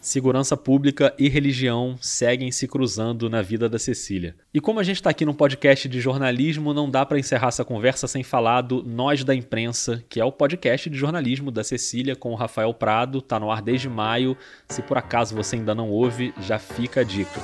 Segurança 0.00 0.56
pública 0.56 1.12
e 1.18 1.28
religião 1.28 1.96
seguem 2.00 2.52
se 2.52 2.68
cruzando 2.68 3.28
na 3.28 3.42
vida 3.42 3.68
da 3.68 3.78
Cecília. 3.78 4.36
E 4.54 4.60
como 4.60 4.78
a 4.78 4.82
gente 4.82 4.96
está 4.96 5.10
aqui 5.10 5.24
num 5.24 5.34
podcast 5.34 5.88
de 5.88 6.00
jornalismo, 6.00 6.72
não 6.72 6.88
dá 6.88 7.04
para 7.04 7.18
encerrar 7.18 7.48
essa 7.48 7.64
conversa 7.64 8.06
sem 8.06 8.22
falar 8.22 8.62
do 8.62 8.82
Nós 8.82 9.24
da 9.24 9.34
Imprensa, 9.34 10.04
que 10.08 10.20
é 10.20 10.24
o 10.24 10.30
podcast 10.30 10.88
de 10.88 10.96
jornalismo 10.96 11.50
da 11.50 11.64
Cecília 11.64 12.14
com 12.14 12.30
o 12.30 12.36
Rafael 12.36 12.72
Prado, 12.72 13.20
tá 13.20 13.40
no 13.40 13.50
ar 13.50 13.60
desde 13.60 13.88
maio. 13.88 14.36
Se 14.68 14.82
por 14.82 14.96
acaso 14.96 15.34
você 15.34 15.56
ainda 15.56 15.74
não 15.74 15.90
ouve, 15.90 16.32
já 16.42 16.58
fica 16.58 17.00
a 17.00 17.04
dica. 17.04 17.40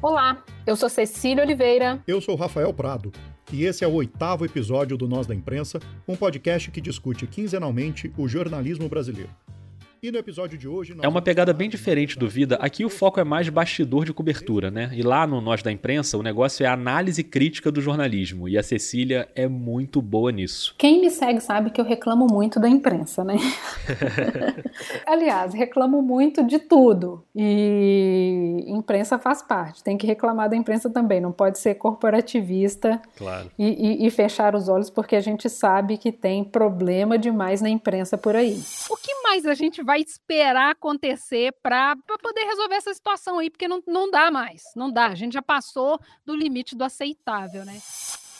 Olá, 0.00 0.44
eu 0.64 0.76
sou 0.76 0.88
Cecília 0.88 1.42
Oliveira. 1.42 2.00
Eu 2.06 2.20
sou 2.20 2.36
Rafael 2.36 2.72
Prado. 2.72 3.12
E 3.52 3.64
esse 3.64 3.82
é 3.82 3.88
o 3.88 3.94
oitavo 3.94 4.44
episódio 4.44 4.96
do 4.96 5.08
Nós 5.08 5.26
da 5.26 5.34
Imprensa, 5.34 5.80
um 6.06 6.14
podcast 6.14 6.70
que 6.70 6.80
discute 6.80 7.26
quinzenalmente 7.26 8.12
o 8.16 8.28
jornalismo 8.28 8.88
brasileiro. 8.88 9.30
E 10.00 10.12
no 10.12 10.18
episódio 10.18 10.56
de 10.56 10.68
hoje. 10.68 10.96
É 11.02 11.08
uma 11.08 11.20
pegada 11.20 11.52
bem 11.52 11.68
diferente 11.68 12.16
do 12.16 12.28
Vida. 12.28 12.54
Aqui 12.60 12.84
o 12.84 12.88
foco 12.88 13.18
é 13.18 13.24
mais 13.24 13.48
bastidor 13.48 14.04
de 14.04 14.12
cobertura, 14.12 14.70
né? 14.70 14.90
E 14.92 15.02
lá 15.02 15.26
no 15.26 15.40
Nós 15.40 15.60
da 15.60 15.72
Imprensa, 15.72 16.16
o 16.16 16.22
negócio 16.22 16.64
é 16.64 16.68
a 16.68 16.72
análise 16.72 17.24
crítica 17.24 17.72
do 17.72 17.80
jornalismo. 17.80 18.48
E 18.48 18.56
a 18.56 18.62
Cecília 18.62 19.28
é 19.34 19.48
muito 19.48 20.00
boa 20.00 20.30
nisso. 20.30 20.76
Quem 20.78 21.00
me 21.00 21.10
segue 21.10 21.40
sabe 21.40 21.70
que 21.70 21.80
eu 21.80 21.84
reclamo 21.84 22.28
muito 22.30 22.60
da 22.60 22.68
imprensa, 22.68 23.24
né? 23.24 23.38
Aliás, 25.04 25.52
reclamo 25.52 26.00
muito 26.00 26.46
de 26.46 26.60
tudo. 26.60 27.24
E 27.34 28.64
imprensa 28.68 29.18
faz 29.18 29.42
parte. 29.42 29.82
Tem 29.82 29.98
que 29.98 30.06
reclamar 30.06 30.48
da 30.48 30.54
imprensa 30.54 30.88
também. 30.88 31.20
Não 31.20 31.32
pode 31.32 31.58
ser 31.58 31.74
corporativista 31.74 33.02
claro. 33.16 33.50
e, 33.58 34.04
e, 34.04 34.06
e 34.06 34.10
fechar 34.10 34.54
os 34.54 34.68
olhos, 34.68 34.90
porque 34.90 35.16
a 35.16 35.20
gente 35.20 35.48
sabe 35.48 35.98
que 35.98 36.12
tem 36.12 36.44
problema 36.44 37.18
demais 37.18 37.60
na 37.60 37.68
imprensa 37.68 38.16
por 38.16 38.36
aí. 38.36 38.62
O 38.88 38.96
que 38.96 39.12
mais 39.22 39.44
a 39.44 39.54
gente 39.54 39.82
vai 39.88 40.02
esperar 40.02 40.72
acontecer 40.72 41.50
para 41.62 41.96
poder 42.20 42.44
resolver 42.44 42.74
essa 42.74 42.92
situação 42.92 43.38
aí, 43.38 43.48
porque 43.48 43.66
não, 43.66 43.82
não 43.86 44.10
dá 44.10 44.30
mais, 44.30 44.62
não 44.76 44.92
dá. 44.92 45.06
A 45.06 45.14
gente 45.14 45.32
já 45.32 45.40
passou 45.40 45.98
do 46.26 46.36
limite 46.36 46.76
do 46.76 46.84
aceitável, 46.84 47.64
né? 47.64 47.80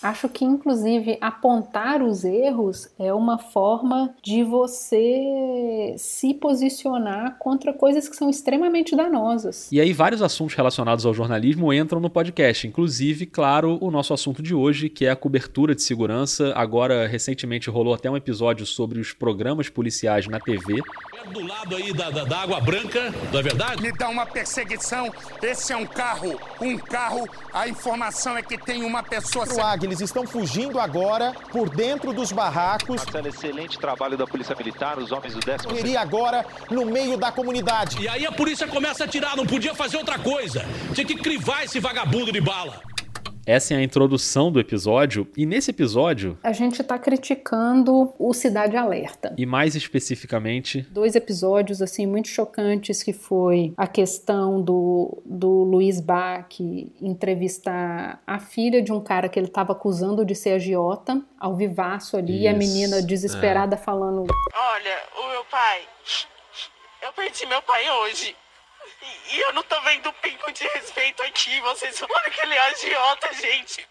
Acho 0.03 0.29
que, 0.29 0.45
inclusive, 0.45 1.19
apontar 1.21 2.03
os 2.03 2.25
erros 2.25 2.89
é 2.99 3.13
uma 3.13 3.39
forma 3.39 4.15
de 4.23 4.45
você 4.45 5.95
se 5.99 6.35
posicionar 6.35 7.37
contra 7.39 7.73
coisas 7.73 8.09
que 8.09 8.15
são 8.15 8.31
extremamente 8.31 8.95
danosas. 8.95 9.71
E 9.73 9.81
aí, 9.81 9.93
vários 9.93 10.23
assuntos 10.23 10.55
relacionados 10.55 11.05
ao 11.05 11.13
jornalismo 11.13 11.73
entram 11.73 12.01
no 12.01 12.09
podcast, 12.09 12.67
inclusive, 12.67 13.27
claro, 13.27 13.79
o 13.81 13.91
nosso 13.91 14.15
assunto 14.15 14.43
de 14.43 14.55
hoje, 14.55 14.89
que 14.89 15.05
é 15.05 15.11
a 15.11 15.17
cobertura 15.17 15.75
de 15.75 15.83
segurança. 15.83 16.53
Agora, 16.55 17.07
recentemente, 17.07 17.69
rolou 17.69 17.95
até 17.95 18.09
um 18.09 18.17
episódio 18.17 18.65
sobre 18.67 19.01
os 19.01 19.13
programas 19.13 19.69
policiais 19.69 20.29
na 20.29 20.39
TV. 20.39 20.81
Do 21.33 21.47
lado 21.47 21.77
aí 21.77 21.93
da, 21.93 22.11
da, 22.11 22.25
da 22.25 22.39
Água 22.39 22.61
Branca, 22.61 23.13
não 23.33 23.41
é 23.41 23.43
verdade? 23.43 23.83
Me 23.83 23.93
dá 23.93 24.09
uma 24.09 24.25
perseguição. 24.25 25.13
Esse 25.43 25.73
é 25.73 25.77
um 25.77 25.85
carro, 25.85 26.39
um 26.61 26.79
carro. 26.79 27.29
A 27.59 27.67
informação 27.67 28.37
é 28.37 28.43
que 28.43 28.57
tem 28.57 28.85
uma 28.85 29.03
pessoa. 29.03 29.45
Eles 29.83 30.01
estão 30.01 30.25
fugindo 30.25 30.79
agora 30.79 31.35
por 31.51 31.69
dentro 31.69 32.13
dos 32.13 32.31
barracos. 32.31 33.05
Marcelo, 33.05 33.27
excelente 33.27 33.77
trabalho 33.81 34.17
da 34.17 34.29
Polícia 34.29 34.55
Militar, 34.55 34.97
os 34.97 35.11
homens 35.11 35.35
do 35.35 35.41
10 35.41 35.65
Iria 35.77 36.01
agora 36.01 36.47
no 36.71 36.85
meio 36.85 37.17
da 37.17 37.33
comunidade. 37.33 38.01
E 38.01 38.09
aí 38.09 38.25
a 38.25 38.31
polícia 38.31 38.69
começa 38.69 39.03
a 39.03 39.07
atirar, 39.07 39.37
não 39.37 39.45
podia 39.45 39.75
fazer 39.75 39.97
outra 39.97 40.21
coisa. 40.21 40.65
Tinha 40.95 41.05
que 41.05 41.17
crivar 41.17 41.65
esse 41.65 41.81
vagabundo 41.81 42.31
de 42.31 42.41
bala. 42.41 42.81
Essa 43.49 43.73
é 43.73 43.79
a 43.79 43.83
introdução 43.83 44.53
do 44.53 44.61
episódio, 44.61 45.27
e 45.35 45.47
nesse 45.47 45.71
episódio. 45.71 46.39
A 46.43 46.53
gente 46.53 46.83
está 46.83 46.99
criticando 46.99 48.13
o 48.19 48.35
Cidade 48.35 48.77
Alerta. 48.77 49.35
E 49.39 49.47
mais 49.47 49.75
especificamente. 49.75 50.83
Dois 50.91 51.15
episódios, 51.15 51.81
assim, 51.81 52.07
muito 52.07 52.29
chocantes, 52.29 53.03
que 53.03 53.15
foi 53.15 53.73
a 53.75 53.87
questão 53.87 54.61
do, 54.61 55.23
do 55.25 55.65
Luiz 55.65 55.99
Bach 55.99 56.61
entrevistar 57.01 58.23
a 58.27 58.39
filha 58.39 58.83
de 58.83 58.93
um 58.93 59.01
cara 59.01 59.31
que 59.31 59.39
ele 59.39 59.47
estava 59.47 59.73
acusando 59.73 60.27
de 60.27 60.35
ser 60.35 60.51
agiota, 60.51 61.19
ao 61.41 61.57
vivaço 61.57 62.19
ali, 62.19 62.35
Isso. 62.35 62.43
e 62.43 62.49
a 62.49 62.53
menina 62.53 63.01
desesperada 63.01 63.77
é. 63.77 63.79
falando: 63.79 64.27
Olha, 64.55 64.99
o 65.25 65.31
meu 65.31 65.45
pai. 65.47 65.81
Eu 67.01 67.15
perdi 67.15 67.47
meu 67.47 67.63
pai 67.63 67.91
hoje. 68.03 68.37
E 69.33 69.41
eu 69.41 69.53
não 69.53 69.63
tô 69.63 69.81
vendo 69.83 70.13
pingo 70.15 70.53
de 70.53 70.65
respeito 70.69 71.23
aqui. 71.23 71.61
Vocês 71.61 71.99
falam 71.99 72.15
que 72.31 72.41
ele 72.41 72.55
é 72.55 72.61
agiota, 72.61 73.35
gente. 73.35 73.87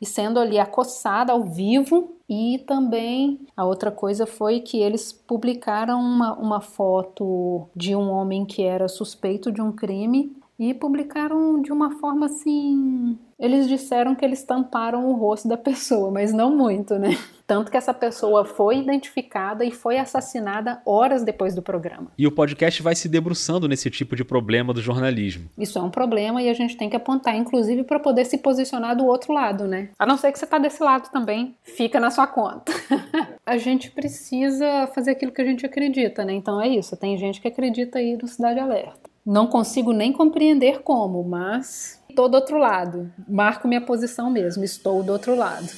E 0.00 0.06
sendo 0.06 0.38
ali 0.38 0.58
acossada 0.58 1.32
ao 1.32 1.44
vivo. 1.44 2.16
E 2.28 2.58
também 2.66 3.46
a 3.56 3.64
outra 3.64 3.90
coisa 3.90 4.26
foi 4.26 4.60
que 4.60 4.80
eles 4.80 5.12
publicaram 5.12 5.98
uma, 5.98 6.34
uma 6.34 6.60
foto 6.60 7.68
de 7.74 7.96
um 7.96 8.08
homem 8.10 8.46
que 8.46 8.62
era 8.62 8.86
suspeito 8.86 9.50
de 9.50 9.60
um 9.60 9.72
crime 9.72 10.39
e 10.60 10.74
publicaram 10.74 11.62
de 11.62 11.72
uma 11.72 11.98
forma 11.98 12.26
assim. 12.26 13.18
Eles 13.38 13.66
disseram 13.66 14.14
que 14.14 14.22
eles 14.22 14.42
tamparam 14.42 15.08
o 15.08 15.14
rosto 15.14 15.48
da 15.48 15.56
pessoa, 15.56 16.10
mas 16.10 16.34
não 16.34 16.54
muito, 16.54 16.98
né? 16.98 17.16
Tanto 17.46 17.70
que 17.70 17.78
essa 17.78 17.94
pessoa 17.94 18.44
foi 18.44 18.78
identificada 18.78 19.64
e 19.64 19.70
foi 19.70 19.96
assassinada 19.96 20.82
horas 20.84 21.24
depois 21.24 21.54
do 21.54 21.62
programa. 21.62 22.12
E 22.18 22.26
o 22.26 22.30
podcast 22.30 22.82
vai 22.82 22.94
se 22.94 23.08
debruçando 23.08 23.66
nesse 23.66 23.88
tipo 23.90 24.14
de 24.14 24.22
problema 24.22 24.74
do 24.74 24.82
jornalismo. 24.82 25.48
Isso 25.56 25.78
é 25.78 25.82
um 25.82 25.90
problema 25.90 26.42
e 26.42 26.50
a 26.50 26.54
gente 26.54 26.76
tem 26.76 26.90
que 26.90 26.96
apontar, 26.96 27.34
inclusive, 27.34 27.82
para 27.82 27.98
poder 27.98 28.26
se 28.26 28.36
posicionar 28.36 28.94
do 28.94 29.06
outro 29.06 29.32
lado, 29.32 29.66
né? 29.66 29.88
A 29.98 30.04
não 30.04 30.18
ser 30.18 30.30
que 30.30 30.38
você 30.38 30.46
tá 30.46 30.58
desse 30.58 30.82
lado 30.82 31.10
também, 31.10 31.56
fica 31.62 31.98
na 31.98 32.10
sua 32.10 32.26
conta. 32.26 32.70
a 33.46 33.56
gente 33.56 33.90
precisa 33.90 34.86
fazer 34.94 35.12
aquilo 35.12 35.32
que 35.32 35.40
a 35.40 35.46
gente 35.46 35.64
acredita, 35.64 36.22
né? 36.22 36.34
Então 36.34 36.60
é 36.60 36.68
isso. 36.68 36.98
Tem 36.98 37.16
gente 37.16 37.40
que 37.40 37.48
acredita 37.48 37.98
aí 37.98 38.18
no 38.20 38.28
Cidade 38.28 38.60
Alerta. 38.60 39.09
Não 39.30 39.46
consigo 39.46 39.92
nem 39.92 40.12
compreender 40.12 40.80
como, 40.80 41.22
mas 41.22 42.02
estou 42.10 42.28
do 42.28 42.34
outro 42.34 42.58
lado. 42.58 43.12
Marco 43.28 43.68
minha 43.68 43.80
posição 43.80 44.28
mesmo, 44.28 44.64
estou 44.64 45.04
do 45.04 45.12
outro 45.12 45.36
lado. 45.36 45.68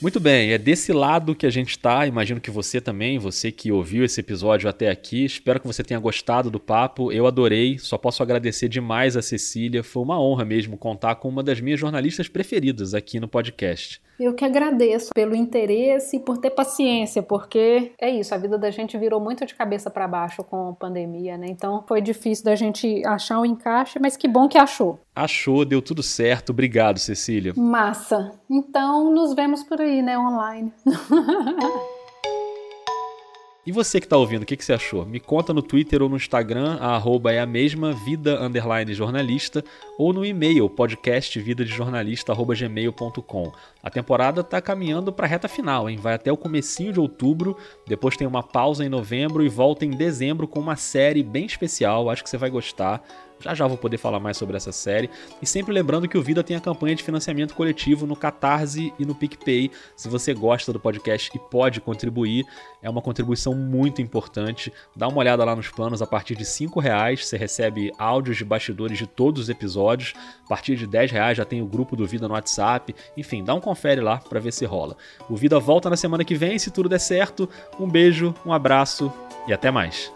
Muito 0.00 0.18
bem, 0.18 0.52
é 0.52 0.58
desse 0.58 0.90
lado 0.90 1.34
que 1.34 1.44
a 1.44 1.50
gente 1.50 1.72
está. 1.72 2.06
Imagino 2.06 2.40
que 2.40 2.50
você 2.50 2.80
também, 2.80 3.18
você 3.18 3.52
que 3.52 3.70
ouviu 3.70 4.06
esse 4.06 4.20
episódio 4.20 4.70
até 4.70 4.88
aqui. 4.88 5.26
Espero 5.26 5.60
que 5.60 5.66
você 5.66 5.84
tenha 5.84 6.00
gostado 6.00 6.50
do 6.50 6.58
papo. 6.58 7.12
Eu 7.12 7.26
adorei, 7.26 7.78
só 7.78 7.98
posso 7.98 8.22
agradecer 8.22 8.70
demais 8.70 9.14
a 9.14 9.20
Cecília. 9.20 9.84
Foi 9.84 10.02
uma 10.02 10.18
honra 10.18 10.46
mesmo 10.46 10.78
contar 10.78 11.16
com 11.16 11.28
uma 11.28 11.42
das 11.42 11.60
minhas 11.60 11.78
jornalistas 11.78 12.26
preferidas 12.26 12.94
aqui 12.94 13.20
no 13.20 13.28
podcast. 13.28 14.00
Eu 14.22 14.34
que 14.34 14.44
agradeço 14.44 15.10
pelo 15.12 15.34
interesse 15.34 16.16
e 16.16 16.20
por 16.20 16.38
ter 16.38 16.50
paciência, 16.50 17.22
porque 17.22 17.92
é 18.00 18.08
isso, 18.08 18.32
a 18.32 18.38
vida 18.38 18.56
da 18.56 18.70
gente 18.70 18.96
virou 18.96 19.20
muito 19.20 19.44
de 19.44 19.54
cabeça 19.54 19.90
para 19.90 20.06
baixo 20.06 20.44
com 20.44 20.68
a 20.68 20.72
pandemia, 20.72 21.36
né? 21.36 21.48
Então 21.48 21.84
foi 21.88 22.00
difícil 22.00 22.44
da 22.44 22.54
gente 22.54 23.04
achar 23.04 23.40
um 23.40 23.44
encaixe, 23.44 23.98
mas 23.98 24.16
que 24.16 24.28
bom 24.28 24.48
que 24.48 24.56
achou. 24.56 25.00
Achou, 25.14 25.64
deu 25.64 25.82
tudo 25.82 26.02
certo. 26.02 26.50
Obrigado, 26.50 26.98
Cecília. 26.98 27.52
Massa. 27.56 28.30
Então 28.48 29.12
nos 29.12 29.34
vemos 29.34 29.64
por 29.64 29.80
aí, 29.80 30.00
né, 30.02 30.16
online. 30.16 30.72
E 33.64 33.70
você 33.70 34.00
que 34.00 34.06
está 34.06 34.16
ouvindo, 34.16 34.42
o 34.42 34.44
que, 34.44 34.56
que, 34.56 34.64
você 34.64 34.72
achou? 34.72 35.06
Me 35.06 35.20
conta 35.20 35.54
no 35.54 35.62
Twitter 35.62 36.02
ou 36.02 36.08
no 36.08 36.16
Instagram, 36.16 36.78
a 36.80 36.96
arroba 36.96 37.32
é 37.32 37.38
a 37.38 37.46
mesma, 37.46 37.92
vida 37.92 38.42
underline 38.42 38.92
jornalista, 38.92 39.62
ou 39.96 40.12
no 40.12 40.24
e-mail, 40.24 40.68
podcastvidadejornalista.gmail.com. 40.68 43.52
A 43.80 43.88
temporada 43.88 44.40
está 44.40 44.60
caminhando 44.60 45.12
para 45.12 45.26
a 45.26 45.28
reta 45.28 45.46
final, 45.46 45.88
hein? 45.88 45.96
Vai 45.96 46.14
até 46.14 46.32
o 46.32 46.36
comecinho 46.36 46.92
de 46.92 46.98
outubro, 46.98 47.56
depois 47.86 48.16
tem 48.16 48.26
uma 48.26 48.42
pausa 48.42 48.84
em 48.84 48.88
novembro 48.88 49.44
e 49.44 49.48
volta 49.48 49.84
em 49.84 49.90
dezembro 49.90 50.48
com 50.48 50.58
uma 50.58 50.74
série 50.74 51.22
bem 51.22 51.46
especial, 51.46 52.10
acho 52.10 52.24
que 52.24 52.30
você 52.30 52.36
vai 52.36 52.50
gostar. 52.50 53.00
Já 53.42 53.54
já 53.54 53.66
vou 53.66 53.76
poder 53.76 53.98
falar 53.98 54.20
mais 54.20 54.36
sobre 54.36 54.56
essa 54.56 54.72
série. 54.72 55.10
E 55.40 55.46
sempre 55.46 55.72
lembrando 55.72 56.08
que 56.08 56.16
o 56.16 56.22
Vida 56.22 56.42
tem 56.42 56.56
a 56.56 56.60
campanha 56.60 56.94
de 56.94 57.02
financiamento 57.02 57.54
coletivo 57.54 58.06
no 58.06 58.14
Catarse 58.14 58.92
e 58.98 59.04
no 59.04 59.14
PicPay. 59.14 59.70
Se 59.96 60.08
você 60.08 60.32
gosta 60.32 60.72
do 60.72 60.78
podcast 60.78 61.30
e 61.34 61.38
pode 61.38 61.80
contribuir, 61.80 62.44
é 62.80 62.88
uma 62.88 63.02
contribuição 63.02 63.54
muito 63.54 64.00
importante. 64.00 64.72
Dá 64.94 65.08
uma 65.08 65.18
olhada 65.18 65.44
lá 65.44 65.56
nos 65.56 65.68
planos 65.68 66.00
a 66.00 66.06
partir 66.06 66.36
de 66.36 66.44
R$ 66.44 66.80
reais. 66.80 67.26
Você 67.26 67.36
recebe 67.36 67.92
áudios 67.98 68.36
de 68.36 68.44
bastidores 68.44 68.98
de 68.98 69.06
todos 69.06 69.42
os 69.42 69.48
episódios. 69.48 70.14
A 70.44 70.48
partir 70.48 70.76
de 70.76 70.86
R$ 70.86 71.06
reais 71.06 71.36
já 71.36 71.44
tem 71.44 71.60
o 71.60 71.66
grupo 71.66 71.96
do 71.96 72.06
Vida 72.06 72.28
no 72.28 72.34
WhatsApp. 72.34 72.94
Enfim, 73.16 73.42
dá 73.42 73.54
um 73.54 73.60
confere 73.60 74.00
lá 74.00 74.18
para 74.18 74.40
ver 74.40 74.52
se 74.52 74.64
rola. 74.64 74.96
O 75.28 75.36
Vida 75.36 75.58
volta 75.58 75.90
na 75.90 75.96
semana 75.96 76.24
que 76.24 76.34
vem, 76.34 76.58
se 76.58 76.70
tudo 76.70 76.88
der 76.88 77.00
certo. 77.00 77.48
Um 77.78 77.88
beijo, 77.88 78.34
um 78.46 78.52
abraço 78.52 79.12
e 79.46 79.52
até 79.52 79.70
mais. 79.70 80.12